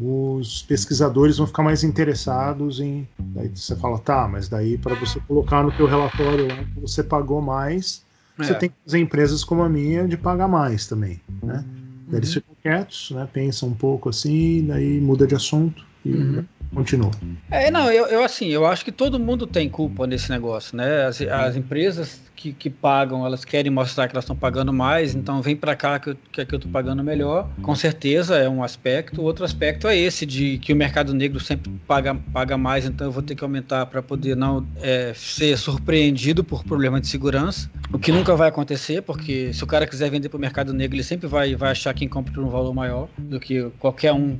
os 0.00 0.62
pesquisadores 0.62 1.36
vão 1.36 1.46
ficar 1.46 1.62
mais 1.62 1.84
interessados 1.84 2.80
em. 2.80 3.06
Daí 3.18 3.50
você 3.54 3.76
fala, 3.76 3.98
tá, 3.98 4.26
mas 4.26 4.48
daí 4.48 4.78
para 4.78 4.94
você 4.94 5.20
colocar 5.20 5.62
no 5.62 5.70
teu 5.72 5.86
relatório 5.86 6.48
lá 6.48 6.64
que 6.64 6.80
você 6.80 7.02
pagou 7.02 7.42
mais, 7.42 8.02
é. 8.38 8.44
Você 8.44 8.54
tem 8.54 8.68
que 8.68 8.76
fazer 8.84 9.00
empresas 9.00 9.42
como 9.42 9.62
a 9.62 9.68
minha 9.68 10.06
de 10.06 10.16
pagar 10.16 10.46
mais 10.46 10.86
também, 10.86 11.20
né? 11.42 11.64
Uhum. 11.66 12.16
Eles 12.16 12.32
ficam 12.32 12.54
quietos, 12.62 13.10
né? 13.10 13.28
Pensam 13.32 13.68
um 13.70 13.74
pouco 13.74 14.08
assim, 14.08 14.64
daí 14.66 15.00
muda 15.00 15.26
de 15.26 15.34
assunto 15.34 15.84
e 16.04 16.12
uhum. 16.12 16.44
Continua. 16.74 17.10
É, 17.50 17.70
não, 17.70 17.90
eu, 17.90 18.06
eu 18.06 18.24
assim, 18.24 18.48
eu 18.48 18.66
acho 18.66 18.84
que 18.84 18.92
todo 18.92 19.18
mundo 19.18 19.46
tem 19.46 19.68
culpa 19.68 20.06
nesse 20.06 20.30
negócio, 20.30 20.76
né? 20.76 21.06
As, 21.06 21.20
as 21.20 21.56
empresas 21.56 22.20
que, 22.38 22.52
que 22.52 22.70
pagam, 22.70 23.26
elas 23.26 23.44
querem 23.44 23.70
mostrar 23.70 24.06
que 24.06 24.14
elas 24.14 24.24
estão 24.24 24.36
pagando 24.36 24.72
mais, 24.72 25.12
então 25.12 25.42
vem 25.42 25.56
para 25.56 25.74
cá 25.74 25.98
que, 25.98 26.10
eu, 26.10 26.16
que, 26.30 26.46
que 26.46 26.54
eu 26.54 26.58
estou 26.58 26.70
pagando 26.70 27.02
melhor. 27.02 27.50
Com 27.62 27.74
certeza 27.74 28.36
é 28.36 28.48
um 28.48 28.62
aspecto. 28.62 29.20
Outro 29.22 29.44
aspecto 29.44 29.88
é 29.88 29.96
esse, 29.96 30.24
de 30.24 30.58
que 30.58 30.72
o 30.72 30.76
mercado 30.76 31.12
negro 31.12 31.40
sempre 31.40 31.70
paga, 31.86 32.14
paga 32.14 32.56
mais, 32.56 32.86
então 32.86 33.08
eu 33.08 33.12
vou 33.12 33.22
ter 33.22 33.34
que 33.34 33.42
aumentar 33.42 33.86
para 33.86 34.00
poder 34.00 34.36
não 34.36 34.64
é, 34.80 35.12
ser 35.14 35.58
surpreendido 35.58 36.44
por 36.44 36.62
problema 36.62 37.00
de 37.00 37.08
segurança. 37.08 37.68
O 37.92 37.98
que 37.98 38.12
nunca 38.12 38.36
vai 38.36 38.48
acontecer, 38.48 39.02
porque 39.02 39.52
se 39.52 39.64
o 39.64 39.66
cara 39.66 39.86
quiser 39.86 40.08
vender 40.08 40.28
para 40.28 40.36
o 40.36 40.40
mercado 40.40 40.72
negro, 40.72 40.94
ele 40.94 41.02
sempre 41.02 41.26
vai, 41.26 41.56
vai 41.56 41.72
achar 41.72 41.92
quem 41.92 42.08
compra 42.08 42.32
por 42.32 42.44
um 42.44 42.48
valor 42.48 42.72
maior 42.72 43.08
do 43.18 43.40
que 43.40 43.68
qualquer 43.80 44.12
um 44.12 44.38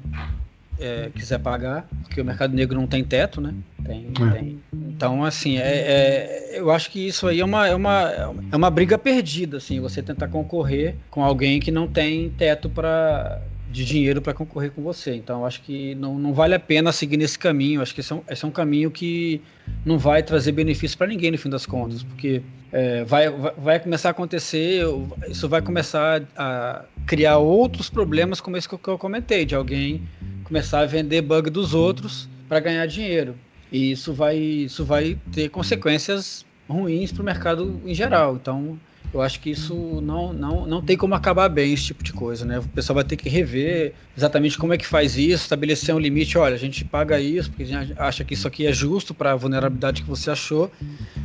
é, 0.80 1.10
quiser 1.14 1.38
pagar, 1.38 1.88
porque 2.02 2.20
o 2.20 2.24
mercado 2.24 2.54
negro 2.54 2.78
não 2.78 2.86
tem 2.86 3.04
teto, 3.04 3.40
né? 3.40 3.54
Tem, 3.84 4.06
é. 4.08 4.30
tem. 4.32 4.58
Então, 4.72 5.24
assim, 5.24 5.58
é, 5.58 5.62
é, 5.62 6.58
eu 6.58 6.70
acho 6.70 6.90
que 6.90 7.06
isso 7.06 7.26
aí 7.26 7.40
é 7.40 7.44
uma, 7.44 7.66
é, 7.66 7.74
uma, 7.74 8.34
é 8.52 8.56
uma 8.56 8.70
briga 8.70 8.98
perdida, 8.98 9.58
assim, 9.58 9.80
você 9.80 10.02
tentar 10.02 10.28
concorrer 10.28 10.94
com 11.10 11.22
alguém 11.22 11.60
que 11.60 11.70
não 11.70 11.86
tem 11.86 12.30
teto 12.30 12.68
para 12.68 13.40
de 13.70 13.84
dinheiro 13.84 14.22
para 14.22 14.32
concorrer 14.32 14.70
com 14.70 14.82
você. 14.82 15.14
Então, 15.14 15.44
acho 15.44 15.60
que 15.62 15.94
não, 15.96 16.18
não 16.18 16.32
vale 16.32 16.54
a 16.54 16.58
pena 16.58 16.90
seguir 16.90 17.16
nesse 17.16 17.38
caminho. 17.38 17.82
Acho 17.82 17.94
que 17.94 18.00
esse 18.00 18.12
é 18.12 18.16
um, 18.16 18.22
esse 18.28 18.44
é 18.44 18.48
um 18.48 18.50
caminho 18.50 18.90
que 18.90 19.42
não 19.84 19.98
vai 19.98 20.22
trazer 20.22 20.52
benefício 20.52 20.96
para 20.96 21.06
ninguém 21.06 21.30
no 21.30 21.38
fim 21.38 21.50
das 21.50 21.66
contas, 21.66 22.02
porque 22.02 22.42
é, 22.72 23.04
vai, 23.04 23.30
vai 23.30 23.80
começar 23.80 24.08
a 24.08 24.12
acontecer, 24.12 24.84
isso 25.28 25.48
vai 25.48 25.62
começar 25.62 26.22
a 26.36 26.84
criar 27.06 27.38
outros 27.38 27.88
problemas, 27.88 28.40
como 28.40 28.56
esse 28.56 28.68
que 28.68 28.88
eu 28.88 28.98
comentei, 28.98 29.44
de 29.44 29.54
alguém 29.54 30.02
começar 30.44 30.80
a 30.80 30.86
vender 30.86 31.22
bug 31.22 31.50
dos 31.50 31.74
outros 31.74 32.28
para 32.48 32.60
ganhar 32.60 32.86
dinheiro. 32.86 33.34
E 33.70 33.92
isso 33.92 34.12
vai, 34.12 34.36
isso 34.36 34.84
vai 34.84 35.18
ter 35.32 35.48
consequências 35.48 36.44
ruins 36.68 37.12
para 37.12 37.22
o 37.22 37.24
mercado 37.24 37.80
em 37.84 37.94
geral. 37.94 38.36
Então, 38.36 38.78
eu 39.12 39.22
acho 39.22 39.40
que 39.40 39.50
isso 39.50 40.00
não, 40.02 40.32
não, 40.32 40.66
não 40.66 40.82
tem 40.82 40.96
como 40.96 41.14
acabar 41.14 41.48
bem 41.48 41.72
esse 41.72 41.84
tipo 41.84 42.04
de 42.04 42.12
coisa, 42.12 42.44
né? 42.44 42.58
O 42.58 42.68
pessoal 42.68 42.96
vai 42.96 43.04
ter 43.04 43.16
que 43.16 43.28
rever 43.28 43.94
exatamente 44.16 44.58
como 44.58 44.72
é 44.72 44.78
que 44.78 44.86
faz 44.86 45.16
isso, 45.16 45.44
estabelecer 45.44 45.94
um 45.94 45.98
limite. 45.98 46.36
Olha, 46.36 46.54
a 46.54 46.58
gente 46.58 46.84
paga 46.84 47.18
isso 47.18 47.50
porque 47.50 47.62
a 47.62 47.66
gente 47.66 47.94
acha 47.96 48.24
que 48.24 48.34
isso 48.34 48.46
aqui 48.46 48.66
é 48.66 48.72
justo 48.72 49.14
para 49.14 49.32
a 49.32 49.36
vulnerabilidade 49.36 50.02
que 50.02 50.08
você 50.08 50.30
achou. 50.30 50.70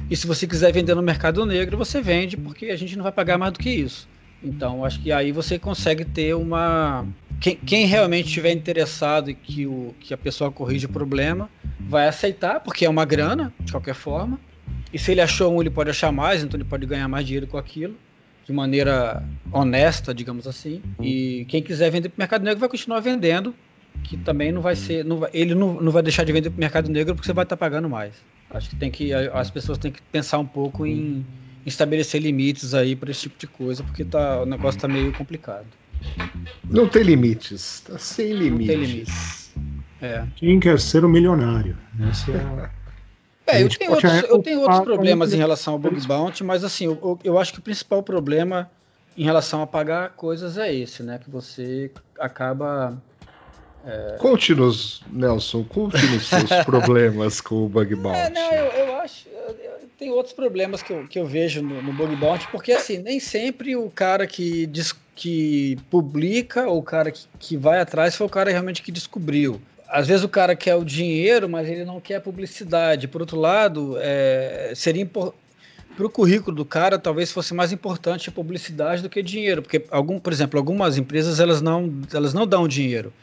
E 0.09 0.15
se 0.15 0.25
você 0.25 0.47
quiser 0.47 0.71
vender 0.71 0.95
no 0.95 1.01
mercado 1.01 1.45
negro, 1.45 1.77
você 1.77 2.01
vende 2.01 2.37
porque 2.37 2.67
a 2.67 2.77
gente 2.77 2.95
não 2.95 3.03
vai 3.03 3.11
pagar 3.11 3.37
mais 3.37 3.51
do 3.51 3.59
que 3.59 3.69
isso. 3.69 4.07
Então, 4.43 4.83
acho 4.83 5.01
que 5.01 5.11
aí 5.11 5.31
você 5.31 5.57
consegue 5.57 6.03
ter 6.03 6.35
uma. 6.35 7.05
Quem, 7.39 7.55
quem 7.55 7.85
realmente 7.85 8.27
estiver 8.27 8.51
interessado 8.51 9.29
e 9.29 9.33
que, 9.33 9.65
o, 9.65 9.93
que 9.99 10.13
a 10.13 10.17
pessoa 10.17 10.51
corrija 10.51 10.87
o 10.87 10.91
problema, 10.91 11.49
vai 11.79 12.07
aceitar, 12.07 12.59
porque 12.59 12.85
é 12.85 12.89
uma 12.89 13.05
grana, 13.05 13.53
de 13.59 13.71
qualquer 13.71 13.95
forma. 13.95 14.39
E 14.93 14.99
se 14.99 15.11
ele 15.11 15.21
achou 15.21 15.53
um, 15.53 15.59
ele 15.59 15.71
pode 15.71 15.89
achar 15.89 16.11
mais, 16.11 16.43
então 16.43 16.57
ele 16.57 16.67
pode 16.67 16.85
ganhar 16.85 17.07
mais 17.07 17.25
dinheiro 17.25 17.47
com 17.47 17.57
aquilo, 17.57 17.95
de 18.45 18.53
maneira 18.53 19.23
honesta, 19.51 20.13
digamos 20.13 20.47
assim. 20.47 20.81
E 21.01 21.45
quem 21.49 21.63
quiser 21.63 21.89
vender 21.89 22.09
para 22.09 22.17
o 22.17 22.21
mercado 22.21 22.43
negro 22.43 22.59
vai 22.59 22.69
continuar 22.69 22.99
vendendo, 22.99 23.55
que 24.03 24.15
também 24.17 24.51
não 24.51 24.61
vai 24.61 24.75
ser. 24.75 25.03
Não 25.03 25.17
vai, 25.17 25.31
ele 25.33 25.55
não, 25.55 25.81
não 25.81 25.91
vai 25.91 26.03
deixar 26.03 26.23
de 26.23 26.31
vender 26.31 26.49
para 26.51 26.57
o 26.57 26.59
mercado 26.59 26.89
negro 26.89 27.15
porque 27.15 27.25
você 27.25 27.33
vai 27.33 27.43
estar 27.43 27.55
tá 27.55 27.59
pagando 27.59 27.89
mais. 27.89 28.13
Acho 28.51 28.69
que 28.69 28.75
tem 28.75 28.91
que. 28.91 29.11
As 29.13 29.49
pessoas 29.49 29.77
têm 29.79 29.91
que 29.91 30.01
pensar 30.11 30.37
um 30.37 30.45
pouco 30.45 30.85
em 30.85 31.25
estabelecer 31.65 32.21
limites 32.21 32.73
aí 32.73 32.95
para 32.95 33.09
esse 33.09 33.21
tipo 33.21 33.39
de 33.39 33.47
coisa, 33.47 33.83
porque 33.83 34.03
tá, 34.03 34.43
o 34.43 34.45
negócio 34.45 34.77
está 34.77 34.87
meio 34.87 35.11
complicado. 35.13 35.65
Não 36.69 36.87
tem 36.87 37.03
limites, 37.03 37.79
tá 37.79 37.97
sem 37.97 38.33
limites. 38.33 38.67
Não 38.67 38.75
tem 38.75 38.85
limites. 38.85 39.53
É. 40.01 40.25
Quem 40.35 40.59
quer 40.59 40.79
ser 40.79 41.03
o 41.03 41.07
um 41.07 41.11
milionário? 41.11 41.77
Essa 42.09 42.31
é 42.31 42.35
a... 42.35 42.69
É, 43.45 43.61
eu 43.61 43.69
tenho, 43.69 43.91
outros, 43.91 44.23
eu 44.23 44.39
tenho 44.39 44.61
outros 44.61 44.79
problemas 44.81 45.33
em 45.33 45.37
relação 45.37 45.73
ao 45.73 45.79
bug 45.79 46.07
bounty, 46.07 46.43
mas 46.43 46.63
assim, 46.63 46.85
eu, 46.85 47.19
eu 47.23 47.37
acho 47.37 47.51
que 47.51 47.59
o 47.59 47.61
principal 47.61 48.01
problema 48.01 48.69
em 49.17 49.23
relação 49.23 49.61
a 49.61 49.67
pagar 49.67 50.11
coisas 50.11 50.57
é 50.57 50.73
esse, 50.73 51.03
né? 51.03 51.19
Que 51.21 51.29
você 51.29 51.91
acaba. 52.17 52.97
É... 53.85 54.15
Conte-nos, 54.17 55.03
Nelson, 55.11 55.63
conte-nos 55.65 56.27
seus 56.27 56.49
problemas 56.65 57.41
com 57.41 57.65
o 57.65 57.69
bug 57.69 57.95
bounty. 57.95 58.17
É, 58.17 58.29
não, 58.29 58.51
eu, 58.53 58.65
eu 58.87 58.95
acho. 59.01 59.27
tem 59.99 60.09
outros 60.09 60.33
problemas 60.33 60.81
que 60.81 60.93
eu, 60.93 61.05
que 61.05 61.19
eu 61.19 61.25
vejo 61.25 61.61
no, 61.61 61.81
no 61.81 61.91
bug 61.91 62.15
bounty, 62.15 62.47
porque 62.47 62.71
assim, 62.71 62.99
nem 62.99 63.19
sempre 63.19 63.75
o 63.75 63.89
cara 63.89 64.25
que, 64.25 64.65
diz, 64.67 64.95
que 65.15 65.77
publica 65.91 66.65
ou 66.67 66.79
o 66.79 66.83
cara 66.83 67.11
que, 67.11 67.25
que 67.37 67.57
vai 67.57 67.81
atrás 67.81 68.15
foi 68.15 68.25
o 68.25 68.29
cara 68.29 68.49
realmente 68.49 68.81
que 68.81 68.91
descobriu 68.91 69.59
às 69.93 70.07
vezes 70.07 70.23
o 70.23 70.27
cara 70.27 70.55
quer 70.55 70.73
o 70.73 70.83
dinheiro, 70.83 71.47
mas 71.47 71.69
ele 71.69 71.85
não 71.85 72.01
quer 72.01 72.19
publicidade. 72.19 73.07
Por 73.07 73.21
outro 73.21 73.39
lado, 73.39 73.95
é, 73.99 74.73
seria 74.75 75.05
para 75.05 76.05
o 76.07 76.09
currículo 76.09 76.57
do 76.57 76.65
cara 76.65 76.97
talvez 76.97 77.31
fosse 77.31 77.53
mais 77.53 77.71
importante 77.71 78.27
a 78.27 78.31
publicidade 78.31 79.03
do 79.03 79.09
que 79.09 79.21
dinheiro, 79.21 79.61
porque 79.61 79.85
algum, 79.91 80.19
por 80.19 80.33
exemplo, 80.33 80.57
algumas 80.57 80.97
empresas 80.97 81.39
elas 81.39 81.61
não 81.61 81.93
elas 82.11 82.33
não 82.33 82.47
dão 82.47 82.67
dinheiro, 82.67 83.13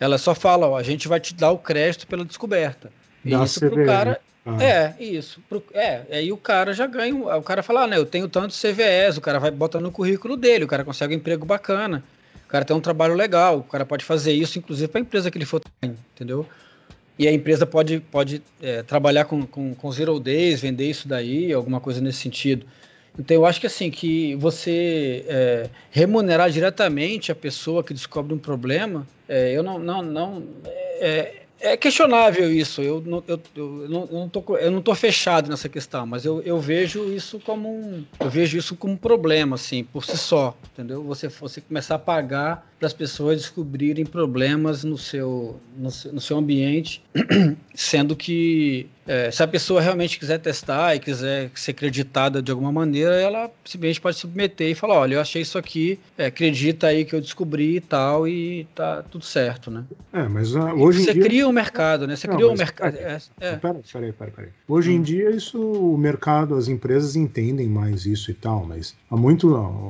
elas 0.00 0.22
só 0.22 0.34
falam, 0.34 0.70
ó, 0.70 0.78
a 0.78 0.82
gente 0.82 1.06
vai 1.06 1.20
te 1.20 1.34
dar 1.34 1.50
o 1.50 1.58
crédito 1.58 2.06
pela 2.06 2.24
descoberta. 2.24 2.90
E 3.22 3.34
isso 3.34 3.60
para 3.60 3.82
o 3.82 3.84
cara 3.84 4.20
ah. 4.46 4.64
é 4.64 4.94
isso, 4.98 5.42
pro, 5.46 5.62
é 5.74 6.04
aí 6.10 6.32
o 6.32 6.38
cara 6.38 6.72
já 6.72 6.86
ganha, 6.86 7.14
o 7.14 7.42
cara 7.42 7.62
fala, 7.62 7.82
ah, 7.82 7.86
né, 7.86 7.98
eu 7.98 8.06
tenho 8.06 8.28
tantos 8.28 8.58
CVEs, 8.58 9.18
o 9.18 9.20
cara 9.20 9.38
vai 9.38 9.50
botando 9.50 9.82
no 9.82 9.92
currículo 9.92 10.38
dele, 10.38 10.64
o 10.64 10.68
cara 10.68 10.84
consegue 10.84 11.14
um 11.14 11.18
emprego 11.18 11.44
bacana 11.44 12.02
cara 12.54 12.64
tem 12.64 12.76
um 12.76 12.80
trabalho 12.80 13.14
legal, 13.14 13.58
o 13.58 13.62
cara 13.64 13.84
pode 13.84 14.04
fazer 14.04 14.32
isso, 14.32 14.60
inclusive, 14.60 14.86
para 14.86 15.00
a 15.00 15.02
empresa 15.02 15.28
que 15.28 15.36
ele 15.36 15.44
for, 15.44 15.60
entendeu? 15.82 16.46
E 17.18 17.26
a 17.26 17.32
empresa 17.32 17.66
pode, 17.66 17.98
pode 17.98 18.40
é, 18.62 18.80
trabalhar 18.84 19.24
com, 19.24 19.44
com, 19.44 19.74
com 19.74 19.90
zero 19.90 20.20
days, 20.20 20.60
vender 20.60 20.88
isso 20.88 21.08
daí, 21.08 21.52
alguma 21.52 21.80
coisa 21.80 22.00
nesse 22.00 22.18
sentido. 22.18 22.64
Então 23.18 23.36
eu 23.36 23.44
acho 23.44 23.60
que 23.60 23.66
assim, 23.66 23.90
que 23.90 24.36
você 24.36 25.24
é, 25.26 25.68
remunerar 25.90 26.48
diretamente 26.48 27.32
a 27.32 27.34
pessoa 27.34 27.82
que 27.82 27.92
descobre 27.92 28.32
um 28.32 28.38
problema, 28.38 29.04
é, 29.28 29.50
eu 29.52 29.62
não, 29.64 29.76
não, 29.76 30.00
não 30.00 30.44
é, 31.00 31.42
é 31.64 31.76
questionável 31.76 32.52
isso. 32.52 32.82
Eu 32.82 33.02
não, 33.04 33.24
eu, 33.26 33.40
eu, 33.56 33.68
não, 33.88 34.08
eu, 34.10 34.18
não 34.20 34.28
tô, 34.28 34.56
eu 34.56 34.70
não 34.70 34.82
tô 34.82 34.94
fechado 34.94 35.48
nessa 35.48 35.68
questão, 35.68 36.06
mas 36.06 36.24
eu, 36.24 36.42
eu 36.42 36.60
vejo 36.60 37.12
isso 37.12 37.40
como 37.40 37.68
um, 37.68 38.04
eu 38.20 38.28
vejo 38.28 38.58
isso 38.58 38.76
como 38.76 38.92
um 38.92 38.96
problema, 38.96 39.56
assim, 39.56 39.82
por 39.82 40.04
si 40.04 40.16
só, 40.16 40.54
entendeu? 40.72 41.02
Você, 41.04 41.28
você 41.28 41.60
começar 41.60 41.94
a 41.94 41.98
pagar 41.98 42.70
para 42.84 42.88
as 42.88 42.92
pessoas 42.92 43.38
descobrirem 43.38 44.04
problemas 44.04 44.84
no 44.84 44.98
seu, 44.98 45.58
no 45.76 45.90
seu, 45.90 46.12
no 46.12 46.20
seu 46.20 46.36
ambiente, 46.36 47.02
sendo 47.74 48.14
que 48.14 48.86
é, 49.06 49.30
se 49.30 49.42
a 49.42 49.46
pessoa 49.46 49.80
realmente 49.80 50.18
quiser 50.18 50.38
testar 50.38 50.94
e 50.94 50.98
quiser 50.98 51.50
ser 51.54 51.70
acreditada 51.72 52.42
de 52.42 52.50
alguma 52.50 52.72
maneira, 52.72 53.14
ela 53.14 53.50
simplesmente 53.64 54.00
pode 54.00 54.16
submeter 54.16 54.70
e 54.70 54.74
falar, 54.74 54.98
olha, 54.98 55.14
eu 55.14 55.20
achei 55.20 55.42
isso 55.42 55.58
aqui, 55.58 55.98
é, 56.16 56.26
acredita 56.26 56.86
aí 56.86 57.04
que 57.04 57.14
eu 57.14 57.20
descobri 57.20 57.76
e 57.76 57.80
tal, 57.80 58.26
e 58.26 58.66
tá 58.74 59.02
tudo 59.02 59.24
certo, 59.24 59.70
né? 59.70 59.84
É, 60.12 60.22
mas 60.28 60.54
uh, 60.54 60.60
hoje 60.78 61.04
Você 61.04 61.10
em 61.10 61.14
dia... 61.14 61.22
cria 61.22 61.48
um 61.48 61.52
mercado, 61.52 62.06
né? 62.06 62.16
Você 62.16 62.26
Não, 62.26 62.36
cria 62.36 62.48
um 62.48 62.54
mercado... 62.54 62.96
É, 62.96 63.18
é. 63.40 63.56
Peraí, 63.56 63.82
peraí, 63.90 64.12
peraí, 64.12 64.32
peraí. 64.32 64.50
Hoje 64.66 64.90
hum. 64.90 64.94
em 64.94 65.02
dia 65.02 65.30
isso, 65.30 65.60
o 65.60 65.96
mercado, 65.98 66.54
as 66.54 66.68
empresas 66.68 67.16
entendem 67.16 67.68
mais 67.68 68.06
isso 68.06 68.30
e 68.30 68.34
tal, 68.34 68.64
mas 68.66 68.94
há 69.10 69.16
muito, 69.16 69.48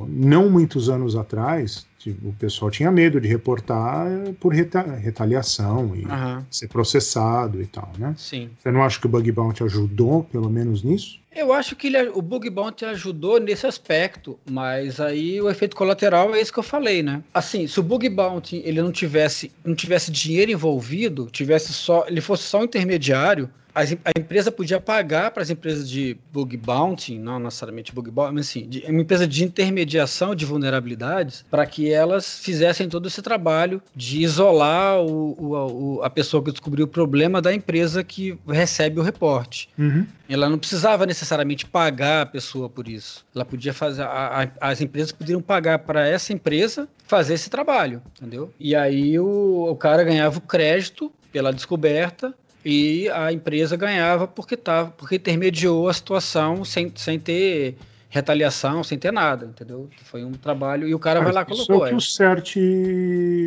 não 0.09 0.49
muitos 0.49 0.89
anos 0.89 1.15
atrás, 1.15 1.85
o 2.11 2.33
pessoal 2.33 2.69
tinha 2.69 2.91
medo 2.91 3.19
de 3.19 3.27
reportar 3.27 4.07
por 4.39 4.53
reta 4.53 4.81
retaliação 4.81 5.95
e 5.95 6.05
uhum. 6.05 6.43
ser 6.49 6.67
processado 6.67 7.61
e 7.61 7.65
tal, 7.65 7.91
né? 7.97 8.13
Sim. 8.17 8.49
Você 8.59 8.71
não 8.71 8.83
acha 8.83 8.99
que 8.99 9.05
o 9.05 9.09
Bug 9.09 9.31
Bounty 9.31 9.63
ajudou, 9.63 10.23
pelo 10.23 10.49
menos 10.49 10.83
nisso? 10.83 11.19
Eu 11.35 11.51
acho 11.51 11.75
que 11.75 11.87
ele, 11.87 12.09
o 12.09 12.21
Bug 12.21 12.49
Bounty 12.49 12.85
ajudou 12.85 13.39
nesse 13.39 13.67
aspecto, 13.67 14.39
mas 14.49 15.01
aí 15.01 15.41
o 15.41 15.49
efeito 15.49 15.75
colateral 15.75 16.33
é 16.33 16.39
esse 16.39 16.51
que 16.51 16.59
eu 16.59 16.63
falei, 16.63 17.03
né? 17.03 17.21
Assim, 17.33 17.67
se 17.67 17.77
o 17.79 17.83
Bug 17.83 18.07
Bounty 18.07 18.61
ele 18.63 18.81
não 18.81 18.91
tivesse, 18.91 19.51
não 19.63 19.75
tivesse 19.75 20.11
dinheiro 20.11 20.51
envolvido, 20.51 21.27
tivesse 21.29 21.73
só, 21.73 22.05
ele 22.07 22.21
fosse 22.21 22.43
só 22.43 22.61
um 22.61 22.63
intermediário, 22.63 23.49
a, 23.75 24.17
empresa 24.17 24.49
podia 24.49 24.79
pagar 24.79 25.31
para 25.31 25.43
as 25.43 25.49
empresas 25.49 25.89
de 25.89 26.17
bug 26.31 26.55
bounty, 26.55 27.19
não 27.19 27.39
necessariamente 27.39 27.93
bug 27.93 28.09
bounty, 28.09 28.33
mas 28.33 28.47
assim, 28.47 28.69
de, 28.69 28.79
uma 28.87 29.01
empresa 29.01 29.27
de 29.27 29.43
intermediação 29.43 30.33
de 30.33 30.45
vulnerabilidades, 30.45 31.43
para 31.51 31.65
que 31.65 31.91
elas 31.91 32.39
fizessem 32.39 32.87
todo 32.87 33.07
esse 33.07 33.21
trabalho 33.21 33.81
de 33.93 34.21
isolar 34.21 35.01
o, 35.01 35.97
o, 35.97 36.01
a 36.01 36.09
pessoa 36.09 36.41
que 36.41 36.51
descobriu 36.51 36.85
o 36.85 36.87
problema 36.87 37.41
da 37.41 37.53
empresa 37.53 38.01
que 38.01 38.37
recebe 38.47 38.99
o 38.99 39.03
reporte. 39.03 39.67
Uhum. 39.77 40.07
Ela 40.29 40.49
não 40.49 40.57
precisava 40.57 41.05
necessariamente 41.05 41.24
pagar 41.65 42.21
a 42.21 42.25
pessoa 42.25 42.69
por 42.69 42.87
isso. 42.87 43.25
Ela 43.33 43.45
podia 43.45 43.73
fazer, 43.73 44.03
a, 44.03 44.43
a, 44.59 44.69
as 44.71 44.81
empresas 44.81 45.11
poderiam 45.11 45.41
pagar 45.41 45.79
para 45.79 46.07
essa 46.07 46.33
empresa 46.33 46.87
fazer 47.05 47.35
esse 47.35 47.49
trabalho, 47.49 48.01
entendeu? 48.17 48.53
E 48.59 48.75
aí 48.75 49.19
o, 49.19 49.67
o 49.69 49.75
cara 49.75 50.03
ganhava 50.03 50.37
o 50.37 50.41
crédito 50.41 51.11
pela 51.31 51.51
descoberta 51.53 52.33
e 52.63 53.09
a 53.09 53.31
empresa 53.31 53.75
ganhava 53.77 54.27
porque 54.27 54.57
tava, 54.57 54.89
porque 54.91 55.15
intermediou 55.15 55.87
a 55.87 55.93
situação 55.93 56.65
sem, 56.65 56.91
sem 56.95 57.19
ter 57.19 57.77
retaliação, 58.09 58.83
sem 58.83 58.97
ter 58.97 59.11
nada, 59.11 59.45
entendeu? 59.45 59.89
Foi 60.05 60.23
um 60.23 60.31
trabalho 60.31 60.87
e 60.87 60.95
o 60.95 60.99
cara 60.99 61.21
vai 61.21 61.33
lá 61.33 61.41
e 61.41 61.45
colocou. 61.45 61.63
Isso 61.63 61.71
é 61.73 61.75
o 61.75 61.87
que 61.87 61.93
é. 61.93 61.97
o 61.97 62.01
CERT 62.01 62.55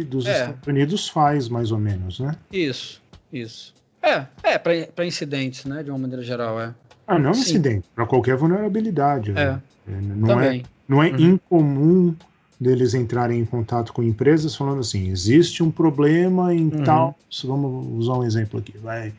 dos 0.09 0.27
é. 0.27 0.33
Estados 0.33 0.67
Unidos 0.67 1.09
faz, 1.09 1.49
mais 1.49 1.73
ou 1.73 1.79
menos, 1.79 2.21
né? 2.21 2.37
Isso, 2.53 3.03
isso. 3.33 3.75
É, 4.03 4.27
é 4.43 4.59
para 4.59 5.05
incidentes, 5.07 5.65
né, 5.65 5.83
de 5.83 5.91
uma 5.91 5.99
maneira 5.99 6.23
geral, 6.23 6.61
é. 6.61 6.75
Ah, 7.09 7.19
não 7.19 7.33
Sim. 7.33 7.41
incidente, 7.41 7.87
para 7.95 8.05
qualquer 8.07 8.37
vulnerabilidade. 8.37 9.33
Né? 9.33 9.61
É. 9.87 9.91
Né? 9.91 10.15
Não 10.15 10.29
Também. 10.29 10.61
é, 10.61 10.65
não 10.87 11.03
é 11.03 11.11
uhum. 11.11 11.19
incomum 11.19 12.15
deles 12.61 12.93
entrarem 12.93 13.41
em 13.41 13.45
contato 13.45 13.93
com 13.93 14.03
empresas 14.03 14.55
falando 14.55 14.81
assim, 14.81 15.09
existe 15.11 15.63
um 15.63 15.71
problema 15.71 16.55
em 16.55 16.69
uhum. 16.69 16.85
tal, 16.85 17.19
vamos 17.45 18.05
usar 18.05 18.19
um 18.19 18.25
exemplo 18.25 18.59
aqui, 18.59 18.77
vai 18.79 19.13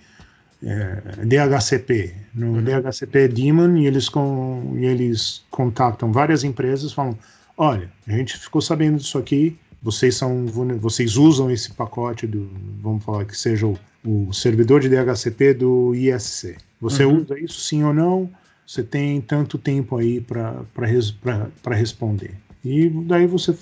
é, 0.62 1.02
DHCP, 1.26 2.14
no 2.36 2.58
uhum. 2.58 2.64
DHCP 2.64 3.30
Demon 3.30 3.78
e 3.78 3.88
eles 3.88 4.10
com 4.10 4.74
e 4.76 4.86
eles 4.86 5.42
contactam 5.50 6.12
várias 6.12 6.44
empresas, 6.44 6.92
falam, 6.92 7.18
olha, 7.58 7.90
a 8.08 8.12
gente 8.12 8.38
ficou 8.38 8.62
sabendo 8.62 8.98
disso 8.98 9.18
aqui, 9.18 9.58
vocês 9.82 10.16
são 10.16 10.46
vocês 10.80 11.18
usam 11.18 11.50
esse 11.50 11.72
pacote 11.72 12.28
do, 12.28 12.50
vamos 12.82 13.04
falar 13.04 13.26
que 13.26 13.38
seja 13.38 13.66
o, 13.66 13.78
o 14.06 14.34
servidor 14.34 14.82
de 14.82 14.90
DHCP 14.90 15.54
do 15.54 15.96
ISC. 15.96 16.58
Você 16.82 17.06
uhum. 17.06 17.22
usa 17.22 17.40
isso 17.40 17.60
sim 17.62 17.84
ou 17.84 17.94
não? 17.94 18.30
Você 18.66 18.84
tem 18.84 19.20
tanto 19.20 19.58
tempo 19.58 19.98
aí 19.98 20.22
para 20.22 21.76
responder. 21.76 22.36
E 22.64 22.90
daí 22.90 23.26
você 23.26 23.58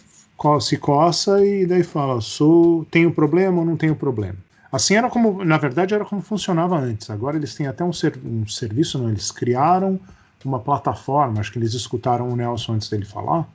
se 0.59 0.77
coça 0.77 1.43
e 1.45 1.65
daí 1.65 1.83
fala, 1.83 2.19
sou, 2.19 2.85
tenho 2.85 3.11
problema 3.11 3.59
ou 3.59 3.65
não 3.65 3.77
tenho 3.77 3.95
problema. 3.95 4.35
Assim 4.71 4.95
era 4.95 5.09
como, 5.09 5.45
na 5.45 5.57
verdade, 5.57 5.93
era 5.93 6.03
como 6.03 6.21
funcionava 6.21 6.77
antes. 6.77 7.09
Agora 7.09 7.37
eles 7.37 7.55
têm 7.55 7.67
até 7.67 7.83
um, 7.83 7.93
ser, 7.93 8.19
um 8.23 8.45
serviço, 8.45 8.99
não? 8.99 9.09
eles 9.09 9.31
criaram 9.31 9.99
uma 10.47 10.59
plataforma, 10.59 11.39
acho 11.39 11.51
que 11.51 11.59
eles 11.59 11.73
escutaram 11.73 12.29
o 12.29 12.35
Nelson 12.35 12.73
antes 12.73 12.89
dele 12.89 13.05
falar, 13.05 13.47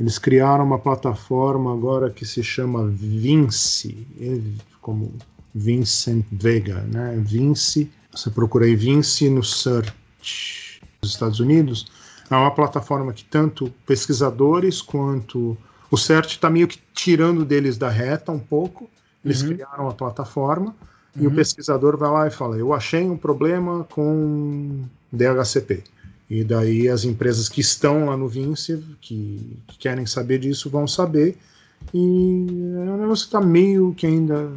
eles 0.00 0.18
criaram 0.18 0.64
uma 0.64 0.78
plataforma 0.78 1.72
agora 1.74 2.08
que 2.08 2.24
se 2.24 2.42
chama 2.42 2.88
Vinci, 2.88 4.06
como 4.80 5.12
Vincent 5.54 6.24
Vega, 6.32 6.80
né? 6.90 7.22
Vinci, 7.22 7.92
você 8.10 8.30
procura 8.30 8.64
aí 8.64 8.74
Vinci 8.74 9.28
no 9.28 9.44
search 9.44 10.80
dos 11.02 11.10
Estados 11.10 11.38
Unidos, 11.38 11.92
é 12.30 12.34
uma 12.34 12.50
plataforma 12.50 13.12
que 13.12 13.24
tanto 13.24 13.70
pesquisadores 13.84 14.80
quanto 14.80 15.56
o 15.90 15.98
CERT 15.98 16.30
está 16.30 16.48
meio 16.48 16.68
que 16.68 16.78
tirando 16.94 17.44
deles 17.44 17.76
da 17.76 17.90
reta 17.90 18.32
um 18.32 18.38
pouco. 18.38 18.88
Eles 19.22 19.42
uhum. 19.42 19.48
criaram 19.48 19.88
a 19.88 19.92
plataforma 19.92 20.74
uhum. 21.14 21.22
e 21.22 21.26
o 21.26 21.30
uhum. 21.30 21.36
pesquisador 21.36 21.98
vai 21.98 22.10
lá 22.10 22.26
e 22.26 22.30
fala: 22.30 22.56
Eu 22.56 22.72
achei 22.72 23.02
um 23.02 23.16
problema 23.16 23.84
com 23.90 24.82
DHCP. 25.12 25.84
E 26.30 26.44
daí 26.44 26.88
as 26.88 27.04
empresas 27.04 27.48
que 27.48 27.60
estão 27.60 28.06
lá 28.06 28.16
no 28.16 28.28
Vinci, 28.28 28.80
que, 29.00 29.58
que 29.66 29.78
querem 29.78 30.06
saber 30.06 30.38
disso, 30.38 30.70
vão 30.70 30.86
saber. 30.86 31.36
E 31.92 31.98
o 31.98 32.96
negócio 32.96 33.24
está 33.24 33.40
meio 33.40 33.92
que 33.94 34.06
ainda 34.06 34.48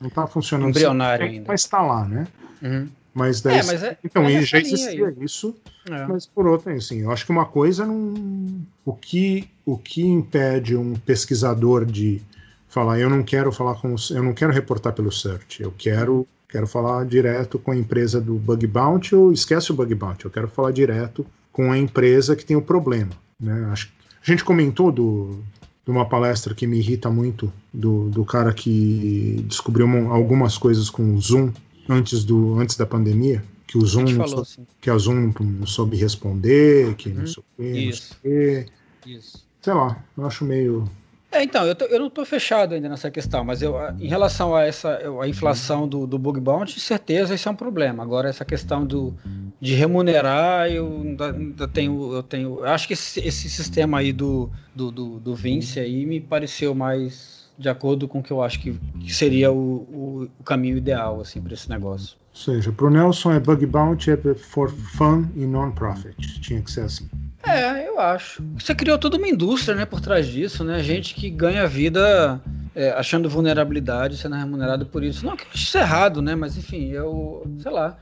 não 0.00 0.08
está 0.08 0.26
funcionando. 0.26 0.70
Embrionário 0.70 1.26
ainda. 1.26 1.44
Mas 1.46 1.60
está 1.60 1.82
lá, 1.82 2.06
né? 2.06 2.26
Uhum. 2.62 2.88
Mas 3.12 3.42
daí. 3.42 3.58
É, 3.58 3.62
mas 3.62 3.82
é, 3.82 3.98
então, 4.02 4.24
é 4.24 4.40
já 4.42 4.58
existia 4.58 5.08
aí. 5.08 5.14
isso. 5.20 5.54
É. 5.90 6.06
Mas 6.06 6.24
por 6.24 6.46
outra, 6.46 6.72
assim, 6.72 7.02
eu 7.02 7.10
acho 7.10 7.26
que 7.26 7.32
uma 7.32 7.44
coisa 7.44 7.84
não. 7.84 8.64
O 8.84 8.94
que, 8.94 9.48
o 9.66 9.76
que 9.76 10.02
impede 10.02 10.74
um 10.74 10.94
pesquisador 10.94 11.84
de 11.84 12.22
falar, 12.68 12.98
eu 12.98 13.10
não 13.10 13.22
quero 13.22 13.52
falar 13.52 13.74
com. 13.74 13.94
Eu 14.10 14.22
não 14.22 14.32
quero 14.32 14.52
reportar 14.52 14.94
pelo 14.94 15.12
search, 15.12 15.62
eu 15.62 15.74
quero. 15.76 16.26
Quero 16.52 16.66
falar 16.66 17.06
direto 17.06 17.58
com 17.58 17.70
a 17.70 17.76
empresa 17.76 18.20
do 18.20 18.34
Bug 18.34 18.66
Bounty 18.66 19.14
ou 19.14 19.32
esquece 19.32 19.72
o 19.72 19.74
Bug 19.74 19.94
Bounty, 19.94 20.26
eu 20.26 20.30
quero 20.30 20.46
falar 20.48 20.70
direto 20.70 21.24
com 21.50 21.72
a 21.72 21.78
empresa 21.78 22.36
que 22.36 22.44
tem 22.44 22.54
o 22.54 22.60
problema. 22.60 23.08
Né? 23.40 23.70
Acho, 23.72 23.90
a 24.22 24.30
gente 24.30 24.44
comentou 24.44 24.92
do, 24.92 25.38
de 25.82 25.90
uma 25.90 26.04
palestra 26.06 26.54
que 26.54 26.66
me 26.66 26.76
irrita 26.78 27.08
muito, 27.08 27.50
do, 27.72 28.10
do 28.10 28.22
cara 28.22 28.52
que 28.52 29.42
descobriu 29.48 29.88
algumas 30.10 30.58
coisas 30.58 30.90
com 30.90 31.14
o 31.14 31.18
Zoom 31.18 31.50
antes, 31.88 32.22
do, 32.22 32.58
antes 32.60 32.76
da 32.76 32.84
pandemia, 32.84 33.42
que 33.66 33.78
o 33.78 33.86
Zoom, 33.86 34.06
falou, 34.08 34.36
não, 34.36 34.44
soube, 34.44 34.68
que 34.78 34.90
a 34.90 34.98
Zoom 34.98 35.32
não 35.40 35.66
soube 35.66 35.96
responder, 35.96 36.94
que 36.96 37.08
não, 37.08 37.22
Uhum. 37.22 37.26
sei 37.26 37.42
o 37.42 37.44
quê, 37.56 37.86
não 37.86 37.92
sei 37.94 38.10
o 38.10 38.16
quê. 38.22 38.66
Isso. 39.06 39.46
Sei 39.62 39.72
lá, 39.72 40.04
eu 40.18 40.26
acho 40.26 40.44
meio. 40.44 40.84
É, 41.32 41.42
então, 41.42 41.64
eu, 41.66 41.74
tô- 41.74 41.86
eu 41.86 41.98
não 41.98 42.08
estou 42.08 42.26
fechado 42.26 42.74
ainda 42.74 42.88
nessa 42.90 43.10
questão, 43.10 43.42
mas 43.42 43.62
eu, 43.62 43.74
em 43.98 44.06
relação 44.06 44.54
a 44.54 44.64
essa 44.64 44.98
a 45.22 45.26
inflação 45.26 45.88
do, 45.88 46.06
do 46.06 46.18
bug 46.18 46.38
bounty, 46.38 46.78
certeza 46.78 47.34
isso 47.34 47.48
é 47.48 47.52
um 47.52 47.56
problema. 47.56 48.02
Agora, 48.02 48.28
essa 48.28 48.44
questão 48.44 48.84
do, 48.84 49.14
de 49.60 49.74
remunerar, 49.74 50.68
eu 50.70 50.86
ainda, 51.02 51.32
ainda 51.32 51.66
tenho, 51.68 52.12
eu 52.12 52.22
tenho. 52.22 52.58
Eu 52.60 52.66
acho 52.66 52.86
que 52.86 52.92
esse, 52.92 53.20
esse 53.20 53.48
sistema 53.48 53.98
aí 54.00 54.12
do, 54.12 54.50
do, 54.74 54.90
do, 54.90 55.20
do 55.20 55.34
Vince 55.34 55.80
aí 55.80 56.04
me 56.04 56.20
pareceu 56.20 56.74
mais 56.74 57.50
de 57.58 57.68
acordo 57.68 58.06
com 58.08 58.18
o 58.18 58.22
que 58.22 58.30
eu 58.30 58.42
acho 58.42 58.58
que, 58.60 58.72
que 59.00 59.14
seria 59.14 59.50
o, 59.52 59.56
o, 59.56 60.28
o 60.38 60.42
caminho 60.44 60.76
ideal 60.76 61.20
assim, 61.20 61.40
para 61.40 61.54
esse 61.54 61.68
negócio. 61.70 62.16
Ou 62.34 62.36
seja, 62.40 62.72
pro 62.72 62.90
Nelson 62.90 63.32
é 63.32 63.40
bug 63.40 63.64
bounty 63.66 64.10
é 64.10 64.34
for 64.34 64.70
fun 64.70 65.26
e 65.36 65.46
non-profit. 65.46 66.40
Tinha 66.40 66.60
que 66.60 66.70
ser 66.70 66.82
assim. 66.82 67.08
É, 67.44 67.88
eu 67.88 67.98
acho. 68.00 68.42
Você 68.58 68.74
criou 68.74 68.98
toda 68.98 69.16
uma 69.16 69.28
indústria, 69.28 69.74
né, 69.74 69.84
por 69.84 70.00
trás 70.00 70.26
disso, 70.26 70.62
né? 70.64 70.82
Gente 70.82 71.14
que 71.14 71.28
ganha 71.28 71.66
vida 71.66 72.40
é, 72.74 72.90
achando 72.90 73.28
vulnerabilidade, 73.28 74.16
sendo 74.16 74.36
remunerado 74.36 74.86
por 74.86 75.02
isso. 75.02 75.26
Não 75.26 75.36
que 75.36 75.44
eu 75.44 75.48
ache 75.52 75.64
isso 75.64 75.78
errado, 75.78 76.22
né? 76.22 76.34
Mas 76.34 76.56
enfim, 76.56 76.88
eu, 76.90 77.46
sei 77.60 77.70
lá. 77.72 77.98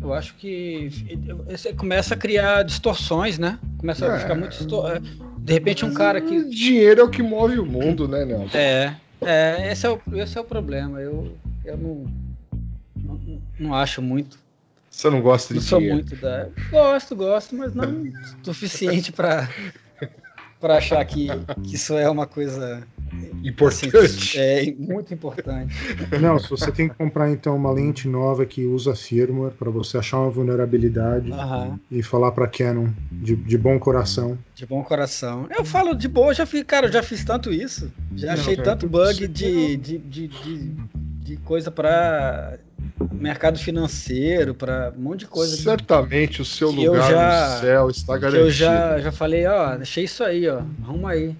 Eu 0.00 0.14
acho 0.14 0.34
que 0.36 0.88
você 1.46 1.74
começa 1.74 2.14
a 2.14 2.16
criar 2.16 2.62
distorções, 2.62 3.38
né? 3.38 3.58
Começa 3.76 4.10
a 4.10 4.16
É. 4.16 4.20
ficar 4.20 4.34
muito. 4.34 4.52
distor- 4.52 4.90
é, 4.96 5.00
De 5.38 5.52
repente, 5.52 5.84
um 5.84 5.92
cara 5.92 6.20
que. 6.20 6.44
Dinheiro 6.48 7.00
é 7.00 7.04
o 7.04 7.08
que 7.10 7.22
move 7.22 7.58
o 7.58 7.66
mundo, 7.66 8.08
né, 8.08 8.24
Nelson? 8.24 8.56
É, 8.56 8.94
é 9.20 9.70
esse, 9.72 9.84
é 9.86 9.90
o, 9.90 10.00
esse 10.14 10.38
é 10.38 10.40
o 10.40 10.44
problema. 10.44 11.00
Eu, 11.00 11.36
eu 11.64 11.76
não, 11.76 12.06
não, 12.96 13.20
não 13.58 13.74
acho 13.74 14.00
muito. 14.00 14.38
Você 15.02 15.10
não 15.10 15.20
gosta 15.20 15.52
de 15.52 15.58
Não 15.58 15.66
sou 15.66 15.78
dinheiro. 15.80 15.96
muito 15.98 16.14
da. 16.14 16.48
Gosto, 16.70 17.16
gosto, 17.16 17.56
mas 17.56 17.74
não 17.74 18.04
suficiente 18.44 19.10
para 19.10 19.48
para 20.60 20.76
achar 20.76 21.04
que, 21.04 21.26
que 21.64 21.74
isso 21.74 21.94
é 21.94 22.08
uma 22.08 22.24
coisa 22.24 22.84
Importante. 23.42 23.96
assim, 23.96 24.38
é 24.38 24.72
muito 24.78 25.12
importante. 25.12 25.74
Nelson, 26.20 26.56
você 26.56 26.70
tem 26.70 26.88
que 26.88 26.94
comprar 26.94 27.28
então 27.32 27.56
uma 27.56 27.72
lente 27.72 28.06
nova 28.06 28.46
que 28.46 28.64
usa 28.64 28.94
firmware 28.94 29.50
para 29.54 29.68
você 29.72 29.98
achar 29.98 30.20
uma 30.20 30.30
vulnerabilidade 30.30 31.32
e 31.90 32.00
falar 32.00 32.30
para 32.30 32.46
Canon 32.46 32.90
de, 33.10 33.34
de 33.34 33.58
bom 33.58 33.76
coração. 33.80 34.38
de 34.54 34.64
bom 34.64 34.84
coração. 34.84 35.48
Eu 35.50 35.64
falo 35.64 35.94
de 35.96 36.06
boa, 36.06 36.32
já 36.32 36.46
fiz, 36.46 36.62
cara, 36.62 36.90
já 36.92 37.02
fiz 37.02 37.24
tanto 37.24 37.52
isso. 37.52 37.90
Já 38.14 38.28
Não, 38.28 38.34
achei 38.34 38.54
cara, 38.54 38.70
tanto 38.70 38.88
bug 38.88 39.26
de, 39.26 39.76
de, 39.76 39.98
de, 39.98 40.28
de, 40.28 40.76
de 41.22 41.36
coisa 41.38 41.72
para 41.72 42.56
mercado 43.22 43.58
financeiro, 43.58 44.54
para 44.54 44.92
um 44.96 45.00
monte 45.02 45.20
de 45.20 45.26
coisa. 45.26 45.56
que- 45.56 45.62
Certamente 45.62 46.42
o 46.42 46.44
seu 46.44 46.72
que 46.72 46.82
eu 46.84 46.92
lugar 46.92 47.10
já- 47.10 47.54
no 47.54 47.60
céu 47.60 47.90
está 47.90 48.14
que 48.14 48.20
garantido. 48.20 48.46
eu 48.46 48.50
já, 48.50 48.98
já 48.98 49.12
falei, 49.12 49.46
ó, 49.46 49.64
achei 49.80 50.04
isso 50.04 50.22
aí, 50.24 50.48
ó. 50.48 50.62
Arruma 50.82 51.10
aí. 51.10 51.34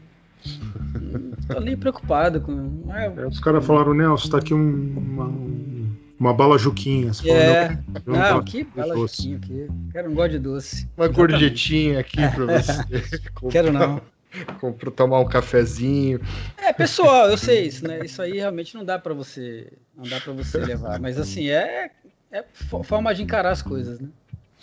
Não 0.94 1.32
Tô 1.56 1.60
nem 1.60 1.76
preocupado 1.76 2.40
com. 2.40 2.84
é, 2.90 3.06
Aí 3.08 3.26
os 3.26 3.38
caras 3.40 3.64
falaram, 3.64 3.94
Nelson, 3.94 4.28
tá 4.28 4.38
aqui 4.38 4.54
um- 4.54 4.94
uma, 4.96 5.24
um- 5.26 5.96
uma 6.18 6.32
bala 6.32 6.56
juquinha. 6.58 7.12
Você 7.12 7.22
falou, 7.26 7.36
É, 7.42 7.68
não, 8.06 8.14
eu 8.14 8.20
não, 8.20 8.34
gosto 8.36 8.44
que 8.50 8.64
bala 8.64 8.94
doce. 8.94 9.16
Chiquinho 9.16 9.36
aqui. 9.38 9.68
Quero 9.92 10.10
um 10.10 10.14
gosto 10.14 10.30
de 10.32 10.38
doce. 10.38 10.88
Uma 10.96 11.06
Exatamente. 11.06 11.32
gorjetinha 11.32 12.00
aqui 12.00 12.16
pra 12.16 12.46
você. 12.46 12.72
Quero 13.50 13.72
não. 13.72 14.00
Comprar, 14.60 14.90
tomar 14.90 15.20
um 15.20 15.28
cafezinho. 15.28 16.20
É, 16.56 16.72
pessoal, 16.72 17.28
eu 17.28 17.36
sei 17.36 17.66
isso, 17.66 17.86
né? 17.86 18.00
Isso 18.04 18.20
aí 18.22 18.34
realmente 18.38 18.74
não 18.74 18.84
dá 18.84 18.98
pra 18.98 19.12
você, 19.14 19.72
não 19.94 20.08
dá 20.08 20.20
para 20.20 20.32
você 20.32 20.58
levar, 20.58 20.98
mas 21.00 21.18
assim, 21.18 21.48
é 21.48 21.90
é 22.30 22.42
fo- 22.52 22.82
forma 22.82 23.14
de 23.14 23.22
encarar 23.22 23.50
as 23.50 23.60
coisas, 23.62 24.00
né? 24.00 24.08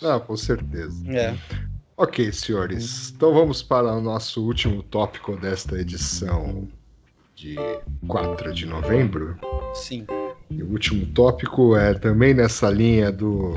Ah, 0.02 0.18
com 0.18 0.36
certeza. 0.36 0.96
É. 1.12 1.34
Ok, 1.96 2.32
senhores. 2.32 3.12
Então 3.14 3.32
vamos 3.34 3.62
para 3.62 3.92
o 3.94 4.00
nosso 4.00 4.44
último 4.44 4.82
tópico 4.82 5.36
desta 5.36 5.78
edição 5.78 6.66
de 7.36 7.56
4 8.08 8.52
de 8.52 8.66
novembro. 8.66 9.38
Sim. 9.74 10.06
E 10.50 10.62
o 10.62 10.70
último 10.70 11.06
tópico 11.12 11.76
é 11.76 11.94
também 11.94 12.34
nessa 12.34 12.68
linha 12.70 13.12
do 13.12 13.54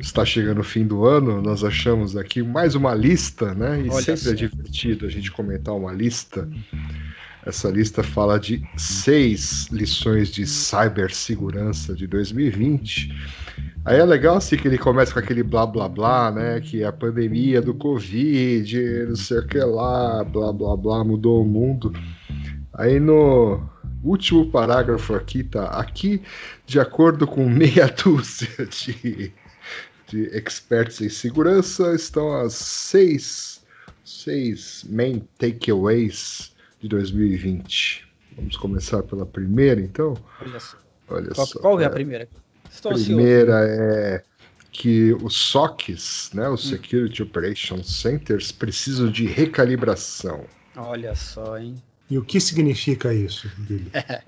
está 0.00 0.24
chegando 0.24 0.60
o 0.60 0.64
fim 0.64 0.86
do 0.86 1.04
ano, 1.04 1.42
nós 1.42 1.64
achamos 1.64 2.16
aqui 2.16 2.42
mais 2.42 2.74
uma 2.74 2.94
lista, 2.94 3.54
né? 3.54 3.80
E 3.80 3.90
Olha 3.90 4.02
sempre 4.02 4.20
só. 4.20 4.30
é 4.30 4.34
divertido 4.34 5.06
a 5.06 5.08
gente 5.08 5.30
comentar 5.30 5.74
uma 5.74 5.92
lista. 5.92 6.48
Essa 7.44 7.70
lista 7.70 8.02
fala 8.02 8.38
de 8.38 8.62
seis 8.76 9.68
lições 9.68 10.28
de 10.28 10.46
cibersegurança 10.46 11.94
de 11.94 12.06
2020. 12.06 13.14
Aí 13.84 13.98
é 13.98 14.04
legal 14.04 14.36
assim 14.36 14.56
que 14.56 14.68
ele 14.68 14.76
começa 14.76 15.12
com 15.12 15.18
aquele 15.18 15.42
blá 15.42 15.64
blá 15.64 15.88
blá, 15.88 16.30
né? 16.30 16.60
Que 16.60 16.82
é 16.82 16.86
a 16.86 16.92
pandemia 16.92 17.62
do 17.62 17.72
Covid, 17.72 19.06
não 19.08 19.16
sei 19.16 19.38
o 19.38 19.46
que 19.46 19.58
lá, 19.58 20.22
blá 20.24 20.52
blá 20.52 20.76
blá, 20.76 21.04
mudou 21.04 21.42
o 21.42 21.46
mundo. 21.46 21.92
Aí 22.74 23.00
no 23.00 23.60
último 24.04 24.50
parágrafo 24.50 25.14
aqui 25.14 25.42
tá 25.42 25.68
aqui, 25.68 26.22
de 26.66 26.78
acordo 26.78 27.26
com 27.26 27.48
meia 27.48 27.86
dúzia 28.04 28.66
de, 28.66 29.32
de 30.08 30.26
experts 30.36 31.00
em 31.00 31.08
segurança, 31.08 31.94
estão 31.94 32.34
as 32.34 32.54
seis, 32.54 33.62
seis 34.04 34.84
main 34.88 35.20
takeaways 35.38 36.52
de 36.80 36.88
2020. 36.88 38.06
Vamos 38.36 38.56
começar 38.56 39.02
pela 39.02 39.26
primeira, 39.26 39.80
então? 39.80 40.16
Olha 40.40 40.60
só. 40.60 40.76
Olha 41.10 41.30
Qual, 41.34 41.46
só. 41.46 41.60
qual 41.60 41.80
é 41.80 41.84
a 41.84 41.88
é, 41.88 41.90
primeira? 41.90 42.28
Estou 42.70 42.92
ansioso. 42.92 43.14
primeira 43.14 43.66
é 43.66 44.22
que 44.70 45.12
os 45.14 45.34
SOCs, 45.34 46.30
né, 46.34 46.48
os 46.48 46.68
Security 46.68 47.22
Operations 47.22 48.00
Centers, 48.00 48.52
precisam 48.52 49.10
de 49.10 49.26
recalibração. 49.26 50.44
Olha 50.76 51.14
só, 51.14 51.58
hein? 51.58 51.74
E 52.10 52.16
o 52.16 52.24
que 52.24 52.40
significa 52.40 53.12
isso, 53.12 53.50
Billy? 53.58 53.90
É, 53.92 54.22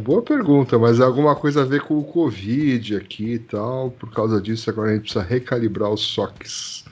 boa 0.00 0.20
pergunta, 0.22 0.76
mas 0.76 0.98
é 0.98 1.04
alguma 1.04 1.36
coisa 1.36 1.62
a 1.62 1.64
ver 1.64 1.82
com 1.82 1.96
o 1.98 2.02
Covid 2.02 2.96
aqui 2.96 3.34
e 3.34 3.38
tal. 3.38 3.92
Por 3.92 4.10
causa 4.10 4.40
disso, 4.40 4.68
agora 4.68 4.90
a 4.90 4.94
gente 4.94 5.02
precisa 5.02 5.22
recalibrar 5.22 5.88
os 5.88 6.00
SOCs. 6.00 6.84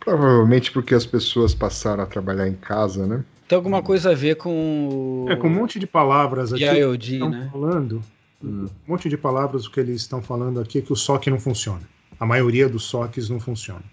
Provavelmente 0.00 0.72
porque 0.72 0.94
as 0.94 1.04
pessoas 1.04 1.54
passaram 1.54 2.02
a 2.02 2.06
trabalhar 2.06 2.48
em 2.48 2.54
casa, 2.54 3.06
né? 3.06 3.22
Tem 3.46 3.56
alguma 3.56 3.82
coisa 3.82 4.12
a 4.12 4.14
ver 4.14 4.36
com 4.36 5.26
É, 5.28 5.36
com 5.36 5.48
um 5.48 5.50
monte 5.50 5.78
de 5.78 5.86
palavras 5.86 6.50
aqui 6.52 6.64
IoT, 6.64 7.12
estão 7.12 7.28
né? 7.28 7.50
falando. 7.52 8.02
Hum. 8.42 8.66
Um 8.86 8.92
monte 8.92 9.10
de 9.10 9.18
palavras 9.18 9.66
o 9.66 9.70
que 9.70 9.80
eles 9.80 10.00
estão 10.00 10.22
falando 10.22 10.60
aqui 10.60 10.78
é 10.78 10.80
que 10.80 10.92
o 10.92 10.96
SOC 10.96 11.26
não 11.26 11.38
funciona. 11.38 11.82
A 12.18 12.24
maioria 12.24 12.70
dos 12.70 12.84
SOCs 12.84 13.28
não 13.28 13.38
funciona. 13.38 13.84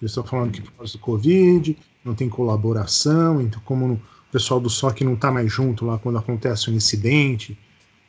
Eles 0.00 0.12
estão 0.12 0.22
falando 0.22 0.52
que 0.52 0.62
por 0.62 0.70
causa 0.70 0.92
do 0.92 1.00
Covid, 1.00 1.76
não 2.04 2.14
tem 2.14 2.28
colaboração, 2.28 3.40
então 3.40 3.60
como 3.64 3.94
o 3.94 4.00
pessoal 4.30 4.60
do 4.60 4.70
SOC 4.70 5.00
não 5.00 5.14
está 5.14 5.32
mais 5.32 5.50
junto 5.52 5.84
lá 5.84 5.98
quando 5.98 6.18
acontece 6.18 6.70
um 6.70 6.74
incidente 6.74 7.58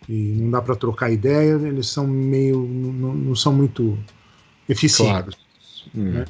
e 0.08 0.34
não 0.38 0.52
dá 0.52 0.62
para 0.62 0.76
trocar 0.76 1.12
ideia, 1.12 1.54
eles 1.54 1.88
são 1.88 2.08
meio. 2.08 2.60
não, 2.60 3.14
não 3.14 3.36
são 3.36 3.54
muito 3.54 3.98
eficientes. 4.68 5.12
Claro. 5.12 5.32
Hum. 5.96 6.24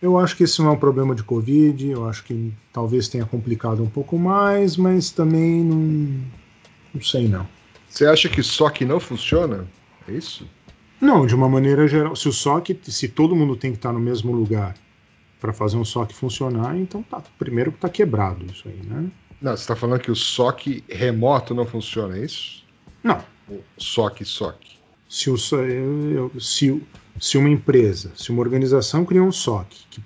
Eu 0.00 0.16
acho 0.16 0.36
que 0.36 0.44
esse 0.44 0.60
não 0.60 0.68
é 0.68 0.72
um 0.72 0.78
problema 0.78 1.14
de 1.14 1.24
Covid, 1.24 1.88
eu 1.88 2.08
acho 2.08 2.22
que 2.22 2.52
talvez 2.72 3.08
tenha 3.08 3.26
complicado 3.26 3.82
um 3.82 3.88
pouco 3.88 4.16
mais, 4.16 4.76
mas 4.76 5.10
também 5.10 5.64
não. 5.64 6.20
Não 6.94 7.02
sei 7.02 7.26
não. 7.26 7.46
Você 7.88 8.06
acha 8.06 8.28
que 8.28 8.42
SOC 8.42 8.82
não 8.82 9.00
funciona? 9.00 9.66
É 10.06 10.12
isso? 10.12 10.46
Não, 11.00 11.26
de 11.26 11.34
uma 11.34 11.48
maneira 11.48 11.88
geral. 11.88 12.14
Se 12.14 12.28
o 12.28 12.32
SOC, 12.32 12.78
se 12.84 13.08
todo 13.08 13.34
mundo 13.34 13.56
tem 13.56 13.72
que 13.72 13.78
estar 13.78 13.92
no 13.92 13.98
mesmo 13.98 14.30
lugar 14.32 14.74
para 15.40 15.52
fazer 15.52 15.76
um 15.76 15.84
SOC 15.84 16.12
funcionar, 16.12 16.76
então 16.76 17.02
tá. 17.02 17.22
Primeiro 17.38 17.72
que 17.72 17.78
tá 17.78 17.88
quebrado 17.88 18.44
isso 18.46 18.68
aí, 18.68 18.80
né? 18.84 19.10
Não, 19.40 19.56
você 19.56 19.62
está 19.62 19.76
falando 19.76 20.00
que 20.00 20.10
o 20.10 20.16
SOC 20.16 20.84
remoto 20.88 21.54
não 21.54 21.66
funciona, 21.66 22.16
é 22.16 22.24
isso? 22.24 22.64
Não. 23.02 23.22
O 23.48 23.60
SOC, 23.78 24.24
SOC. 24.24 24.56
Se, 25.08 25.30
o, 25.30 25.38
se, 26.38 26.82
se 27.18 27.38
uma 27.38 27.48
empresa, 27.48 28.12
se 28.14 28.30
uma 28.30 28.40
organização 28.42 29.04
cria 29.04 29.22
um 29.22 29.32
SOC, 29.32 29.66
que 29.90 30.00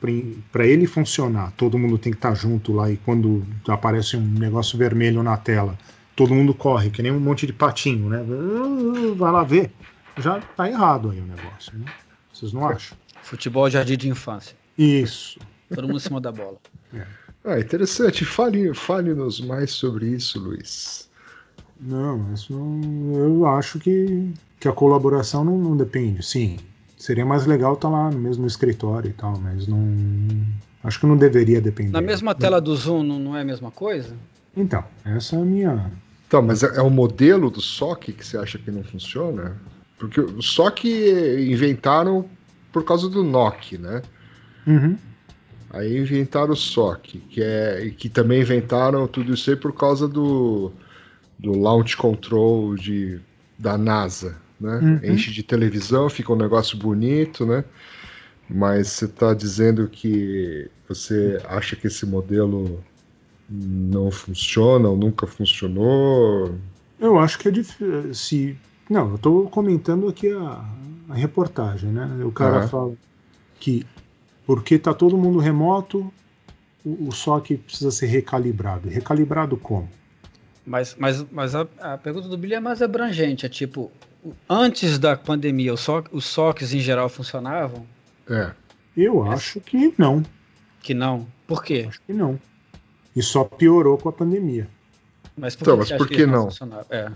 para 0.53 0.64
ele 0.66 0.86
funcionar, 0.86 1.53
todo 1.53 1.78
mundo 1.78 1.99
tem 1.99 2.12
que 2.12 2.18
estar 2.18 2.34
junto 2.34 2.72
lá 2.72 2.90
e 2.90 2.97
quando 2.99 3.45
aparece 3.68 4.16
um 4.16 4.24
negócio 4.24 4.78
vermelho 4.78 5.22
na 5.22 5.36
tela, 5.36 5.76
todo 6.14 6.34
mundo 6.34 6.55
corre, 6.55 6.90
que 6.90 7.03
nem 7.03 7.11
um 7.11 7.18
monte 7.18 7.47
de 7.47 7.53
patinho, 7.53 8.09
né? 8.09 8.22
Vai 9.16 9.32
lá 9.32 9.43
ver. 9.43 9.72
Já 10.18 10.40
tá 10.40 10.68
errado 10.68 11.11
aí 11.11 11.18
o 11.20 11.24
negócio, 11.24 11.76
né? 11.78 11.86
Vocês 12.32 12.53
não 12.53 12.66
acham? 12.68 12.97
Futebol 13.22 13.68
jardim 13.70 13.97
de 13.97 14.09
infância. 14.09 14.57
Isso. 14.78 15.40
Todo 15.74 15.86
mundo 15.88 15.97
em 15.97 16.01
cima 16.01 16.20
da 16.20 16.30
bola. 16.30 16.59
Ah, 17.45 17.59
interessante. 17.59 18.24
Fale- 18.24 18.72
Fale-nos 18.72 19.40
mais 19.40 19.72
sobre 19.72 20.07
isso, 20.07 20.38
Luiz. 20.38 21.11
Não, 21.83 22.33
isso 22.33 22.53
não, 22.53 23.18
eu 23.18 23.47
acho 23.47 23.78
que, 23.80 24.33
que 24.61 24.68
a 24.68 24.72
colaboração 24.72 25.45
não, 25.45 25.59
não 25.59 25.76
depende. 25.76 26.24
Sim, 26.24 26.59
seria 26.97 27.26
mais 27.26 27.45
legal 27.45 27.74
estar 27.74 27.89
lá 27.89 28.09
no 28.11 28.18
mesmo 28.18 28.47
escritório 28.47 29.11
e 29.11 29.12
tal, 29.12 29.37
mas 29.39 29.66
não. 29.66 29.83
Acho 30.85 31.01
que 31.01 31.07
não 31.07 31.16
deveria 31.16 31.61
depender. 31.61 31.91
Na 31.91 32.01
mesma 32.01 32.35
tela 32.35 32.61
do 32.61 32.74
Zoom 32.74 33.03
não, 33.03 33.18
não 33.18 33.37
é 33.37 33.43
a 33.43 33.45
mesma 33.45 33.70
coisa? 33.70 34.14
Então, 34.57 34.85
essa 35.05 35.37
é 35.37 35.41
a 35.41 35.45
minha. 35.45 35.93
Então, 36.28 36.41
mas 36.41 36.62
é, 36.62 36.76
é 36.76 36.83
o 36.83 36.91
modelo 36.91 37.51
do 37.51 37.61
SOC 37.61 38.12
que 38.12 38.24
você 38.24 38.37
acha 38.37 38.59
que 38.59 38.70
não 38.70 38.85
funciona? 38.85 39.57
Porque 39.99 40.20
o 40.20 40.43
SOC 40.43 40.85
inventaram 41.49 42.24
por 42.72 42.85
causa 42.85 43.09
do 43.09 43.22
NOC, 43.22 43.78
né? 43.78 44.03
Uhum. 44.66 44.97
Aí 45.70 45.99
inventaram 45.99 46.53
o 46.53 46.57
SOC, 46.57 47.18
que 47.28 47.43
é 47.43 47.93
que 47.97 48.09
também 48.09 48.41
inventaram 48.41 49.07
tudo 49.07 49.35
isso 49.35 49.51
aí 49.51 49.57
por 49.57 49.72
causa 49.72 50.07
do, 50.07 50.72
do 51.43 51.59
launch 51.59 51.97
control 51.97 52.76
de, 52.76 53.20
da 53.59 53.76
NASA, 53.76 54.36
né? 54.61 54.78
Uhum. 54.78 55.12
Enche 55.12 55.32
de 55.32 55.43
televisão, 55.43 56.09
fica 56.09 56.32
um 56.32 56.36
negócio 56.36 56.78
bonito, 56.78 57.45
né? 57.45 57.64
Mas 58.49 58.88
você 58.88 59.07
está 59.07 59.34
dizendo 59.34 59.88
que 59.88 60.70
você 60.88 61.43
acha 61.49 61.74
que 61.74 61.88
esse 61.88 62.07
modelo 62.07 62.82
não 63.49 64.11
funciona 64.11 64.88
ou 64.88 64.97
nunca 64.97 65.26
funcionou? 65.26 66.55
Eu 67.01 67.18
acho 67.18 67.38
que 67.38 67.49
é 67.49 67.51
difícil. 67.51 68.14
Se... 68.14 68.57
Não, 68.88 69.11
eu 69.11 69.16
estou 69.16 69.49
comentando 69.49 70.09
aqui 70.09 70.30
a, 70.30 70.64
a, 71.09 71.14
reportagem, 71.14 71.90
né? 71.90 72.09
O 72.24 72.30
cara 72.30 72.68
fala 72.68 72.95
que 73.59 73.84
porque 74.47 74.74
está 74.74 74.93
todo 74.93 75.16
mundo 75.16 75.38
remoto, 75.38 76.12
o, 76.84 77.09
o 77.09 77.12
SOC 77.12 77.57
precisa 77.57 77.90
ser 77.90 78.07
recalibrado. 78.07 78.88
Recalibrado 78.88 79.57
como? 79.57 79.88
Mas, 80.65 80.95
mas, 80.99 81.25
mas 81.31 81.55
a, 81.55 81.67
a 81.81 81.99
pergunta 81.99 82.29
do 82.29 82.39
Billy 82.39 82.55
é 82.55 82.61
mais 82.61 82.81
abrangente. 82.81 83.45
É 83.45 83.49
tipo, 83.49 83.91
antes 84.49 84.99
da 84.99 85.17
pandemia, 85.17 85.75
os, 85.75 85.81
SOC, 85.81 86.09
os 86.13 86.25
SOCs 86.25 86.73
em 86.73 86.81
geral 86.81 87.09
funcionavam? 87.09 87.87
É. 88.29 88.53
Eu 88.97 89.25
acho 89.25 89.61
que 89.61 89.95
não. 89.99 90.23
Que 90.81 90.95
não? 90.95 91.27
Por 91.47 91.65
quê? 91.65 91.87
Acho 91.89 92.01
que 92.03 92.13
não. 92.13 92.39
E 93.15 93.23
só 93.23 93.45
piorou 93.45 93.99
com 93.99 94.09
a 94.09 94.13
pandemia. 94.13 94.69
Mas 95.37 95.57
por, 95.57 95.63
então, 95.63 95.75
que, 95.75 95.91
mas 95.91 95.99
por 95.99 96.09
que, 96.09 96.17
que 96.17 96.27
não? 96.27 96.49
É. 96.91 97.11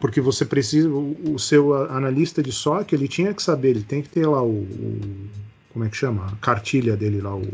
Porque 0.00 0.20
você 0.20 0.44
precisa, 0.44 0.88
o, 0.88 1.34
o, 1.34 1.38
seu 1.38 1.74
analista 1.90 2.42
de 2.42 2.52
SOC, 2.52 2.92
ele 2.92 3.08
tinha 3.08 3.34
que 3.34 3.42
saber, 3.42 3.70
ele 3.70 3.82
tem 3.82 4.00
que 4.00 4.08
ter 4.08 4.26
lá 4.26 4.42
o, 4.42 4.62
o 4.62 5.28
como 5.72 5.84
é 5.84 5.88
que 5.88 5.96
chama? 5.96 6.26
A 6.26 6.36
cartilha 6.36 6.96
dele 6.96 7.20
lá, 7.20 7.34
o, 7.34 7.46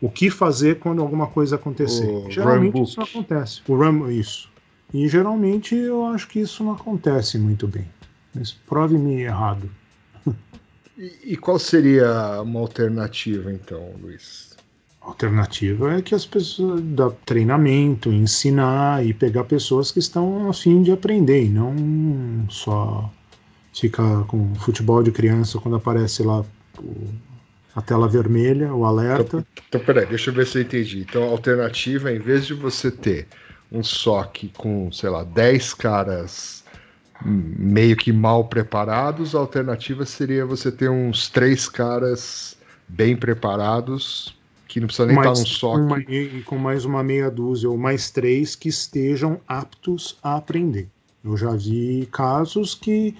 o 0.00 0.10
que 0.10 0.30
fazer 0.30 0.78
quando 0.78 1.00
alguma 1.00 1.26
coisa 1.26 1.56
acontecer. 1.56 2.06
O 2.06 2.30
geralmente 2.30 2.80
isso 2.80 2.98
não 2.98 3.06
acontece. 3.06 3.62
O 3.66 3.76
RAM, 3.76 4.12
isso. 4.12 4.50
E 4.94 5.08
geralmente 5.08 5.74
eu 5.74 6.06
acho 6.06 6.28
que 6.28 6.38
isso 6.38 6.62
não 6.62 6.72
acontece 6.72 7.36
muito 7.36 7.66
bem. 7.66 7.84
Mas 8.32 8.52
prove-me 8.52 9.22
errado. 9.22 9.68
E, 10.96 11.32
e 11.32 11.36
qual 11.36 11.58
seria 11.58 12.40
uma 12.40 12.60
alternativa, 12.60 13.52
então, 13.52 13.92
Luiz? 14.00 14.56
A 15.02 15.08
alternativa 15.08 15.94
é 15.94 16.00
que 16.00 16.14
as 16.14 16.24
pessoas 16.24 16.80
dar 16.80 17.10
treinamento, 17.26 18.12
ensinar 18.12 19.04
e 19.04 19.12
pegar 19.12 19.42
pessoas 19.42 19.90
que 19.90 19.98
estão 19.98 20.48
a 20.48 20.54
fim 20.54 20.84
de 20.84 20.92
aprender 20.92 21.46
e 21.46 21.48
não 21.48 22.46
só 22.48 23.12
ficar 23.74 24.22
com 24.26 24.54
futebol 24.54 25.02
de 25.02 25.10
criança 25.10 25.58
quando 25.58 25.76
aparece 25.76 26.22
lá 26.22 26.44
a 27.74 27.82
tela 27.82 28.06
vermelha, 28.06 28.72
o 28.72 28.84
alerta. 28.84 29.38
Então, 29.38 29.46
então 29.68 29.80
peraí, 29.80 30.06
deixa 30.06 30.30
eu 30.30 30.34
ver 30.34 30.46
se 30.46 30.58
eu 30.58 30.62
entendi. 30.62 31.00
Então 31.00 31.24
a 31.24 31.30
alternativa, 31.30 32.12
em 32.12 32.20
vez 32.20 32.46
de 32.46 32.54
você 32.54 32.92
ter 32.92 33.26
um 33.74 33.82
SOC 33.82 34.52
com, 34.56 34.90
sei 34.92 35.10
lá, 35.10 35.24
10 35.24 35.74
caras 35.74 36.64
meio 37.24 37.96
que 37.96 38.12
mal 38.12 38.44
preparados, 38.44 39.34
a 39.34 39.38
alternativa 39.38 40.04
seria 40.04 40.44
você 40.44 40.70
ter 40.70 40.90
uns 40.90 41.28
três 41.28 41.68
caras 41.68 42.56
bem 42.86 43.16
preparados, 43.16 44.34
que 44.68 44.80
não 44.80 44.86
precisa 44.86 45.06
nem 45.06 45.16
mais, 45.16 45.38
estar 45.38 45.40
num 45.40 45.54
SOC. 45.54 45.80
Uma, 45.80 46.00
e 46.00 46.42
com 46.42 46.58
mais 46.58 46.84
uma 46.84 47.02
meia 47.02 47.30
dúzia 47.30 47.68
ou 47.68 47.76
mais 47.76 48.10
três 48.10 48.54
que 48.54 48.68
estejam 48.68 49.40
aptos 49.48 50.18
a 50.22 50.36
aprender. 50.36 50.88
Eu 51.24 51.36
já 51.36 51.52
vi 51.52 52.06
casos 52.12 52.74
que, 52.74 53.16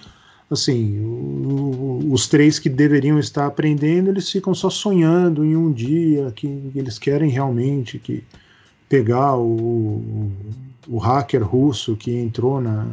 assim, 0.51 0.99
o, 0.99 2.07
os 2.11 2.27
três 2.27 2.59
que 2.59 2.69
deveriam 2.69 3.17
estar 3.17 3.47
aprendendo, 3.47 4.09
eles 4.09 4.29
ficam 4.29 4.53
só 4.53 4.69
sonhando 4.69 5.43
em 5.43 5.55
um 5.55 5.71
dia, 5.71 6.31
que 6.35 6.71
eles 6.75 6.99
querem 6.99 7.29
realmente 7.29 7.97
que 7.97 8.23
pegar 8.87 9.35
o, 9.35 10.31
o 10.87 10.97
hacker 10.97 11.43
russo 11.43 11.95
que 11.95 12.11
entrou 12.11 12.61
na, 12.61 12.85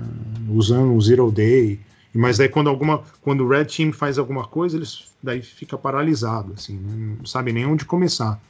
usando 0.49 0.95
o 0.95 1.01
Zero 1.01 1.31
Day. 1.31 1.81
Mas 2.15 2.39
daí 2.39 2.49
quando 2.49 2.69
alguma, 2.69 3.03
quando 3.23 3.45
o 3.45 3.49
Red 3.49 3.67
Team 3.67 3.93
faz 3.93 4.19
alguma 4.19 4.47
coisa, 4.47 4.77
eles 4.77 5.05
daí 5.23 5.41
fica 5.41 5.79
paralisado, 5.79 6.53
assim, 6.55 6.77
né? 6.77 7.17
não 7.19 7.25
sabe 7.25 7.53
nem 7.53 7.65
onde 7.65 7.85
começar. 7.85 8.41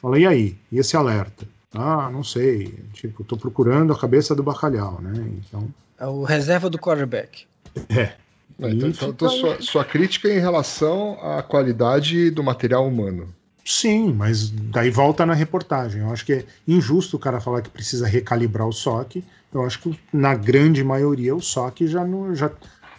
Fala, 0.00 0.18
e 0.18 0.26
aí? 0.26 0.56
E 0.70 0.78
esse 0.78 0.96
alerta? 0.96 1.46
Ah, 1.72 2.10
não 2.10 2.24
sei. 2.24 2.74
Tipo, 2.92 3.22
tô 3.22 3.36
procurando 3.36 3.92
a 3.92 3.98
cabeça 3.98 4.34
do 4.34 4.42
bacalhau, 4.42 5.00
né? 5.00 5.12
Então. 5.38 5.68
É 5.98 6.06
o 6.06 6.24
reserva 6.24 6.68
do 6.68 6.78
quarterback. 6.78 7.44
É. 7.88 8.14
Então, 8.58 8.88
então, 8.88 9.08
então 9.08 9.28
sua, 9.28 9.62
sua 9.62 9.84
crítica 9.84 10.28
é 10.28 10.36
em 10.36 10.40
relação 10.40 11.18
à 11.22 11.42
qualidade 11.42 12.30
do 12.30 12.42
material 12.42 12.86
humano. 12.86 13.28
Sim, 13.64 14.12
mas 14.12 14.50
daí 14.50 14.90
volta 14.90 15.24
na 15.24 15.34
reportagem. 15.34 16.02
Eu 16.02 16.10
acho 16.10 16.26
que 16.26 16.32
é 16.32 16.44
injusto 16.66 17.16
o 17.16 17.20
cara 17.20 17.40
falar 17.40 17.62
que 17.62 17.70
precisa 17.70 18.06
recalibrar 18.06 18.66
o 18.66 18.72
SOC. 18.72 19.22
Eu 19.54 19.64
acho 19.64 19.78
que 19.80 19.98
na 20.12 20.34
grande 20.34 20.82
maioria 20.82 21.34
o 21.34 21.40
SOC 21.40 21.86
já, 21.86 22.04
não, 22.04 22.34
já 22.34 22.50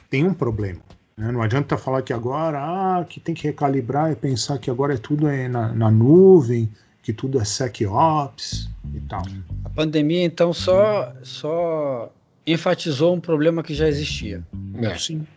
tem 0.10 0.24
um 0.24 0.34
problema. 0.34 0.80
Né? 1.18 1.32
Não 1.32 1.42
adianta 1.42 1.78
falar 1.78 2.02
que 2.02 2.14
agora 2.14 2.60
ah, 2.60 3.06
que 3.08 3.20
tem 3.20 3.36
que 3.36 3.44
recalibrar 3.44 4.12
e 4.12 4.16
pensar 4.16 4.58
que 4.58 4.70
agora 4.70 4.94
é 4.94 4.98
tudo 4.98 5.28
é 5.28 5.48
na, 5.48 5.74
na 5.74 5.92
nuvem, 5.92 6.72
que 7.02 7.12
tudo 7.12 7.40
é 7.40 7.46
SecOps 7.46 8.70
e 8.94 9.00
tal. 9.02 9.24
A 9.66 9.70
pandemia 9.70 10.24
então 10.24 10.54
só, 10.54 11.14
só 11.24 12.12
enfatizou 12.48 13.14
um 13.14 13.20
problema 13.20 13.62
que 13.62 13.74
já 13.74 13.88
existia. 13.88 14.44
É. 14.82 14.98
Sim. 14.98 15.28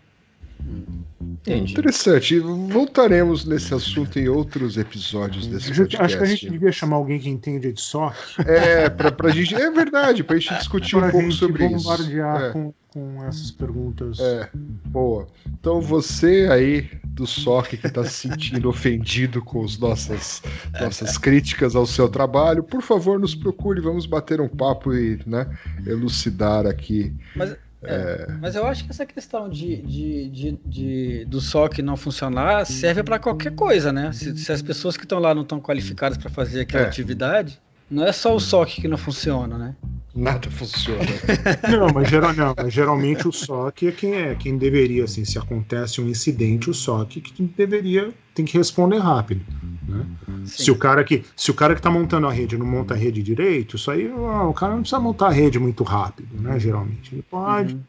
Entendi. 1.32 1.72
Interessante. 1.72 2.38
Voltaremos 2.38 3.44
nesse 3.44 3.74
assunto 3.74 4.18
em 4.18 4.28
outros 4.28 4.76
episódios 4.76 5.46
desse 5.46 5.68
podcast. 5.68 5.96
Acho 6.02 6.16
que 6.16 6.22
a 6.22 6.26
gente 6.26 6.50
devia 6.50 6.72
chamar 6.72 6.96
alguém 6.96 7.18
que 7.18 7.28
entende 7.28 7.72
de 7.72 7.80
SOC. 7.80 8.14
É, 8.46 8.88
pra, 8.88 9.10
pra 9.10 9.30
gente. 9.30 9.54
É 9.54 9.70
verdade, 9.70 10.22
pra 10.22 10.38
gente 10.38 10.54
discutir 10.54 10.96
pra 10.96 11.08
um 11.08 11.10
pouco 11.10 11.32
sobre 11.32 11.66
isso. 11.66 11.92
É. 11.92 12.50
Com, 12.52 12.72
com 12.92 13.24
essas 13.24 13.50
perguntas. 13.50 14.18
É, 14.20 14.48
boa. 14.86 15.26
Então 15.46 15.80
você 15.80 16.48
aí 16.50 16.88
do 17.04 17.26
SOC 17.26 17.76
que 17.78 17.86
está 17.86 18.04
se 18.04 18.28
sentindo 18.28 18.68
ofendido 18.68 19.42
com 19.42 19.64
as 19.64 19.78
nossas, 19.78 20.42
nossas 20.80 21.16
críticas 21.16 21.74
ao 21.74 21.86
seu 21.86 22.08
trabalho, 22.08 22.62
por 22.62 22.82
favor, 22.82 23.18
nos 23.18 23.34
procure, 23.34 23.80
vamos 23.80 24.06
bater 24.06 24.40
um 24.40 24.48
papo 24.48 24.94
e 24.94 25.18
né, 25.26 25.46
elucidar 25.86 26.66
aqui. 26.66 27.14
Mas 27.34 27.56
é, 27.86 28.32
mas 28.40 28.54
eu 28.54 28.66
acho 28.66 28.84
que 28.84 28.90
essa 28.90 29.06
questão 29.06 29.48
de, 29.48 29.76
de, 29.82 30.28
de, 30.28 30.58
de 30.64 31.24
do 31.26 31.40
SOC 31.40 31.78
não 31.78 31.96
funcionar 31.96 32.64
serve 32.66 33.02
para 33.02 33.18
qualquer 33.18 33.54
coisa, 33.54 33.92
né? 33.92 34.12
Se, 34.12 34.36
se, 34.36 34.52
as 34.52 34.62
pessoas 34.62 34.96
que 34.96 35.04
estão 35.04 35.18
lá 35.18 35.34
não 35.34 35.42
estão 35.42 35.60
qualificadas 35.60 36.18
para 36.18 36.30
fazer 36.30 36.60
aquela 36.60 36.84
é. 36.84 36.86
atividade, 36.88 37.60
não 37.90 38.04
é 38.04 38.12
só 38.12 38.34
o 38.34 38.40
SOC 38.40 38.80
que 38.82 38.88
não 38.88 38.98
funciona, 38.98 39.56
né? 39.56 39.76
Nada 40.14 40.50
funciona. 40.50 41.04
não, 41.70 41.92
mas, 41.92 42.08
geral, 42.08 42.32
não, 42.32 42.54
mas 42.56 42.72
geralmente 42.72 43.28
o 43.28 43.32
SOC 43.32 43.84
é 43.84 43.92
quem 43.92 44.14
é, 44.14 44.34
quem 44.34 44.56
deveria, 44.56 45.04
assim, 45.04 45.24
se 45.24 45.38
acontece 45.38 46.00
um 46.00 46.08
incidente, 46.08 46.70
o 46.70 46.74
SOC 46.74 47.20
que 47.20 47.42
deveria 47.42 48.12
tem 48.36 48.44
que 48.44 48.56
responder 48.56 48.98
rápido. 48.98 49.44
Né? 49.88 50.06
Se 50.46 50.70
o 50.70 50.76
cara 50.76 51.02
que 51.02 51.24
se 51.34 51.50
o 51.50 51.54
cara 51.54 51.74
que 51.74 51.80
está 51.80 51.90
montando 51.90 52.26
a 52.26 52.32
rede 52.32 52.56
não 52.56 52.66
monta 52.66 52.94
a 52.94 52.96
rede 52.96 53.22
direito, 53.22 53.76
isso 53.76 53.90
aí 53.90 54.08
o 54.08 54.52
cara 54.52 54.74
não 54.74 54.80
precisa 54.80 55.00
montar 55.00 55.28
a 55.28 55.32
rede 55.32 55.58
muito 55.58 55.82
rápido, 55.82 56.40
né? 56.40 56.58
Geralmente 56.58 57.14
ele 57.14 57.22
pode 57.22 57.74
uhum. 57.74 57.80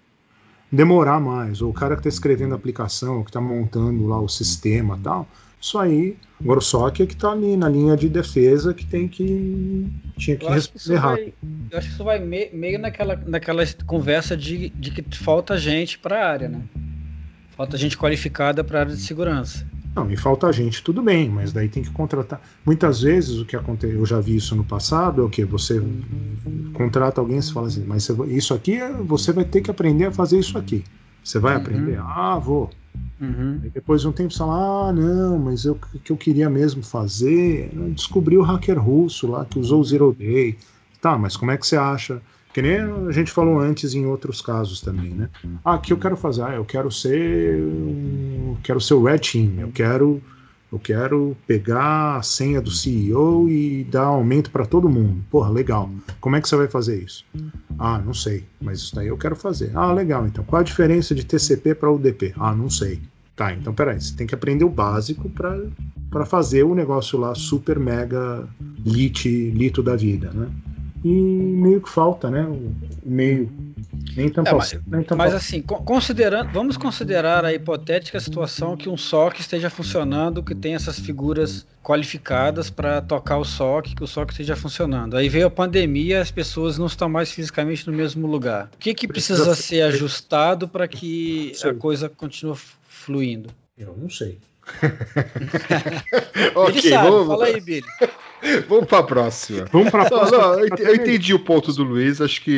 demorar 0.72 1.20
mais. 1.20 1.62
Ou 1.62 1.72
o 1.72 1.74
cara 1.74 1.96
que 1.96 2.02
está 2.02 2.10
escrevendo 2.10 2.54
a 2.54 2.56
aplicação, 2.56 3.24
que 3.24 3.30
está 3.30 3.42
montando 3.42 4.08
lá 4.08 4.20
o 4.20 4.28
sistema, 4.28 5.00
tal 5.04 5.28
isso 5.60 5.78
aí, 5.80 6.16
agora 6.40 6.60
o 6.60 6.62
SOC 6.62 7.02
é 7.02 7.06
que 7.06 7.14
está 7.14 7.32
ali 7.32 7.58
na 7.58 7.68
linha 7.68 7.98
de 7.98 8.08
defesa 8.08 8.74
que 8.74 8.86
tem 8.86 9.08
que. 9.08 9.88
tinha 10.18 10.38
que 10.38 10.48
responder 10.48 10.96
rápido. 10.96 11.34
eu 11.72 11.78
acho 11.78 11.88
que 11.88 11.94
isso 11.94 12.04
vai 12.04 12.20
me, 12.20 12.50
meio 12.52 12.80
naquela, 12.80 13.16
naquela 13.26 13.64
conversa 13.86 14.38
de, 14.38 14.70
de 14.70 14.92
que 14.92 15.04
falta 15.18 15.58
gente 15.58 15.98
para 15.98 16.24
a 16.24 16.30
área, 16.30 16.48
né? 16.48 16.62
Falta 17.56 17.76
gente 17.76 17.98
qualificada 17.98 18.64
para 18.64 18.78
a 18.78 18.82
área 18.82 18.96
de 18.96 19.02
segurança. 19.02 19.66
Não, 19.98 20.12
e 20.12 20.16
falta 20.16 20.52
gente, 20.54 20.84
tudo 20.84 21.02
bem, 21.02 21.28
mas 21.28 21.52
daí 21.52 21.68
tem 21.68 21.82
que 21.82 21.90
contratar. 21.90 22.40
Muitas 22.64 23.02
vezes 23.02 23.40
o 23.40 23.46
que 23.46 23.56
acontece, 23.56 23.96
eu 23.96 24.06
já 24.06 24.20
vi 24.20 24.36
isso 24.36 24.56
no 24.56 24.64
passado, 24.64 25.22
é 25.22 25.26
o 25.26 25.30
que 25.30 25.44
você 25.44 25.82
contrata 26.74 27.20
alguém 27.20 27.40
e 27.40 27.52
fala 27.52 27.66
assim, 27.66 27.84
mas 27.84 28.08
isso 28.28 28.54
aqui 28.54 28.80
você 29.04 29.32
vai 29.32 29.44
ter 29.44 29.62
que 29.62 29.72
aprender 29.72 30.06
a 30.06 30.12
fazer 30.12 30.38
isso 30.38 30.56
aqui. 30.56 30.84
Você 31.24 31.40
vai 31.40 31.56
uhum. 31.56 31.62
aprender? 31.62 32.00
Ah, 32.00 32.38
vou. 32.38 32.70
Uhum. 33.20 33.60
depois 33.74 34.02
de 34.02 34.08
um 34.08 34.12
tempo 34.12 34.32
você 34.32 34.38
fala, 34.38 34.90
ah, 34.90 34.94
não, 34.94 35.40
mas 35.40 35.66
o 35.66 35.76
que 36.04 36.12
eu 36.12 36.18
queria 36.18 36.50
mesmo 36.50 36.84
fazer, 36.84 37.72
descobri 37.96 38.38
o 38.38 38.44
hacker 38.44 38.80
russo 38.80 39.28
lá 39.28 39.46
que 39.46 39.58
usou 39.58 39.82
o 39.82 39.84
Zero 39.84 40.16
Day. 40.18 40.56
Tá, 41.02 41.18
mas 41.18 41.36
como 41.36 41.50
é 41.50 41.58
que 41.58 41.66
você 41.66 41.76
acha? 41.76 42.22
Que 42.58 42.62
nem 42.64 42.80
a 42.80 43.12
gente 43.12 43.32
falou 43.32 43.60
antes 43.60 43.94
em 43.94 44.08
outros 44.08 44.42
casos 44.42 44.82
também, 44.82 45.12
né? 45.12 45.30
Ah, 45.64 45.78
que 45.78 45.94
eu 45.94 45.98
quero 45.98 46.18
fazer? 46.18 46.42
Ah, 46.42 46.56
eu 46.56 46.66
quero 46.66 46.90
ser. 46.90 47.62
Quero 48.64 48.82
ser 48.82 48.96
o 48.96 49.04
Red 49.04 49.20
Team, 49.20 49.60
eu 49.60 49.72
quero 49.72 50.20
Eu 50.72 50.80
quero 50.80 51.38
pegar 51.46 52.16
a 52.18 52.24
senha 52.24 52.60
do 52.60 52.72
CEO 52.72 53.48
e 53.48 53.84
dar 53.84 54.06
aumento 54.06 54.50
para 54.50 54.66
todo 54.66 54.90
mundo. 54.90 55.24
Porra, 55.30 55.52
legal. 55.52 55.88
Como 56.20 56.36
é 56.36 56.42
que 56.42 56.50
você 56.50 56.56
vai 56.56 56.68
fazer 56.68 57.00
isso? 57.00 57.24
Ah, 57.78 58.00
não 58.00 58.16
sei, 58.16 58.44
mas 58.60 58.80
isso 58.80 58.96
daí 58.96 59.06
eu 59.06 59.18
quero 59.20 59.36
fazer. 59.36 59.70
Ah, 59.76 59.94
legal. 59.94 60.26
Então, 60.26 60.44
qual 60.44 60.60
a 60.60 60.64
diferença 60.64 61.14
de 61.14 61.24
TCP 61.24 61.76
para 61.76 61.92
UDP? 61.92 62.34
Ah, 62.40 62.56
não 62.56 62.72
sei. 62.72 63.00
Tá, 63.36 63.54
então 63.54 63.72
peraí, 63.72 64.02
você 64.02 64.16
tem 64.16 64.26
que 64.26 64.34
aprender 64.34 64.66
o 64.66 64.70
básico 64.70 65.30
para 65.30 66.26
fazer 66.26 66.64
o 66.64 66.74
negócio 66.74 67.20
lá 67.20 67.36
super 67.36 67.78
mega 67.78 68.48
lit, 68.84 69.30
lito 69.52 69.84
da 69.84 69.96
vida, 69.96 70.32
né? 70.34 70.50
E 71.04 71.10
meio 71.10 71.82
que 71.82 71.90
falta, 71.90 72.30
né? 72.30 72.44
O 72.44 72.74
meio 73.04 73.50
nem 74.16 74.30
tanto 74.30 74.50
é, 74.50 74.54
mas, 74.54 74.74
nem 74.88 75.04
tanto 75.04 75.18
mas 75.18 75.34
assim, 75.34 75.62
considerando, 75.62 76.52
vamos 76.52 76.76
considerar 76.76 77.46
a 77.46 77.54
hipotética 77.54 78.20
situação 78.20 78.76
que 78.76 78.90
um 78.90 78.98
SOC 78.98 79.40
esteja 79.40 79.70
funcionando, 79.70 80.42
que 80.42 80.56
tem 80.56 80.74
essas 80.74 81.00
figuras 81.00 81.68
qualificadas 81.84 82.70
para 82.70 83.02
tocar 83.02 83.38
o 83.38 83.46
SOC, 83.46 83.96
que 83.96 84.04
o 84.04 84.08
SOC 84.08 84.32
esteja 84.32 84.56
funcionando. 84.56 85.16
Aí 85.16 85.30
veio 85.30 85.48
a 85.48 85.52
pandemia, 85.52 86.20
as 86.22 86.32
pessoas 86.32 86.78
não 86.78 86.88
estão 86.88 87.08
mais 87.08 87.32
fisicamente 87.32 87.86
no 87.88 87.94
mesmo 87.94 88.28
lugar. 88.28 88.70
O 88.74 88.78
que, 88.78 88.94
que 88.94 89.08
precisa, 89.08 89.46
precisa 89.46 89.68
ser 89.68 89.82
ajustado 89.84 90.68
para 90.68 90.88
que 90.88 91.54
a 91.64 91.74
coisa 91.74 92.10
continue 92.10 92.58
fluindo? 92.88 93.50
Eu 93.78 93.96
não 93.96 94.10
sei. 94.10 94.40
ok, 96.56 96.82
sabe, 96.82 97.10
vamos... 97.10 97.28
fala 97.28 97.46
aí, 97.46 97.62
Billy. 97.62 97.86
Vamos 98.68 98.86
para 98.86 99.00
a 99.00 99.04
próxima. 99.04 99.66
Vamos 99.72 99.90
para 99.90 100.04
a 100.04 100.06
próxima. 100.06 100.38
Não, 100.38 100.56
não, 100.56 100.60
eu, 100.60 100.96
entendi 100.96 101.34
o 101.34 101.40
ponto 101.40 101.74
do 101.74 101.84
Luiz. 101.84 102.22
Acho 102.22 102.42
que 102.42 102.52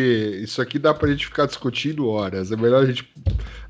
isso 0.43 0.61
aqui 0.61 0.77
dá 0.77 0.93
para 0.93 1.07
a 1.07 1.11
gente 1.11 1.25
ficar 1.25 1.45
discutindo 1.45 2.07
horas. 2.07 2.51
É 2.51 2.55
melhor 2.55 2.84
a 2.84 2.86
gente 2.86 3.09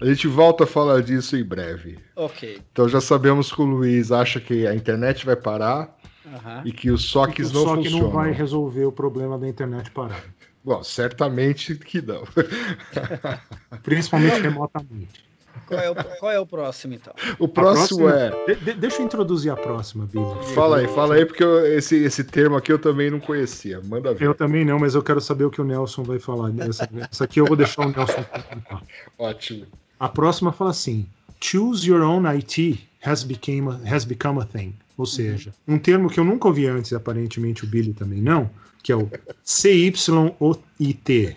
a 0.01 0.05
gente 0.05 0.28
volta 0.28 0.64
a 0.64 0.68
falar 0.68 1.01
disso 1.01 1.36
em 1.36 1.43
breve. 1.43 1.99
Ok. 2.16 2.62
Então 2.72 2.88
já 2.88 3.01
sabemos 3.01 3.51
que 3.51 3.62
o 3.62 3.66
Luiz 3.66 4.12
acha 4.12 4.39
que 4.39 4.66
a 4.66 4.74
internet 4.74 5.26
vai 5.26 5.36
parar 5.36 5.97
uhum. 6.26 6.62
e 6.66 6.72
que 6.72 6.89
os 6.89 7.03
SOCs 7.10 7.51
não 7.51 7.66
funcionam. 7.66 7.82
O 7.82 7.84
SOC 7.84 8.01
não 8.01 8.10
vai 8.10 8.32
resolver 8.32 8.86
o 8.86 8.91
problema 8.91 9.38
da 9.38 9.47
internet 9.47 9.91
parar. 9.91 10.24
Bom, 10.64 10.84
certamente 10.84 11.76
que 11.76 12.01
não. 12.01 12.24
Principalmente 13.84 14.39
remotamente. 14.41 15.29
Qual 15.68 15.80
é, 15.80 15.89
o, 15.89 15.95
qual 15.95 16.32
é 16.32 16.39
o 16.39 16.45
próximo, 16.45 16.93
então? 16.93 17.14
O 17.38 17.47
próximo 17.47 18.07
próxima, 18.07 18.41
é. 18.47 18.55
De, 18.55 18.74
deixa 18.74 19.01
eu 19.01 19.05
introduzir 19.05 19.51
a 19.51 19.55
próxima, 19.55 20.05
Billy. 20.05 20.26
Fala 20.53 20.78
aí, 20.78 20.88
fala 20.88 21.16
aí, 21.16 21.26
porque 21.26 21.43
eu, 21.43 21.66
esse, 21.66 21.95
esse 21.97 22.24
termo 22.24 22.55
aqui 22.55 22.72
eu 22.72 22.80
também 22.80 23.10
não 23.10 23.20
conhecia. 23.20 23.82
Manda 23.82 24.14
ver. 24.14 24.26
Eu 24.26 24.34
também 24.34 24.66
não, 24.66 24.80
mas 24.80 24.95
eu 24.95 25.03
quero 25.03 25.22
saber 25.22 25.45
o 25.45 25.51
que 25.51 25.62
o 25.62 25.64
Nelson 25.64 26.03
vai 26.03 26.20
falar. 26.20 26.51
Essa, 26.60 26.89
essa 27.12 27.24
aqui 27.24 27.39
eu 27.39 27.45
vou 27.45 27.55
deixar 27.55 27.86
o 27.86 27.89
Nelson 27.89 28.24
comentar. 28.24 28.84
Ótimo. 29.18 29.66
A 29.99 30.07
próxima 30.07 30.51
fala 30.51 30.72
assim: 30.72 31.07
Choose 31.41 31.88
your 31.88 32.01
own 32.01 32.26
IT 32.28 32.88
has, 33.01 33.24
became 33.24 33.70
a, 33.70 33.80
has 33.95 34.05
become 34.05 34.39
a 34.39 34.45
thing. 34.45 34.74
Ou 34.97 35.05
seja, 35.05 35.53
um 35.68 35.80
termo 35.80 36.10
que 36.10 36.20
eu 36.20 36.26
nunca 36.26 36.47
ouvi 36.47 36.68
antes, 36.68 36.91
aparentemente 36.91 37.64
o 37.64 37.68
Billy 37.68 37.93
também 37.93 38.22
não, 38.22 38.49
que 38.84 38.91
é 38.91 38.95
o 38.95 39.10
CYOIT, 39.45 40.38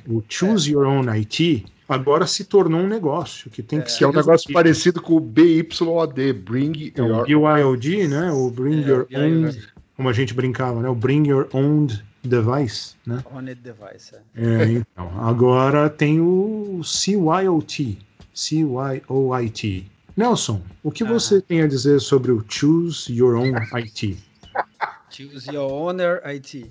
o 0.09 0.23
Choose 0.29 0.71
Your 0.71 0.87
Own 0.87 1.09
IT, 1.11 1.65
agora 1.93 2.27
se 2.27 2.45
tornou 2.45 2.81
um 2.81 2.89
negócio 2.89 3.51
que 3.51 3.63
tem 3.63 3.81
que 3.81 3.89
é, 3.89 3.91
ser. 3.91 4.05
É 4.05 4.09
um 4.09 4.13
negócio 4.13 4.53
parecido 4.53 5.01
com 5.01 5.15
o 5.15 5.21
BYOD, 5.21 6.33
Bring 6.33 6.93
é, 6.97 7.01
Your 7.01 7.25
BYOD, 7.27 8.09
né? 8.09 8.31
O 8.33 8.51
Bring 8.51 8.83
é, 8.83 8.89
Your 8.89 9.07
Own, 9.15 9.51
como 9.97 10.09
a 10.09 10.13
gente 10.13 10.35
brincava, 10.35 10.81
né? 10.81 10.89
O 10.89 10.95
Bring 10.95 11.29
Your 11.29 11.49
Own 11.53 11.87
Device, 12.25 12.95
né? 13.07 13.23
Owned 13.33 13.61
Device. 13.61 14.15
É. 14.15 14.45
é, 14.45 14.73
então. 14.73 15.21
Agora 15.21 15.91
tem 15.91 16.21
o 16.21 16.81
CYOT, 16.85 17.99
CYOIT. 18.35 19.91
Nelson, 20.17 20.61
o 20.83 20.91
que 20.91 21.05
você 21.05 21.41
tem 21.41 21.63
a 21.63 21.67
dizer 21.67 22.01
sobre 22.01 22.31
o 22.33 22.45
Choose 22.47 23.13
Your 23.13 23.35
Own 23.35 23.55
IT? 23.75 24.19
Choose 25.11 25.51
Your 25.51 25.71
Owner 25.71 26.21
IT. 26.25 26.71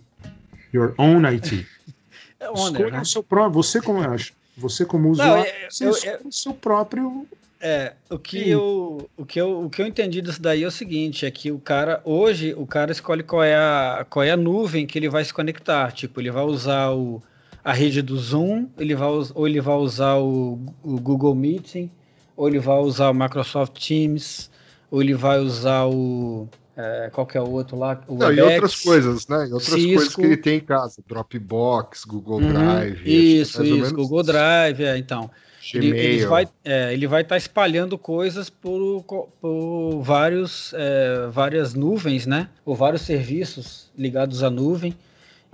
Your 0.73 0.93
Own 0.97 1.25
IT. 1.25 1.67
É 2.41 2.49
owner, 2.49 2.71
Escolha 2.71 2.91
né? 2.91 3.01
o 3.01 3.05
seu 3.05 3.21
próprio. 3.21 3.61
Você 3.61 3.79
como 3.79 4.01
acha? 4.01 4.33
Você 4.57 4.85
como 4.85 5.09
usuário, 5.09 5.51
Não, 5.51 5.69
você 5.69 5.85
eu, 5.85 6.13
eu, 6.13 6.27
o 6.27 6.31
seu 6.31 6.53
próprio. 6.53 7.27
É, 7.59 7.93
o 8.09 8.17
que, 8.17 8.49
eu, 8.49 9.09
o, 9.15 9.23
que 9.23 9.39
eu, 9.39 9.65
o 9.65 9.69
que 9.69 9.81
eu 9.81 9.85
entendi 9.85 10.19
disso 10.19 10.41
daí 10.41 10.63
é 10.63 10.67
o 10.67 10.71
seguinte, 10.71 11.27
é 11.27 11.31
que 11.31 11.51
o 11.51 11.59
cara, 11.59 12.01
hoje, 12.03 12.55
o 12.57 12.65
cara 12.65 12.91
escolhe 12.91 13.21
qual 13.21 13.43
é 13.43 13.55
a, 13.55 14.05
qual 14.09 14.23
é 14.23 14.31
a 14.31 14.37
nuvem 14.37 14.87
que 14.87 14.97
ele 14.97 15.07
vai 15.07 15.23
se 15.23 15.31
conectar. 15.31 15.91
Tipo, 15.91 16.19
ele 16.19 16.31
vai 16.31 16.43
usar 16.43 16.91
o, 16.91 17.21
a 17.63 17.71
rede 17.71 18.01
do 18.01 18.17
Zoom, 18.17 18.67
ele 18.79 18.95
vai, 18.95 19.09
ou 19.09 19.47
ele 19.47 19.61
vai 19.61 19.75
usar 19.75 20.15
o, 20.15 20.59
o 20.83 20.99
Google 20.99 21.35
Meeting, 21.35 21.89
ou 22.35 22.47
ele 22.47 22.59
vai 22.59 22.79
usar 22.79 23.11
o 23.11 23.13
Microsoft 23.13 23.73
Teams, 23.79 24.49
ou 24.89 25.01
ele 25.01 25.13
vai 25.13 25.39
usar 25.39 25.85
o, 25.85 26.49
é, 26.75 27.09
qualquer 27.11 27.41
outro 27.41 27.77
lá. 27.77 28.01
O 28.07 28.15
Não, 28.15 28.27
Webex, 28.27 28.47
e 28.47 28.53
outras 28.53 28.75
coisas, 28.81 29.27
né? 29.27 29.47
E 29.49 29.53
outras 29.53 29.73
Cisco. 29.73 29.93
coisas 29.95 30.15
que 30.15 30.21
ele 30.21 30.37
tem 30.37 30.57
em 30.57 30.61
casa. 30.61 31.03
Dropbox, 31.07 32.05
Google 32.05 32.39
uhum, 32.39 32.53
Drive. 32.53 33.01
Isso, 33.05 33.63
isso, 33.63 33.93
Google 33.93 34.23
Drive, 34.23 34.83
é, 34.83 34.97
então. 34.97 35.29
Ele, 35.73 35.89
ele, 35.89 36.25
vai 36.25 36.47
é, 36.65 36.91
ele 36.91 37.05
vai 37.05 37.21
estar 37.21 37.35
tá 37.35 37.37
espalhando 37.37 37.95
coisas 37.95 38.49
por, 38.49 39.03
por 39.39 40.01
vários, 40.01 40.73
é, 40.73 41.27
várias 41.31 41.75
nuvens, 41.75 42.25
né? 42.25 42.49
Ou 42.65 42.75
vários 42.75 43.03
serviços 43.03 43.91
ligados 43.95 44.41
à 44.41 44.49
nuvem. 44.49 44.95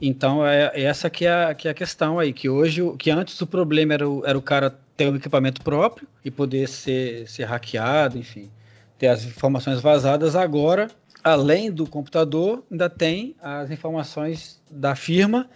Então 0.01 0.45
é, 0.45 0.72
é 0.74 0.84
essa 0.84 1.09
que 1.09 1.26
é, 1.26 1.45
a, 1.45 1.53
que 1.53 1.68
é 1.68 1.72
a 1.72 1.74
questão 1.74 2.20
aí, 2.20 2.32
que 2.32 2.47
hoje, 2.47 2.82
que 2.97 3.11
antes 3.11 3.39
o 3.41 3.47
problema 3.47 3.95
era 3.95 4.07
o, 4.09 4.26
era 4.26 4.38
o 4.38 4.41
cara 4.41 4.74
ter 4.95 5.09
um 5.09 5.15
equipamento 5.15 5.61
próprio 5.61 6.07
e 6.24 6.32
poder 6.32 6.70
ser, 6.70 7.28
ser 7.28 7.43
hackeado, 7.43 8.18
enfim, 8.18 8.49
ter 8.97 9.07
as 9.07 9.26
informações 9.26 9.82
vazadas, 9.82 10.36
agora 10.36 10.88
além 11.28 11.71
do 11.71 11.86
computador, 11.86 12.63
ainda 12.71 12.89
tem 12.89 13.36
as 13.41 13.69
informações 13.69 14.61
da 14.69 14.95
firma 14.95 15.49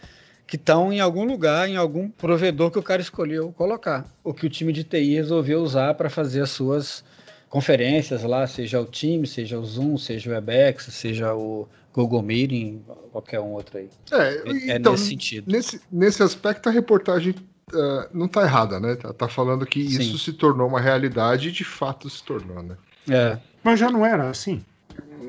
que 0.45 0.57
estão 0.57 0.91
em 0.91 0.99
algum 0.99 1.23
lugar, 1.23 1.69
em 1.69 1.77
algum 1.77 2.09
provedor 2.09 2.69
que 2.71 2.77
o 2.77 2.83
cara 2.83 3.01
escolheu 3.01 3.53
colocar, 3.53 4.05
ou 4.21 4.33
que 4.33 4.45
o 4.45 4.49
time 4.49 4.73
de 4.73 4.83
TI 4.83 5.15
resolveu 5.15 5.61
usar 5.61 5.93
para 5.93 6.09
fazer 6.09 6.41
as 6.41 6.49
suas 6.49 7.05
conferências 7.49 8.23
lá, 8.23 8.45
seja 8.47 8.81
o 8.81 8.85
Teams, 8.85 9.31
seja 9.31 9.57
o 9.57 9.65
Zoom, 9.65 9.97
seja 9.97 10.29
o 10.29 10.33
Webex, 10.33 10.87
seja 10.91 11.33
o 11.33 11.67
Google 11.93 12.21
Meeting, 12.21 12.83
qualquer 13.11 13.39
um 13.39 13.53
outro 13.53 13.77
aí. 13.77 13.89
É, 14.11 14.71
é 14.71 14.75
então, 14.75 14.91
nesse 14.91 15.05
sentido. 15.05 15.49
Nesse, 15.49 15.81
nesse 15.89 16.21
aspecto, 16.21 16.67
a 16.67 16.71
reportagem 16.71 17.33
uh, 17.73 18.07
não 18.13 18.25
está 18.25 18.41
errada, 18.41 18.77
né? 18.77 18.95
Tá, 18.95 19.13
tá 19.13 19.27
falando 19.29 19.65
que 19.65 19.87
Sim. 19.87 20.01
isso 20.01 20.17
se 20.17 20.33
tornou 20.33 20.67
uma 20.67 20.81
realidade 20.81 21.47
e 21.47 21.51
de 21.51 21.63
fato 21.63 22.09
se 22.09 22.21
tornou, 22.23 22.61
né? 22.61 22.75
É. 23.09 23.37
Mas 23.63 23.79
já 23.79 23.89
não 23.89 24.05
era 24.05 24.29
assim 24.29 24.61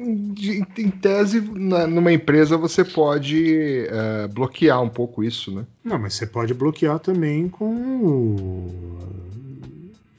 em 0.03 0.91
tese, 0.91 1.41
na, 1.41 1.87
numa 1.87 2.13
empresa 2.13 2.57
você 2.57 2.85
pode 2.85 3.87
uh, 3.89 4.29
bloquear 4.29 4.83
um 4.83 4.89
pouco 4.89 5.23
isso, 5.23 5.51
né? 5.53 5.65
Não, 5.85 5.99
mas 5.99 6.15
você 6.15 6.27
pode 6.27 6.53
bloquear 6.55 6.99
também 6.99 7.49
com. 7.49 8.67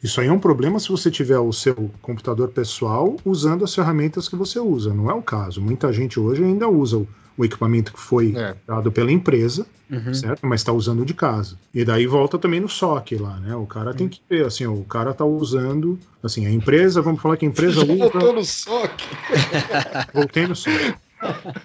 Isso 0.02 0.20
aí 0.20 0.28
é 0.28 0.32
um 0.32 0.40
problema 0.40 0.80
se 0.80 0.90
você 0.90 1.10
tiver 1.10 1.40
o 1.40 1.54
seu 1.54 1.90
computador 2.02 2.50
pessoal 2.50 3.16
usando 3.24 3.64
as 3.64 3.74
ferramentas 3.74 4.28
que 4.28 4.36
você 4.36 4.60
usa. 4.60 4.94
Não 4.94 5.10
é 5.10 5.14
o 5.14 5.22
caso. 5.22 5.62
Muita 5.62 5.94
gente 5.94 6.20
hoje 6.20 6.44
ainda 6.44 6.68
usa 6.68 6.98
o 6.98 7.08
o 7.38 7.44
equipamento 7.44 7.94
que 7.94 8.00
foi 8.00 8.34
é. 8.36 8.56
dado 8.68 8.92
pela 8.92 9.12
empresa, 9.12 9.66
uhum. 9.90 10.14
certo? 10.14 10.46
Mas 10.46 10.62
está 10.62 10.72
usando 10.72 11.06
de 11.06 11.14
casa. 11.14 11.58
E 11.74 11.84
daí 11.84 12.06
volta 12.06 12.38
também 12.38 12.60
no 12.60 12.70
SOC 12.70 13.14
lá, 13.14 13.38
né? 13.40 13.56
O 13.56 13.66
cara 13.66 13.94
tem 13.94 14.08
que 14.08 14.22
ver, 14.30 14.46
assim, 14.46 14.66
o 14.66 14.84
cara 14.84 15.12
está 15.12 15.26
usando, 15.26 15.98
assim, 16.22 16.46
a 16.46 16.52
empresa, 16.52 17.02
vamos 17.02 17.22
falar 17.22 17.38
que 17.38 17.46
a 17.46 17.50
empresa 17.50 17.82
usa... 17.84 17.96
Voltou 17.96 18.34
no 18.34 18.44
SOC. 18.44 18.92
Voltei 20.14 20.48
no 20.48 20.56
SOC. 20.56 20.96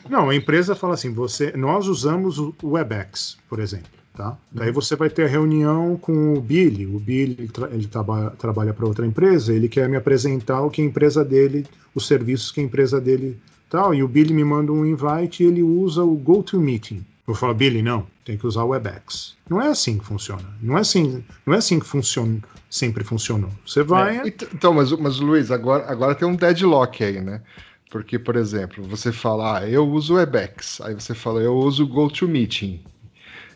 Não, 0.08 0.30
a 0.30 0.34
empresa 0.34 0.74
fala 0.74 0.94
assim, 0.94 1.12
você, 1.12 1.52
nós 1.56 1.86
usamos 1.86 2.38
o 2.38 2.54
WebEx, 2.62 3.36
por 3.48 3.58
exemplo. 3.58 3.98
Tá? 4.14 4.36
Daí 4.50 4.72
você 4.72 4.96
vai 4.96 5.08
ter 5.08 5.26
a 5.26 5.28
reunião 5.28 5.96
com 5.96 6.34
o 6.34 6.40
Billy. 6.40 6.86
O 6.86 6.98
Billy 6.98 7.48
ele 7.70 7.86
traba 7.86 8.34
trabalha 8.36 8.74
para 8.74 8.84
outra 8.84 9.06
empresa, 9.06 9.54
ele 9.54 9.68
quer 9.68 9.88
me 9.88 9.96
apresentar 9.96 10.60
o 10.62 10.70
que 10.70 10.82
a 10.82 10.84
empresa 10.84 11.24
dele, 11.24 11.64
os 11.94 12.08
serviços 12.08 12.50
que 12.50 12.60
a 12.60 12.64
empresa 12.64 13.00
dele 13.00 13.38
tal, 13.68 13.94
e 13.94 14.02
o 14.02 14.08
Billy 14.08 14.32
me 14.32 14.44
manda 14.44 14.72
um 14.72 14.84
invite 14.84 15.42
e 15.42 15.46
ele 15.46 15.62
usa 15.62 16.02
o 16.02 16.14
GoToMeeting. 16.16 17.04
Eu 17.26 17.34
falo, 17.34 17.52
Billy, 17.52 17.82
não, 17.82 18.06
tem 18.24 18.38
que 18.38 18.46
usar 18.46 18.64
o 18.64 18.68
WebEx. 18.68 19.36
Não 19.50 19.60
é 19.60 19.68
assim 19.68 19.98
que 19.98 20.04
funciona. 20.04 20.44
Não 20.62 20.78
é 20.78 20.80
assim, 20.80 21.22
não 21.44 21.54
é 21.54 21.58
assim 21.58 21.78
que 21.78 21.86
funciona, 21.86 22.40
sempre 22.70 23.04
funcionou. 23.04 23.50
Você 23.66 23.82
vai. 23.82 24.18
É, 24.18 24.28
então, 24.28 24.72
mas, 24.72 24.90
mas 24.92 25.20
Luiz, 25.20 25.50
agora, 25.50 25.90
agora 25.90 26.14
tem 26.14 26.26
um 26.26 26.34
deadlock 26.34 27.04
aí, 27.04 27.20
né? 27.20 27.42
Porque, 27.90 28.18
por 28.18 28.36
exemplo, 28.36 28.84
você 28.84 29.12
fala, 29.12 29.58
ah, 29.58 29.68
eu 29.68 29.86
uso 29.86 30.14
o 30.14 30.16
WebEx. 30.16 30.80
Aí 30.82 30.94
você 30.94 31.14
fala, 31.14 31.40
eu 31.40 31.54
uso 31.54 31.84
o 31.84 31.86
GoToMeeting. 31.86 32.82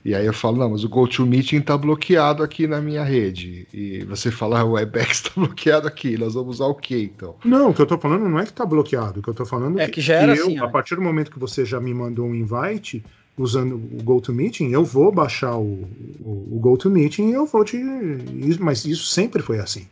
E 0.04 0.14
aí 0.14 0.26
eu 0.26 0.32
falo, 0.32 0.56
não, 0.56 0.70
mas 0.70 0.82
o 0.82 0.88
GoToMeeting 0.88 1.58
está 1.58 1.78
bloqueado 1.78 2.42
aqui 2.42 2.66
na 2.66 2.80
minha 2.80 3.04
rede. 3.04 3.68
E 3.72 4.04
você 4.04 4.32
fala, 4.32 4.60
ah, 4.60 4.64
o 4.64 4.72
WebEx 4.72 5.18
está 5.18 5.30
bloqueado 5.40 5.86
aqui, 5.86 6.18
nós 6.18 6.34
vamos 6.34 6.56
usar 6.56 6.66
o 6.66 6.74
quê 6.74 7.10
então? 7.14 7.36
Não, 7.44 7.70
o 7.70 7.74
que 7.74 7.80
eu 7.80 7.84
estou 7.84 7.98
falando 7.98 8.28
não 8.28 8.38
é 8.38 8.44
que 8.44 8.50
está 8.50 8.66
bloqueado, 8.66 9.20
o 9.20 9.22
que 9.22 9.28
eu 9.28 9.32
estou 9.32 9.46
falando 9.46 9.80
é 9.80 9.86
que, 9.86 9.92
que 9.92 10.00
já 10.00 10.14
era 10.14 10.34
eu, 10.34 10.46
assim. 10.46 10.58
A 10.58 10.68
partir 10.68 10.96
do 10.96 11.02
momento 11.02 11.30
que 11.30 11.38
você 11.38 11.64
já 11.64 11.80
me 11.80 11.94
mandou 11.94 12.26
um 12.26 12.34
invite 12.34 13.04
usando 13.38 13.76
o 13.76 14.02
GoToMeeting, 14.02 14.72
eu 14.72 14.84
vou 14.84 15.12
baixar 15.12 15.56
o, 15.56 15.88
o, 16.20 16.48
o 16.50 16.58
GoToMeeting 16.60 17.30
e 17.30 17.32
eu 17.32 17.46
vou 17.46 17.64
te. 17.64 17.78
Mas 18.58 18.84
isso 18.84 19.06
sempre 19.06 19.40
foi 19.40 19.58
assim. 19.58 19.86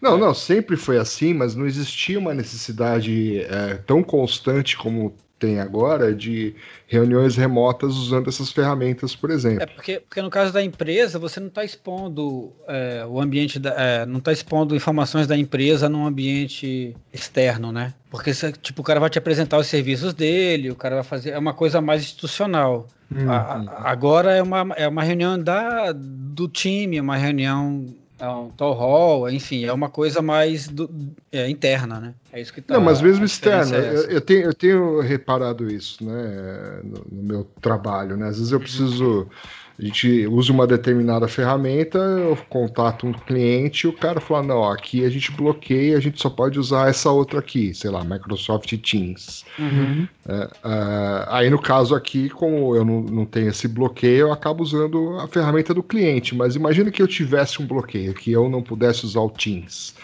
Não, 0.00 0.16
não, 0.16 0.34
sempre 0.34 0.76
foi 0.76 0.98
assim, 0.98 1.34
mas 1.34 1.54
não 1.54 1.66
existia 1.66 2.18
uma 2.18 2.34
necessidade 2.34 3.40
é, 3.40 3.74
tão 3.86 4.02
constante 4.02 4.76
como 4.76 5.14
tem 5.44 5.60
agora 5.60 6.14
de 6.14 6.54
reuniões 6.86 7.36
remotas 7.36 7.94
usando 7.96 8.28
essas 8.28 8.50
ferramentas, 8.50 9.14
por 9.14 9.30
exemplo. 9.30 9.62
É 9.62 9.66
porque, 9.66 10.00
porque 10.00 10.22
no 10.22 10.30
caso 10.30 10.52
da 10.52 10.62
empresa, 10.62 11.18
você 11.18 11.38
não 11.38 11.48
está 11.48 11.62
expondo 11.62 12.50
é, 12.66 13.04
o 13.06 13.20
ambiente, 13.20 13.58
da, 13.58 13.74
é, 13.76 14.06
não 14.06 14.18
está 14.18 14.32
expondo 14.32 14.74
informações 14.74 15.26
da 15.26 15.36
empresa 15.36 15.86
num 15.86 16.06
ambiente 16.06 16.96
externo, 17.12 17.70
né? 17.70 17.92
Porque 18.10 18.32
tipo, 18.62 18.80
o 18.80 18.84
cara 18.84 18.98
vai 18.98 19.10
te 19.10 19.18
apresentar 19.18 19.58
os 19.58 19.66
serviços 19.66 20.14
dele, 20.14 20.70
o 20.70 20.76
cara 20.76 20.94
vai 20.96 21.04
fazer. 21.04 21.30
É 21.30 21.38
uma 21.38 21.52
coisa 21.52 21.80
mais 21.82 22.02
institucional. 22.02 22.88
Hum, 23.14 23.30
a, 23.30 23.58
hum. 23.58 23.66
Agora 23.68 24.32
é 24.32 24.42
uma, 24.42 24.74
é 24.76 24.88
uma 24.88 25.02
reunião 25.02 25.38
da, 25.38 25.92
do 25.92 26.48
time, 26.48 26.98
uma 26.98 27.16
reunião 27.16 27.84
é 28.18 28.28
um 28.28 28.48
town 28.50 28.72
hall, 28.72 29.30
enfim, 29.30 29.64
é 29.64 29.72
uma 29.72 29.88
coisa 29.88 30.22
mais 30.22 30.68
do, 30.68 30.88
é, 31.32 31.48
interna, 31.48 31.98
né? 31.98 32.14
É 32.32 32.40
isso 32.40 32.52
que 32.52 32.60
tá. 32.60 32.74
Não, 32.74 32.80
mas 32.80 33.00
mesmo 33.00 33.24
externa, 33.24 33.76
é 33.76 33.80
eu, 33.80 34.02
eu, 34.10 34.20
tenho, 34.20 34.42
eu 34.42 34.54
tenho 34.54 35.00
reparado 35.00 35.70
isso, 35.70 36.04
né, 36.04 36.80
no, 36.84 37.04
no, 37.10 37.22
meu 37.22 37.44
trabalho, 37.60 38.16
né? 38.16 38.28
Às 38.28 38.38
vezes 38.38 38.52
eu 38.52 38.60
preciso 38.60 39.28
a 39.76 39.84
gente 39.84 40.26
usa 40.28 40.52
uma 40.52 40.68
determinada 40.68 41.26
ferramenta, 41.26 41.98
eu 41.98 42.38
contato 42.48 43.08
um 43.08 43.12
cliente 43.12 43.86
e 43.86 43.90
o 43.90 43.92
cara 43.92 44.20
fala: 44.20 44.44
não, 44.44 44.64
aqui 44.70 45.04
a 45.04 45.10
gente 45.10 45.32
bloqueia, 45.32 45.96
a 45.96 46.00
gente 46.00 46.20
só 46.22 46.30
pode 46.30 46.60
usar 46.60 46.88
essa 46.88 47.10
outra 47.10 47.40
aqui, 47.40 47.74
sei 47.74 47.90
lá, 47.90 48.04
Microsoft 48.04 48.72
Teams. 48.78 49.44
Uhum. 49.58 50.06
É, 50.28 50.44
uh, 50.44 51.26
aí 51.28 51.50
no 51.50 51.60
caso 51.60 51.92
aqui, 51.94 52.28
como 52.28 52.76
eu 52.76 52.84
não, 52.84 53.00
não 53.00 53.26
tenho 53.26 53.48
esse 53.48 53.66
bloqueio, 53.66 54.28
eu 54.28 54.32
acabo 54.32 54.62
usando 54.62 55.18
a 55.18 55.26
ferramenta 55.26 55.74
do 55.74 55.82
cliente. 55.82 56.36
Mas 56.36 56.54
imagina 56.54 56.92
que 56.92 57.02
eu 57.02 57.08
tivesse 57.08 57.60
um 57.60 57.66
bloqueio, 57.66 58.14
que 58.14 58.30
eu 58.30 58.48
não 58.48 58.62
pudesse 58.62 59.04
usar 59.04 59.20
o 59.20 59.30
Teams. 59.30 59.96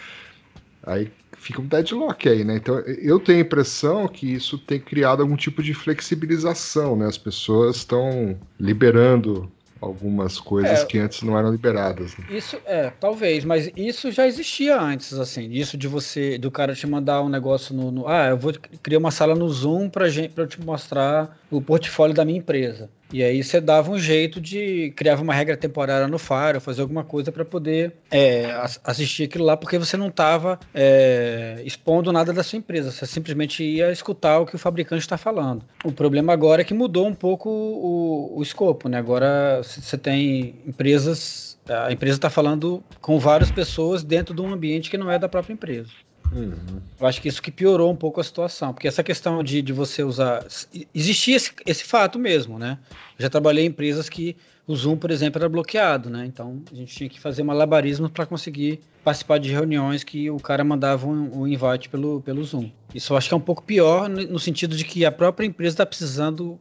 Aí 0.85 1.13
fica 1.39 1.61
um 1.61 1.67
deadlock 1.67 2.29
aí, 2.29 2.43
né? 2.43 2.57
Então 2.57 2.81
eu 2.81 3.21
tenho 3.21 3.39
a 3.39 3.43
impressão 3.43 4.09
que 4.09 4.35
isso 4.35 4.59
tem 4.59 4.81
criado 4.81 5.23
algum 5.23 5.37
tipo 5.37 5.63
de 5.63 5.75
flexibilização, 5.75 6.97
né? 6.97 7.07
As 7.07 7.17
pessoas 7.17 7.77
estão 7.77 8.37
liberando 8.59 9.49
algumas 9.81 10.39
coisas 10.39 10.81
é, 10.81 10.85
que 10.85 10.99
antes 10.99 11.23
não 11.23 11.39
eram 11.39 11.51
liberadas. 11.51 12.17
Né? 12.17 12.27
Isso 12.31 12.59
é, 12.67 12.93
talvez, 13.01 13.45
mas 13.45 13.71
isso 13.75 14.11
já 14.13 14.27
existia 14.27 14.79
antes, 14.81 15.15
assim, 15.15 15.51
isso 15.51 15.77
de 15.77 15.89
você, 15.89 16.37
do 16.37 16.51
cara 16.51 16.75
te 16.75 16.87
mandar 16.87 17.23
um 17.23 17.29
negócio 17.29 17.75
no, 17.75 17.91
no 17.91 18.07
ah, 18.07 18.29
eu 18.29 18.37
vou 18.37 18.53
criar 18.83 18.99
uma 18.99 19.11
sala 19.11 19.35
no 19.35 19.49
Zoom 19.49 19.89
para 19.89 20.09
gente, 20.09 20.31
para 20.31 20.47
te 20.47 20.61
mostrar 20.61 21.39
o 21.51 21.61
portfólio 21.63 22.15
da 22.15 22.25
minha 22.25 22.39
empresa. 22.39 22.91
E 23.13 23.23
aí 23.23 23.43
você 23.43 23.61
dava 23.61 23.91
um 23.91 23.99
jeito 23.99 24.41
de 24.41 24.93
criava 24.97 25.23
uma 25.23 25.35
regra 25.35 25.57
temporária 25.57 26.07
no 26.07 26.19
Fire, 26.19 26.61
fazer 26.61 26.83
alguma 26.83 27.03
coisa 27.03 27.33
para 27.33 27.45
poder 27.45 27.93
é, 28.11 28.47
assistir 28.85 29.25
aquilo 29.25 29.45
lá, 29.45 29.57
porque 29.57 29.79
você 29.79 29.97
não 29.97 30.09
estava 30.09 30.59
é, 30.75 31.61
expondo 31.65 32.13
nada 32.13 32.33
da 32.33 32.43
sua 32.43 32.59
empresa, 32.59 32.91
você 32.91 33.07
simplesmente 33.07 33.65
ia 33.65 33.91
escutar 33.91 34.39
o 34.39 34.47
que 34.47 34.55
o 34.55 34.59
fabricante 34.59 35.03
está 35.03 35.17
falando. 35.17 35.65
O 35.85 35.93
problema 35.93 36.33
agora 36.33 36.63
é 36.63 36.65
que 36.65 36.75
mudou 36.75 37.07
um 37.07 37.15
pouco 37.15 37.49
o, 37.49 38.39
o 38.39 38.43
escopo, 38.43 38.89
né? 38.89 38.99
Agora 38.99 39.61
você 39.63 39.99
tem 39.99 40.55
empresas, 40.67 41.59
a 41.69 41.93
empresa 41.93 42.17
está 42.17 42.31
falando 42.31 42.83
com 43.01 43.19
várias 43.19 43.51
pessoas 43.51 44.05
dentro 44.05 44.35
de 44.35 44.41
um 44.41 44.53
ambiente 44.53 44.91
que 44.91 44.99
não 44.99 45.11
é 45.11 45.19
da 45.19 45.29
própria 45.29 45.53
empresa. 45.53 45.91
Uhum. 46.33 46.81
Eu 47.01 47.07
acho 47.07 47.21
que 47.21 47.29
isso 47.29 47.43
que 47.43 47.51
piorou 47.51 47.91
um 47.91 47.97
pouco 47.97 48.21
a 48.21 48.25
situação, 48.25 48.73
porque 48.73 48.87
essa 48.87 49.03
questão 49.03 49.43
de, 49.43 49.61
de 49.61 49.73
você 49.73 50.03
usar. 50.03 50.45
Existia 50.95 51.37
esse, 51.37 51.53
esse 51.67 51.85
fato 51.85 52.19
mesmo, 52.19 52.59
né? 52.59 52.79
Eu 53.19 53.23
já 53.23 53.31
trabalhei 53.31 53.65
em 53.65 53.69
empresas 53.69 54.09
que 54.09 54.37
o 54.67 54.77
Zoom, 54.77 54.97
por 54.97 55.11
exemplo, 55.11 55.41
era 55.41 55.49
bloqueado, 55.49 56.09
né? 56.09 56.25
Então 56.27 56.63
a 56.71 56.75
gente 56.75 56.95
tinha 56.95 57.11
que 57.11 57.19
fazer 57.19 57.43
malabarismo 57.43 58.09
para 58.09 58.25
conseguir 58.25 58.81
participar 59.03 59.39
de 59.39 59.51
reuniões 59.51 60.05
que 60.05 60.31
o 60.31 60.39
cara 60.39 60.63
mandava 60.63 61.07
um, 61.07 61.41
um, 61.41 61.47
invite 61.49 61.89
pelo, 61.89 62.21
pelo 62.21 62.45
Zoom. 62.45 62.71
Isso 62.95 63.13
eu 63.13 63.17
acho 63.17 63.29
que 63.29 63.35
é 63.35 63.37
um 63.37 63.41
pouco 63.41 63.63
pior 63.63 64.09
no 64.09 64.39
sentido 64.39 64.77
de 64.77 64.85
que 64.85 65.05
a 65.05 65.11
própria 65.11 65.47
empresa 65.47 65.75
está 65.75 65.87
precisando 65.87 66.59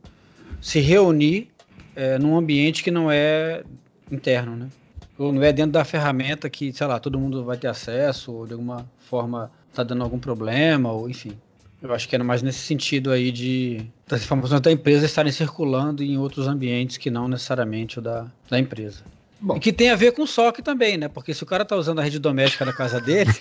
se 0.59 0.79
reunir 0.79 1.49
é, 1.95 2.17
num 2.17 2.35
ambiente 2.35 2.83
que 2.83 2.89
não 2.89 3.11
é 3.11 3.63
interno, 4.11 4.55
né? 4.55 4.69
Ou 5.17 5.33
não 5.33 5.43
é 5.43 5.51
dentro 5.51 5.73
da 5.73 5.83
ferramenta 5.83 6.49
que, 6.49 6.71
sei 6.71 6.87
lá, 6.87 6.97
todo 6.97 7.19
mundo 7.19 7.43
vai 7.43 7.57
ter 7.57 7.67
acesso, 7.67 8.31
ou 8.31 8.47
de 8.47 8.53
alguma 8.53 8.89
forma 8.97 9.51
tá 9.73 9.83
dando 9.83 10.03
algum 10.03 10.19
problema, 10.19 10.91
ou 10.91 11.09
enfim. 11.09 11.37
Eu 11.81 11.93
acho 11.93 12.09
que 12.09 12.15
era 12.15 12.23
mais 12.23 12.41
nesse 12.41 12.59
sentido 12.59 13.09
aí 13.11 13.31
de 13.31 13.85
das 14.05 14.23
informações 14.23 14.59
da 14.59 14.71
empresa 14.71 15.05
estarem 15.05 15.31
circulando 15.31 16.03
em 16.03 16.17
outros 16.17 16.47
ambientes 16.47 16.97
que 16.97 17.09
não 17.09 17.27
necessariamente 17.27 17.99
o 17.99 18.01
da, 18.01 18.27
da 18.49 18.59
empresa. 18.59 19.03
Bom. 19.39 19.55
E 19.55 19.59
que 19.59 19.71
tem 19.71 19.89
a 19.89 19.95
ver 19.95 20.11
com 20.11 20.23
o 20.23 20.27
SOC 20.27 20.61
também, 20.61 20.97
né? 20.97 21.07
Porque 21.07 21.33
se 21.33 21.41
o 21.41 21.45
cara 21.45 21.63
tá 21.63 21.77
usando 21.77 21.99
a 21.99 22.03
rede 22.03 22.19
doméstica 22.19 22.65
na 22.65 22.73
casa 22.73 22.99
dele. 22.99 23.31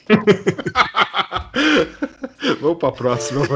Vamos 2.60 2.78
para 2.78 2.88
a 2.88 2.92
próxima. 2.92 3.44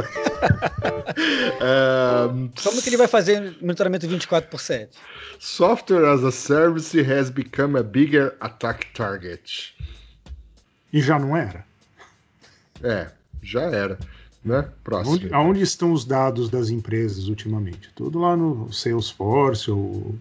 é... 1.61 2.27
Como 2.63 2.83
que 2.83 2.89
ele 2.89 2.97
vai 2.97 3.07
fazer 3.07 3.57
monitoramento 3.61 4.09
24 4.09 4.51
por 4.51 4.61
7? 4.61 4.91
Software 5.39 6.05
as 6.05 6.25
a 6.25 6.33
Service 6.33 6.99
has 7.01 7.31
become 7.31 7.79
a 7.79 7.83
bigger 7.83 8.37
attack 8.41 8.87
target. 8.93 9.75
E 10.93 11.01
já 11.01 11.19
não 11.19 11.37
era? 11.37 11.65
É, 12.83 13.11
já 13.43 13.63
era. 13.63 13.99
Né? 14.45 14.69
Próximo. 14.83 15.15
Onde, 15.15 15.33
aonde 15.33 15.63
estão 15.63 15.93
os 15.93 16.05
dados 16.05 16.51
das 16.51 16.69
empresas 16.69 17.29
ultimamente? 17.29 17.91
Tudo 17.95 18.19
lá 18.19 18.37
no 18.37 18.73
Salesforce 18.73 19.71
ou 19.71 20.17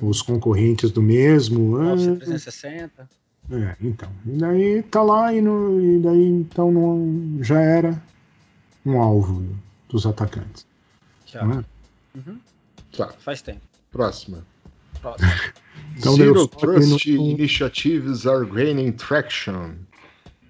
os 0.00 0.22
concorrentes 0.22 0.90
do 0.90 1.02
mesmo. 1.02 1.76
Office 1.80 2.18
360. 2.18 3.08
É, 3.50 3.76
então. 3.80 4.08
E 4.26 4.36
daí 4.38 4.82
tá 4.82 5.02
lá 5.02 5.32
e, 5.32 5.40
no, 5.40 5.80
e 5.80 6.00
daí 6.00 6.26
então 6.26 6.70
não, 6.72 7.38
já 7.42 7.60
era 7.60 8.02
um 8.84 9.00
alvo 9.00 9.44
dos 9.88 10.06
atacantes. 10.06 10.66
Já. 11.26 11.40
É? 11.40 11.44
Uhum. 12.18 12.38
Tá. 12.96 13.08
Faz 13.18 13.42
tempo. 13.42 13.60
Próxima. 13.90 14.44
Próxima. 15.00 15.30
então, 15.96 16.16
Zero 16.16 16.46
Trust 16.48 17.12
no... 17.12 17.30
Initiatives 17.30 18.26
are 18.26 18.44
gaining 18.46 18.92
traction. 18.92 19.74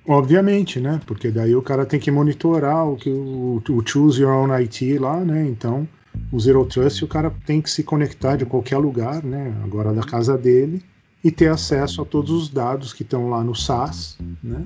Obviamente, 0.06 0.80
né? 0.80 1.00
Porque 1.06 1.30
daí 1.30 1.54
o 1.54 1.62
cara 1.62 1.86
tem 1.86 2.00
que 2.00 2.10
monitorar 2.10 2.88
o 2.88 2.96
que 2.96 3.08
o, 3.08 3.62
o 3.68 3.86
Choose 3.86 4.20
Your 4.20 4.32
Own 4.32 4.52
IT 4.52 4.98
lá, 4.98 5.20
né? 5.24 5.46
Então, 5.46 5.86
o 6.30 6.40
Zero 6.40 6.64
Trust, 6.64 7.04
o 7.04 7.08
cara 7.08 7.32
tem 7.46 7.60
que 7.60 7.70
se 7.70 7.82
conectar 7.84 8.36
de 8.36 8.44
qualquer 8.44 8.78
lugar, 8.78 9.22
né? 9.22 9.54
Agora 9.64 9.92
da 9.92 10.02
casa 10.02 10.36
dele 10.36 10.82
e 11.22 11.30
ter 11.30 11.48
acesso 11.48 12.02
a 12.02 12.04
todos 12.04 12.30
os 12.32 12.48
dados 12.48 12.92
que 12.92 13.02
estão 13.02 13.30
lá 13.30 13.44
no 13.44 13.54
SaaS, 13.54 14.18
né? 14.42 14.64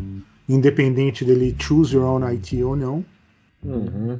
Independente 0.48 1.24
dele 1.24 1.54
choose 1.58 1.94
your 1.94 2.04
own 2.04 2.24
IT 2.24 2.62
ou 2.62 2.76
não. 2.76 3.04
Uhum. 3.62 4.18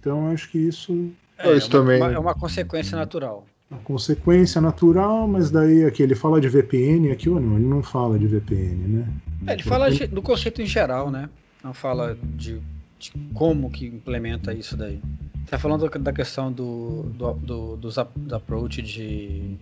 Então, 0.00 0.28
acho 0.30 0.50
que 0.50 0.58
isso 0.58 1.12
é, 1.38 1.56
isso 1.56 1.76
é 1.76 1.80
uma, 1.80 1.84
também... 1.84 2.00
é 2.14 2.18
uma 2.18 2.34
consequência 2.34 2.96
natural. 2.96 3.46
Uma 3.70 3.80
consequência 3.80 4.60
natural, 4.60 5.26
mas 5.26 5.50
daí 5.50 5.84
aqui 5.84 6.02
ele 6.02 6.14
fala 6.14 6.40
de 6.40 6.48
VPN, 6.48 7.10
aqui 7.10 7.28
ou 7.28 7.40
não? 7.40 7.56
Ele 7.56 7.66
não 7.66 7.82
fala 7.82 8.18
de 8.18 8.26
VPN, 8.26 8.88
né? 8.88 9.08
É, 9.46 9.54
ele 9.54 9.62
fala 9.62 9.90
do 9.90 10.22
conceito 10.22 10.62
em 10.62 10.66
geral, 10.66 11.10
né? 11.10 11.28
Não 11.64 11.74
fala 11.74 12.16
de, 12.22 12.60
de 12.98 13.12
como 13.34 13.70
que 13.70 13.86
implementa 13.86 14.54
isso 14.54 14.76
daí. 14.76 15.00
Tá 15.48 15.58
falando 15.58 15.88
da 15.88 16.12
questão 16.12 16.52
do, 16.52 17.02
do, 17.14 17.32
do 17.34 17.76
dos, 17.76 17.96
do 18.16 18.34
approach 18.34 18.82
de 18.82 19.56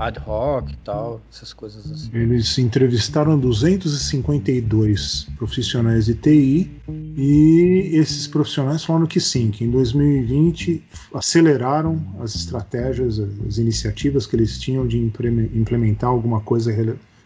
ad 0.00 0.18
hoc 0.26 0.72
e 0.72 0.76
tal, 0.78 1.20
essas 1.30 1.52
coisas 1.52 1.90
assim. 1.90 2.10
Eles 2.14 2.58
entrevistaram 2.58 3.38
252 3.38 5.28
profissionais 5.36 6.06
de 6.06 6.14
TI 6.14 6.70
e 6.88 7.90
esses 7.92 8.26
profissionais 8.26 8.82
falaram 8.82 9.06
que 9.06 9.20
sim, 9.20 9.50
que 9.50 9.64
em 9.64 9.70
2020 9.70 10.82
aceleraram 11.14 12.02
as 12.20 12.34
estratégias, 12.34 13.18
as 13.46 13.58
iniciativas 13.58 14.26
que 14.26 14.36
eles 14.36 14.58
tinham 14.58 14.86
de 14.86 14.98
implementar 14.98 16.08
alguma 16.08 16.40
coisa 16.40 16.74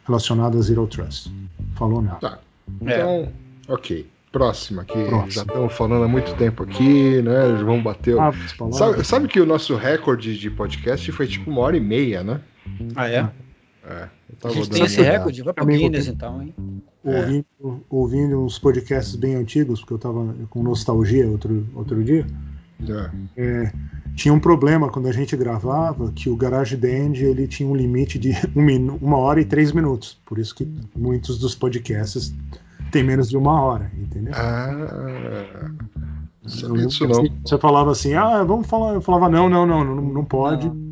relacionada 0.04 0.58
a 0.58 0.60
Zero 0.60 0.86
Trust. 0.88 1.32
Falou 1.76 2.02
nada. 2.02 2.18
Tá. 2.18 2.38
Então, 2.80 3.32
é. 3.68 3.72
ok. 3.72 4.12
Próxima, 4.32 4.84
que 4.84 4.94
Próxima. 4.94 5.30
já 5.30 5.42
estamos 5.42 5.72
falando 5.74 6.02
há 6.02 6.08
muito 6.08 6.34
tempo 6.34 6.64
aqui, 6.64 7.22
né? 7.22 7.56
Vamos 7.64 7.84
bater. 7.84 8.18
Ah, 8.18 8.32
sabe, 8.72 9.04
sabe 9.04 9.28
que 9.28 9.38
o 9.38 9.46
nosso 9.46 9.76
recorde 9.76 10.36
de 10.36 10.50
podcast 10.50 11.12
foi 11.12 11.28
tipo 11.28 11.48
uma 11.48 11.60
hora 11.60 11.76
e 11.76 11.80
meia, 11.80 12.24
né? 12.24 12.40
Ah, 12.94 13.08
é? 13.08 13.30
É. 13.86 14.08
A 14.42 14.48
gente 14.48 14.70
tem 14.70 14.84
esse 14.84 15.02
recorde, 15.02 15.42
vai 15.42 15.52
pro 15.52 15.66
Guinness 15.66 16.06
então, 16.06 16.42
hein? 16.42 16.54
Ouvindo, 17.02 17.46
é. 17.62 17.70
ouvindo 17.90 18.42
uns 18.42 18.58
podcasts 18.58 19.14
bem 19.14 19.34
antigos, 19.36 19.80
porque 19.80 19.94
eu 19.94 19.98
tava 19.98 20.34
com 20.48 20.62
nostalgia 20.62 21.28
outro, 21.28 21.66
outro 21.74 22.02
dia. 22.02 22.26
É. 23.36 23.42
É, 23.42 23.72
tinha 24.16 24.32
um 24.32 24.40
problema 24.40 24.88
quando 24.88 25.06
a 25.06 25.12
gente 25.12 25.36
gravava 25.36 26.10
que 26.12 26.28
o 26.28 26.36
GarageBand 26.36 27.14
ele 27.16 27.46
tinha 27.46 27.68
um 27.68 27.76
limite 27.76 28.18
de 28.18 28.32
um 28.56 28.96
uma 29.00 29.18
hora 29.18 29.40
e 29.40 29.44
três 29.44 29.70
minutos. 29.70 30.18
Por 30.24 30.38
isso 30.38 30.54
que 30.54 30.66
muitos 30.96 31.38
dos 31.38 31.54
podcasts 31.54 32.34
têm 32.90 33.04
menos 33.04 33.28
de 33.28 33.36
uma 33.36 33.60
hora, 33.60 33.90
entendeu? 33.98 34.32
Ah, 34.34 35.70
isso 36.44 37.06
não. 37.06 37.24
Você 37.44 37.58
falava 37.58 37.92
assim, 37.92 38.14
ah, 38.14 38.42
vamos 38.44 38.66
falar. 38.66 38.94
Eu 38.94 39.00
falava, 39.00 39.28
não, 39.28 39.48
não, 39.48 39.66
não, 39.66 39.84
não, 39.84 40.02
não 40.02 40.24
pode. 40.24 40.68
Não 40.68 40.83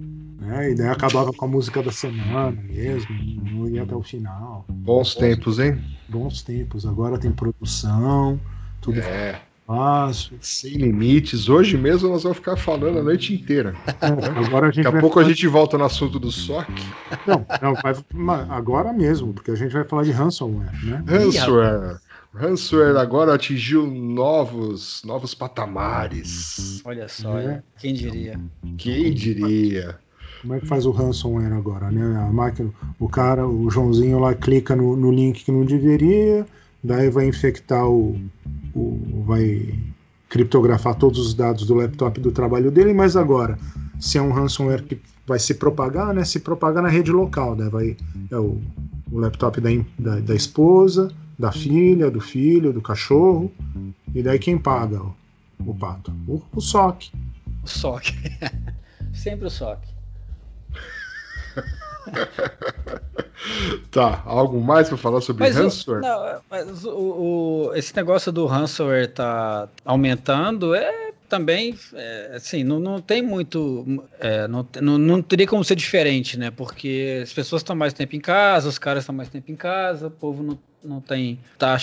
né? 0.53 0.71
E 0.71 0.75
daí 0.75 0.89
acabava 0.89 1.33
com 1.33 1.45
a 1.47 1.49
música 1.49 1.83
da 1.83 1.91
semana 1.91 2.51
mesmo, 2.51 3.09
não 3.43 3.69
ia 3.69 3.83
até 3.83 3.95
o 3.95 4.03
final. 4.03 4.67
Bons 4.69 5.15
tempos, 5.15 5.59
hein? 5.59 5.83
Bons 6.09 6.43
tempos. 6.43 6.85
Agora 6.85 7.19
tem 7.19 7.33
produção, 7.33 8.39
tudo 8.81 9.01
é. 9.01 9.41
fácil. 9.67 10.37
Sem 10.43 10.75
limites. 10.75 11.49
Hoje 11.49 11.79
mesmo 11.79 12.11
nós 12.11 12.23
vamos 12.23 12.37
ficar 12.37 12.57
falando 12.57 12.99
a 12.99 13.03
noite 13.03 13.33
inteira. 13.33 13.75
É, 13.87 14.45
agora 14.45 14.69
a 14.69 14.71
gente 14.71 14.85
Daqui 14.85 14.99
a 14.99 15.01
pouco 15.01 15.15
falar... 15.15 15.27
a 15.27 15.29
gente 15.31 15.47
volta 15.47 15.79
no 15.79 15.85
assunto 15.85 16.19
do 16.19 16.31
SOC. 16.31 16.69
Não, 17.27 17.47
não 17.63 17.75
vai... 17.75 18.47
agora 18.51 18.93
mesmo, 18.93 19.33
porque 19.33 19.51
a 19.51 19.55
gente 19.55 19.73
vai 19.73 19.85
falar 19.85 20.03
de 20.03 20.11
ransomware, 20.11 20.71
né? 20.85 21.03
Ransomware. 21.07 21.99
Ransomware 22.35 22.97
agora 22.99 23.35
atingiu 23.35 23.87
novos, 23.87 25.03
novos 25.05 25.35
patamares. 25.35 26.83
Olha 26.85 27.09
só, 27.09 27.39
é. 27.39 27.63
quem 27.79 27.95
diria? 27.95 28.41
Quem 28.77 29.15
diria? 29.15 29.99
Como 30.43 30.55
é 30.55 30.61
que 30.61 30.67
faz 30.67 30.85
o 30.85 30.91
ransomware 30.91 31.53
agora, 31.53 31.89
né? 31.89 32.17
A 32.21 32.33
máquina, 32.33 32.69
o 32.99 33.09
cara, 33.09 33.47
o 33.47 33.71
Joãozinho 33.71 34.19
lá 34.19 34.35
clica 34.35 34.75
no, 34.75 34.97
no 34.97 35.13
link 35.13 35.45
que 35.45 35.53
não 35.53 35.65
deveria, 35.65 36.45
daí 36.83 37.09
vai 37.09 37.29
infectar 37.29 37.89
o, 37.89 38.21
o, 38.75 39.23
vai 39.25 39.73
criptografar 40.29 40.97
todos 40.97 41.21
os 41.21 41.33
dados 41.33 41.65
do 41.65 41.75
laptop 41.75 42.21
do 42.21 42.33
trabalho 42.33 42.73
dele, 42.73 42.93
mas 42.93 43.17
agora, 43.17 43.57
se 44.01 44.19
é 44.19 44.23
um 44.23 44.33
ransomware 44.33 44.83
que 44.83 45.01
vai 45.25 45.39
se 45.39 45.55
propagar, 45.55 46.13
né? 46.13 46.25
Se 46.25 46.41
propagar 46.41 46.83
na 46.83 46.89
rede 46.89 47.13
local, 47.13 47.55
né? 47.55 47.69
Vai 47.69 47.97
é 48.29 48.37
o, 48.37 48.61
o 49.13 49.19
laptop 49.21 49.61
da, 49.61 49.71
da, 49.97 50.19
da 50.19 50.35
esposa, 50.35 51.13
da 51.39 51.53
filha, 51.53 52.11
do 52.11 52.21
filho, 52.21 52.73
do 52.73 52.83
cachorro. 52.83 53.53
E 54.13 54.21
daí 54.25 54.41
quem 54.41 54.59
paga 54.59 55.01
o, 55.01 55.15
o 55.65 55.73
pato? 55.73 56.13
O, 56.27 56.43
o 56.53 56.61
SOC. 56.61 57.13
O 57.63 57.69
SOC. 57.69 58.13
Sempre 59.15 59.47
o 59.47 59.51
SOC. 59.51 59.92
tá, 63.91 64.23
algo 64.25 64.61
mais 64.61 64.89
para 64.89 64.99
falar 64.99 65.21
sobre 65.21 65.45
mas 65.45 65.57
ransomware? 65.57 66.03
O, 66.03 66.07
não, 66.07 66.41
mas 66.51 66.85
o, 66.85 66.91
o, 66.91 67.73
esse 67.75 67.95
negócio 67.95 68.33
do 68.33 68.47
ransomware 68.47 69.13
tá 69.13 69.69
aumentando 69.85 70.75
é 70.75 71.13
também, 71.33 71.75
é, 71.95 72.33
assim, 72.35 72.63
não, 72.63 72.79
não 72.79 73.01
tem 73.01 73.23
muito. 73.23 73.87
É, 74.21 74.47
não, 74.47 74.69
não, 74.83 74.99
não 74.99 75.23
teria 75.23 75.47
como 75.47 75.65
ser 75.65 75.75
diferente, 75.75 76.39
né? 76.39 76.51
Porque 76.51 77.21
as 77.23 77.33
pessoas 77.33 77.63
estão 77.63 77.75
mais 77.75 77.95
tempo 77.95 78.15
em 78.15 78.21
casa, 78.21 78.69
os 78.69 78.79
caras 78.79 79.05
estão 79.05 79.15
mais 79.15 79.31
tempo 79.31 79.51
em 79.51 79.57
casa, 79.57 80.09
o 80.09 80.11
povo 80.11 80.43
não, 80.43 80.59
não 80.85 81.01
tem. 81.01 81.39
Tá, 81.59 81.79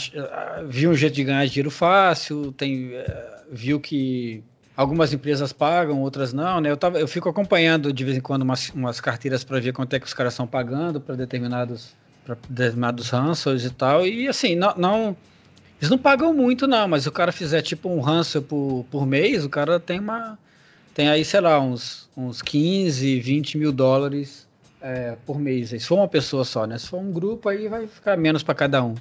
viu 0.67 0.91
um 0.91 0.95
jeito 0.95 1.15
de 1.15 1.23
ganhar 1.23 1.47
dinheiro 1.47 1.71
fácil, 1.71 2.51
tem, 2.51 2.93
é, 2.93 3.43
viu 3.51 3.79
que 3.79 4.43
algumas 4.79 5.11
empresas 5.11 5.51
pagam, 5.51 5.99
outras 6.01 6.31
não, 6.31 6.61
né? 6.61 6.71
Eu, 6.71 6.77
tava, 6.77 6.97
eu 6.97 7.07
fico 7.07 7.27
acompanhando 7.27 7.91
de 7.91 8.05
vez 8.05 8.15
em 8.15 8.21
quando 8.21 8.43
umas, 8.43 8.69
umas 8.69 9.01
carteiras 9.01 9.43
para 9.43 9.59
ver 9.59 9.73
quanto 9.73 9.93
é 9.93 9.99
que 9.99 10.05
os 10.05 10.13
caras 10.13 10.31
estão 10.31 10.47
pagando 10.47 11.01
para 11.01 11.15
determinados, 11.15 11.93
determinados 12.47 13.09
ransomwares 13.09 13.65
e 13.65 13.69
tal. 13.71 14.07
E 14.07 14.25
assim, 14.29 14.55
não, 14.55 14.73
não 14.77 15.17
eles 15.81 15.89
não 15.89 15.97
pagam 15.97 16.33
muito, 16.33 16.65
não, 16.65 16.87
mas 16.87 17.05
o 17.05 17.11
cara 17.11 17.33
fizer 17.33 17.61
tipo 17.61 17.89
um 17.89 17.99
ransom 17.99 18.41
por, 18.41 18.85
por 18.89 19.05
mês, 19.05 19.43
o 19.43 19.49
cara 19.49 19.81
tem 19.81 19.99
uma. 19.99 20.39
Tem 20.93 21.09
aí, 21.09 21.25
sei 21.25 21.41
lá, 21.41 21.59
uns, 21.59 22.09
uns 22.15 22.41
15, 22.41 23.19
20 23.19 23.57
mil 23.57 23.73
dólares 23.73 24.47
é, 24.81 25.17
por 25.25 25.37
mês. 25.37 25.71
Se 25.71 25.79
for 25.81 25.95
uma 25.95 26.07
pessoa 26.07 26.45
só, 26.45 26.65
né? 26.65 26.77
Se 26.77 26.87
for 26.87 26.99
um 26.99 27.11
grupo, 27.11 27.49
aí 27.49 27.67
vai 27.67 27.85
ficar 27.85 28.15
menos 28.15 28.43
para 28.43 28.55
cada 28.55 28.81
um. 28.81 28.95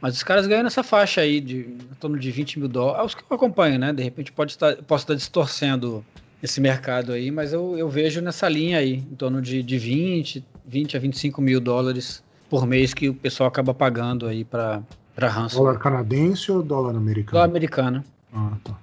Mas 0.00 0.14
os 0.16 0.22
caras 0.22 0.46
ganham 0.46 0.62
nessa 0.62 0.82
faixa 0.82 1.20
aí, 1.20 1.40
de 1.40 1.56
em 1.58 1.94
torno 1.98 2.18
de 2.18 2.30
20 2.30 2.58
mil 2.58 2.68
dólares. 2.68 3.06
Os 3.06 3.14
que 3.14 3.22
eu 3.28 3.36
acompanho, 3.36 3.78
né? 3.78 3.92
De 3.92 4.02
repente 4.02 4.30
pode 4.30 4.52
estar, 4.52 4.76
posso 4.82 5.04
estar 5.04 5.14
distorcendo 5.14 6.04
esse 6.42 6.60
mercado 6.60 7.12
aí, 7.12 7.30
mas 7.30 7.52
eu, 7.52 7.76
eu 7.78 7.88
vejo 7.88 8.20
nessa 8.20 8.48
linha 8.48 8.78
aí, 8.78 8.94
em 8.94 9.14
torno 9.16 9.40
de, 9.40 9.62
de 9.62 9.78
20, 9.78 10.44
20 10.66 10.96
a 10.96 11.00
25 11.00 11.40
mil 11.40 11.60
dólares 11.60 12.22
por 12.48 12.66
mês 12.66 12.92
que 12.92 13.08
o 13.08 13.14
pessoal 13.14 13.48
acaba 13.48 13.72
pagando 13.72 14.26
aí 14.26 14.44
para 14.44 14.82
para 15.16 15.28
ransom. 15.28 15.56
Dólar 15.56 15.78
canadense 15.78 16.52
ou 16.52 16.62
dólar 16.62 16.94
americano? 16.94 17.32
Dólar 17.32 17.46
americano. 17.46 18.04
Ah, 18.32 18.52
tá. 18.62 18.78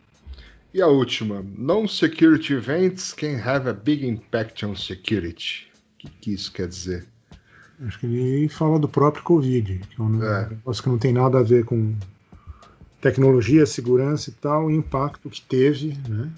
E 0.74 0.82
a 0.82 0.88
última, 0.88 1.46
non-security 1.56 2.54
events 2.54 3.14
can 3.14 3.38
have 3.38 3.70
a 3.70 3.74
big 3.74 4.04
impact 4.04 4.66
on 4.66 4.76
security. 4.76 5.68
O 5.94 5.98
que, 6.00 6.10
que, 6.10 6.34
isso 6.34 6.52
quer 6.52 6.68
dizer? 6.68 7.06
Acho 7.86 8.00
que 8.00 8.06
ele 8.06 8.50
fala 8.50 8.80
do 8.80 8.88
próprio 8.88 9.24
Covid, 9.24 9.80
que 9.80 10.02
é 10.02 10.04
um 10.04 10.24
é. 10.24 10.50
negócio 10.50 10.84
que 10.84 10.90
não 10.90 10.98
tem 10.98 11.12
nada 11.14 11.40
a 11.40 11.44
ver 11.44 11.66
com 11.66 11.94
tecnologia, 13.02 13.66
segurança 13.66 14.30
e 14.30 14.34
tal, 14.34 14.68
o 14.68 14.72
impacto 14.72 15.30
que 15.30 15.42
teve, 15.42 15.98
né? 16.08 16.32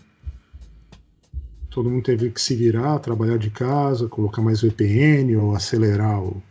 Todo 1.70 1.90
mundo 1.90 2.04
teve 2.04 2.30
que 2.30 2.42
se 2.42 2.56
virar, 2.56 3.00
trabalhar 3.00 3.38
de 3.38 3.50
casa, 3.50 4.08
colocar 4.08 4.42
mais 4.42 4.62
VPN 4.62 5.36
ou 5.36 5.56
acelerar 5.56 6.22
o, 6.22 6.42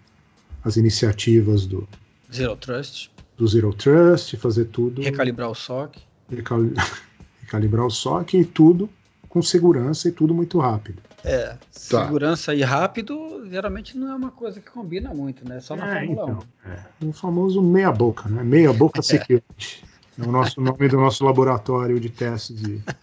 as 0.63 0.77
iniciativas 0.77 1.67
do 1.67 1.89
Zero 2.33 2.57
Trust 2.57 3.15
do 3.37 3.47
Zero 3.47 3.73
Trust, 3.73 4.37
fazer 4.37 4.67
tudo. 4.67 5.03
Recalibrar 5.03 5.51
o 5.51 5.55
SOC. 5.55 5.99
Recal... 6.31 6.61
Recalibrar 7.43 7.87
o 7.87 7.91
SOC 7.91 8.35
e 8.35 8.45
tudo 8.45 8.89
com 9.29 9.43
segurança 9.43 10.09
e 10.09 10.13
tudo 10.13 10.33
muito 10.33 10.59
rápido. 10.59 11.03
É, 11.25 11.57
tá. 11.91 12.05
segurança 12.05 12.55
e 12.55 12.63
rápido 12.63 13.24
geralmente 13.51 13.97
não 13.97 14.11
é 14.11 14.15
uma 14.15 14.31
coisa 14.31 14.61
que 14.61 14.71
combina 14.71 15.13
muito, 15.13 15.49
né? 15.49 15.61
Só 15.61 15.77
na 15.77 15.87
é, 15.87 16.07
Fórmula 16.07 16.23
então, 16.23 16.39
1. 16.67 16.71
É. 16.71 16.85
O 17.09 17.13
famoso 17.13 17.63
meia 17.63 17.93
boca, 17.93 18.29
né? 18.29 18.43
Meia 18.43 18.73
boca 18.73 19.01
é. 19.01 19.03
security. 19.03 19.85
É 20.19 20.23
o 20.23 20.31
nosso 20.31 20.61
nome 20.61 20.89
do 20.89 20.97
nosso 20.97 21.25
laboratório 21.25 21.99
de 21.99 22.09
testes 22.09 22.57
de. 22.57 22.83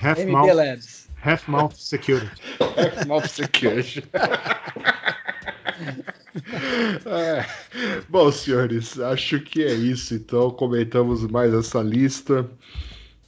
half, 0.00 0.24
mouth, 0.26 0.48
half 1.22 1.48
mouth 1.48 1.74
security. 1.74 2.30
Half 2.60 3.06
mouth 3.06 3.28
security. 3.28 4.02
É. 7.04 7.44
Bom, 8.08 8.32
senhores, 8.32 8.98
acho 8.98 9.40
que 9.40 9.62
é 9.62 9.72
isso. 9.72 10.14
Então, 10.14 10.50
comentamos 10.50 11.26
mais 11.26 11.52
essa 11.52 11.82
lista. 11.82 12.48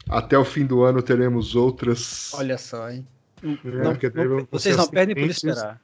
Até 0.09 0.39
o 0.39 0.45
fim 0.45 0.67
do 0.67 0.83
ano 0.83 1.03
teremos 1.03 1.55
outras. 1.55 2.33
Olha 2.35 2.59
só, 2.59 2.91
hein? 2.91 3.07
É, 3.43 3.49
não, 3.55 3.93
não, 3.93 4.49
vocês 4.51 4.77
não 4.77 4.87
perdem 4.87 5.15
por 5.15 5.29
esperar. 5.29 5.81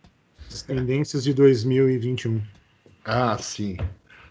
As 0.48 0.62
tendências 0.62 1.24
de 1.24 1.32
2021. 1.34 2.42
Ah, 3.04 3.36
sim. 3.38 3.76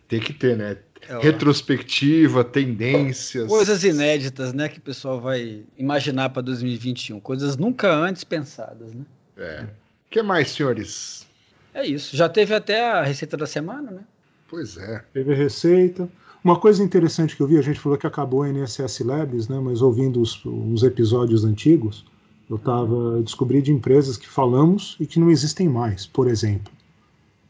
Tem 0.07 0.19
que 0.19 0.33
ter, 0.33 0.57
né? 0.57 0.77
É, 1.07 1.17
Retrospectiva, 1.19 2.43
tendências. 2.43 3.47
Coisas 3.47 3.83
inéditas, 3.83 4.53
né? 4.53 4.67
Que 4.67 4.79
o 4.79 4.81
pessoal 4.81 5.21
vai 5.21 5.63
imaginar 5.77 6.29
para 6.29 6.41
2021. 6.41 7.19
Coisas 7.19 7.55
nunca 7.55 7.93
antes 7.93 8.23
pensadas, 8.23 8.93
né? 8.93 9.05
É. 9.37 9.63
O 9.63 10.09
que 10.09 10.21
mais, 10.21 10.51
senhores? 10.51 11.27
É 11.73 11.85
isso. 11.85 12.15
Já 12.17 12.27
teve 12.27 12.53
até 12.53 12.91
a 12.91 13.03
receita 13.03 13.37
da 13.37 13.45
semana, 13.45 13.91
né? 13.91 14.01
Pois 14.49 14.77
é. 14.77 15.03
Teve 15.13 15.33
a 15.33 15.35
receita. 15.35 16.09
Uma 16.43 16.57
coisa 16.57 16.83
interessante 16.83 17.35
que 17.35 17.41
eu 17.41 17.47
vi, 17.47 17.57
a 17.57 17.61
gente 17.61 17.79
falou 17.79 17.97
que 17.97 18.07
acabou 18.07 18.43
a 18.43 18.49
NSS 18.49 19.03
Labs, 19.03 19.47
né? 19.47 19.59
Mas 19.59 19.81
ouvindo 19.81 20.21
os, 20.21 20.43
os 20.45 20.83
episódios 20.83 21.43
antigos, 21.43 22.05
eu 22.49 22.57
tava 22.57 23.21
descobri 23.21 23.61
de 23.61 23.71
empresas 23.71 24.17
que 24.17 24.27
falamos 24.27 24.95
e 24.99 25.05
que 25.05 25.19
não 25.19 25.29
existem 25.29 25.67
mais. 25.67 26.05
Por 26.05 26.27
exemplo, 26.27 26.71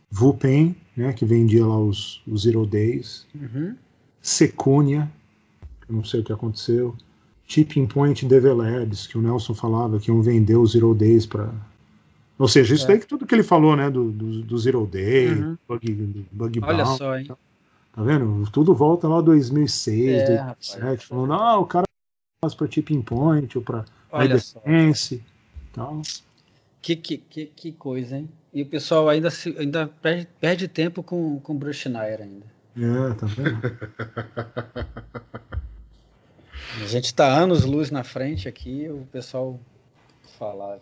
Vupen, 0.09 0.75
né? 0.97 1.13
Que 1.13 1.23
vendia 1.23 1.65
lá 1.65 1.77
os, 1.79 2.21
os 2.27 2.43
Zero 2.43 2.65
Days. 2.65 3.27
Uhum. 3.35 3.75
Secunia, 4.21 5.09
eu 5.87 5.95
não 5.95 6.03
sei 6.03 6.21
o 6.21 6.23
que 6.23 6.33
aconteceu. 6.33 6.95
Tipping 7.45 7.87
Point 7.87 8.25
Develabs, 8.25 9.07
que 9.07 9.17
o 9.17 9.21
Nelson 9.21 9.53
falava 9.53 9.99
que 9.99 10.09
iam 10.09 10.21
vender 10.21 10.55
os 10.55 10.71
Zero 10.71 10.93
Days 10.93 11.25
para 11.25 11.51
ou 12.39 12.47
seja, 12.47 12.73
isso 12.73 12.85
é. 12.85 12.87
daí 12.87 12.99
que 12.99 13.05
tudo 13.05 13.25
que 13.25 13.35
ele 13.35 13.43
falou, 13.43 13.75
né, 13.75 13.89
do, 13.89 14.09
do, 14.11 14.41
do 14.43 14.57
Zero 14.57 14.87
Day, 14.87 15.27
uhum. 15.27 15.57
Bug, 15.67 16.25
bug 16.31 16.59
Olha 16.63 16.85
Bound, 16.85 16.97
só, 16.97 17.17
hein? 17.17 17.29
Tá 17.91 18.03
vendo? 18.03 18.49
Tudo 18.51 18.73
volta 18.73 19.07
lá 19.07 19.21
2006, 19.21 20.07
é, 20.07 20.25
2007, 20.25 20.79
rapaz, 20.79 21.03
falando, 21.03 21.33
ah, 21.33 21.57
o 21.57 21.65
cara 21.65 21.85
faz 22.41 22.53
para 22.53 22.67
tipping 22.67 23.01
point 23.01 23.57
ou 23.57 23.63
para 23.63 23.85
defense 24.27 25.23
tal. 25.73 26.01
Que, 26.81 26.95
que, 26.95 27.17
que, 27.17 27.45
que 27.47 27.71
coisa, 27.73 28.17
hein? 28.17 28.29
E 28.53 28.61
o 28.61 28.65
pessoal 28.65 29.09
ainda, 29.09 29.29
se, 29.29 29.55
ainda 29.57 29.87
perde, 30.01 30.27
perde 30.39 30.67
tempo 30.67 31.03
com, 31.03 31.39
com 31.39 31.55
Bruce 31.55 31.79
Schneier 31.79 32.21
ainda. 32.21 32.45
É, 32.77 33.13
tá 33.13 33.25
vendo? 33.27 33.59
A 36.81 36.87
gente 36.87 37.13
tá 37.13 37.27
anos 37.27 37.65
luz 37.65 37.91
na 37.91 38.03
frente 38.03 38.47
aqui, 38.47 38.87
o 38.89 39.05
pessoal 39.11 39.59
falava. 40.37 40.81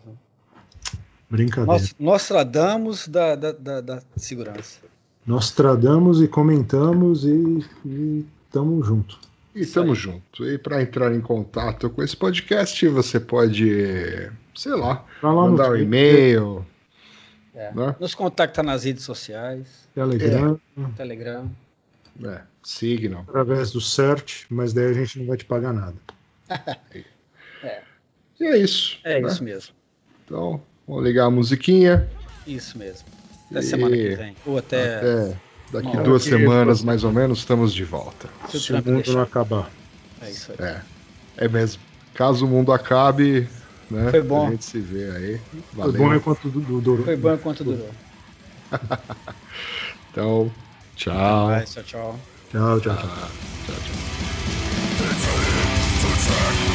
Brincadeira. 1.28 1.66
Nós, 1.66 1.94
Nostradamus 1.98 3.08
da, 3.08 3.34
da, 3.34 3.52
da, 3.52 3.80
da 3.80 4.02
segurança. 4.16 4.80
Nostradamos 5.28 6.22
e 6.22 6.26
comentamos 6.26 7.24
e, 7.26 7.62
e 7.84 8.24
tamo 8.50 8.82
junto. 8.82 9.18
E 9.54 9.66
tamo 9.66 9.94
junto. 9.94 10.48
E 10.48 10.56
para 10.56 10.80
entrar 10.80 11.14
em 11.14 11.20
contato 11.20 11.90
com 11.90 12.02
esse 12.02 12.16
podcast, 12.16 12.88
você 12.88 13.20
pode, 13.20 14.32
sei 14.54 14.72
lá, 14.72 15.04
mandar 15.22 15.72
um 15.72 15.76
e-mail. 15.76 16.64
É. 17.54 17.70
Né? 17.74 17.94
Nos 18.00 18.14
contactar 18.14 18.64
nas 18.64 18.84
redes 18.84 19.04
sociais. 19.04 19.86
Telegram. 19.94 20.58
É. 20.78 20.96
Telegram. 20.96 21.50
É. 22.24 22.40
Signal. 22.62 23.26
Através 23.28 23.70
do 23.70 23.82
search, 23.82 24.46
mas 24.48 24.72
daí 24.72 24.86
a 24.86 24.92
gente 24.94 25.18
não 25.18 25.26
vai 25.26 25.36
te 25.36 25.44
pagar 25.44 25.74
nada. 25.74 25.96
é. 27.62 27.82
E 28.40 28.44
é 28.44 28.56
isso. 28.56 28.98
É 29.04 29.20
né? 29.20 29.28
isso 29.28 29.44
mesmo. 29.44 29.74
Então, 30.24 30.62
Vou 30.88 31.02
ligar 31.02 31.26
a 31.26 31.30
musiquinha. 31.30 32.08
Isso 32.46 32.78
mesmo. 32.78 33.17
Até 33.50 33.60
e... 33.60 33.62
semana 33.62 33.96
que 33.96 34.14
vem. 34.14 34.36
Ou 34.46 34.58
até. 34.58 34.96
até 34.96 35.36
daqui 35.72 35.96
Bom, 35.96 36.02
duas 36.02 36.22
semanas, 36.24 36.82
mais 36.82 37.04
ou 37.04 37.12
menos, 37.12 37.38
estamos 37.38 37.74
de 37.74 37.84
volta. 37.84 38.28
Se, 38.48 38.60
Se 38.60 38.72
o 38.72 38.76
mundo 38.76 38.92
deixar. 38.96 39.12
não 39.12 39.22
acabar. 39.22 39.70
É 40.20 40.30
isso 40.30 40.52
aí. 40.58 40.66
É. 40.66 40.82
É 41.36 41.48
mesmo. 41.48 41.80
Caso 42.14 42.46
o 42.46 42.48
mundo 42.48 42.72
acabe, 42.72 43.48
né? 43.90 44.10
Foi 44.10 44.22
bom. 44.22 44.48
A 44.48 44.50
gente 44.50 44.64
se 44.64 44.80
vê 44.80 45.10
aí. 45.10 45.40
Valeu. 45.72 45.92
Foi 45.92 46.00
bom 46.00 46.14
enquanto 46.14 46.48
durou. 46.48 47.04
Foi 47.04 47.16
bom 47.16 47.34
enquanto 47.34 47.64
durou. 47.64 47.90
então, 50.10 50.50
tchau. 50.96 51.48
Tchau, 51.64 51.82
tchau. 51.84 52.18
Tchau, 52.50 52.80
tchau, 52.80 52.96
tchau. 52.96 53.06
tchau, 53.66 53.76
tchau. 56.16 56.67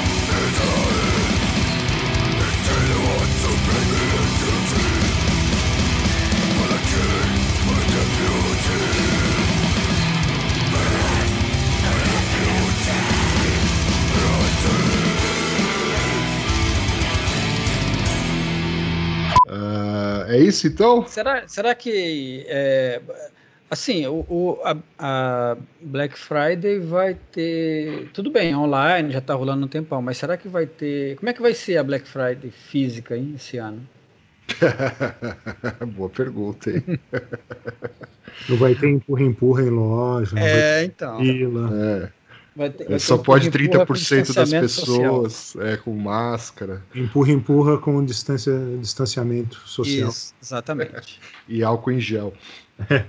É 20.34 20.40
isso 20.40 20.66
então? 20.66 21.06
Será, 21.06 21.48
será 21.48 21.76
que. 21.76 22.44
É, 22.48 23.00
assim, 23.70 24.08
o, 24.08 24.26
o 24.28 24.60
a, 24.64 24.76
a, 24.98 25.58
Black 25.80 26.18
Friday 26.18 26.80
vai 26.80 27.16
ter. 27.32 28.10
Tudo 28.16 28.32
bem, 28.32 28.56
online, 28.56 29.12
já 29.12 29.20
está 29.20 29.36
rolando 29.36 29.64
um 29.64 29.70
tempão, 29.70 30.02
mas 30.02 30.18
será 30.18 30.36
que 30.36 30.48
vai 30.48 30.66
ter. 30.66 31.18
Como 31.18 31.30
é 31.30 31.34
que 31.34 31.42
vai 31.42 31.54
ser 31.54 31.78
a 31.78 31.84
Black 31.84 32.08
Friday 32.08 32.50
física 32.50 33.16
hein, 33.16 33.34
esse 33.36 33.58
ano? 33.58 33.88
Boa 35.96 36.10
pergunta, 36.10 36.72
hein? 36.72 37.00
Não 38.50 38.58
vai 38.58 38.74
ter 38.74 38.90
empurra-empurra 38.90 39.62
em 39.62 39.70
loja. 39.70 40.40
É, 40.40 40.84
então. 40.84 41.20
Fila. 41.20 41.70
É. 41.76 42.23
Vai 42.56 42.70
ter, 42.70 42.88
vai 42.88 42.99
Só 42.99 43.18
pode 43.18 43.49
30% 43.49 44.34
das 44.34 44.51
pessoas 44.51 45.56
é, 45.58 45.78
com 45.78 45.95
máscara. 45.95 46.84
Empurra, 46.93 47.32
empurra 47.32 47.78
com 47.80 48.04
distância, 48.06 48.54
distanciamento 48.80 49.58
social. 49.68 50.10
Isso, 50.10 50.36
exatamente. 50.41 51.20
e 51.47 51.64
álcool 51.64 51.91
em 51.91 51.99
gel. 51.99 52.34
É. 52.89 53.06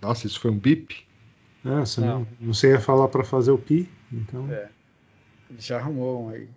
Nossa, 0.00 0.26
isso 0.26 0.40
foi 0.40 0.50
um 0.50 0.58
bip? 0.58 1.04
É, 1.64 1.80
você 1.80 2.00
não. 2.00 2.26
não, 2.40 2.52
sei 2.54 2.72
ia 2.72 2.80
falar 2.80 3.08
para 3.08 3.24
fazer 3.24 3.50
o 3.50 3.58
pi, 3.58 3.88
então. 4.12 4.50
É. 4.50 4.68
Já 5.58 5.78
arrumou 5.78 6.26
um 6.26 6.28
aí. 6.30 6.48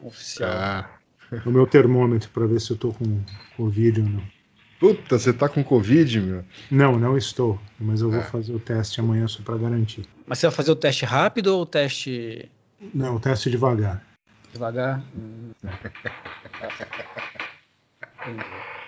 Oficial. 0.00 0.50
Ah. 0.50 0.90
O 1.46 1.50
meu 1.50 1.66
termômetro 1.66 2.28
para 2.30 2.46
ver 2.46 2.60
se 2.60 2.72
eu 2.72 2.76
tô 2.76 2.92
com 2.92 3.22
Covid 3.56 4.00
ou 4.00 4.08
não. 4.08 4.39
Puta, 4.80 5.18
você 5.18 5.30
tá 5.30 5.46
com 5.46 5.62
Covid, 5.62 6.20
meu? 6.22 6.42
Não, 6.70 6.98
não 6.98 7.18
estou. 7.18 7.60
Mas 7.78 8.00
eu 8.00 8.10
vou 8.10 8.20
é. 8.20 8.24
fazer 8.24 8.54
o 8.54 8.58
teste 8.58 8.98
amanhã 8.98 9.28
só 9.28 9.42
para 9.42 9.58
garantir. 9.58 10.08
Mas 10.26 10.38
você 10.38 10.46
vai 10.46 10.56
fazer 10.56 10.70
o 10.70 10.76
teste 10.76 11.04
rápido 11.04 11.48
ou 11.48 11.60
o 11.60 11.66
teste. 11.66 12.50
Não, 12.94 13.16
o 13.16 13.20
teste 13.20 13.50
devagar. 13.50 14.02
Devagar? 14.50 15.02
Hum. 15.14 15.50
Entendi. 18.26 18.79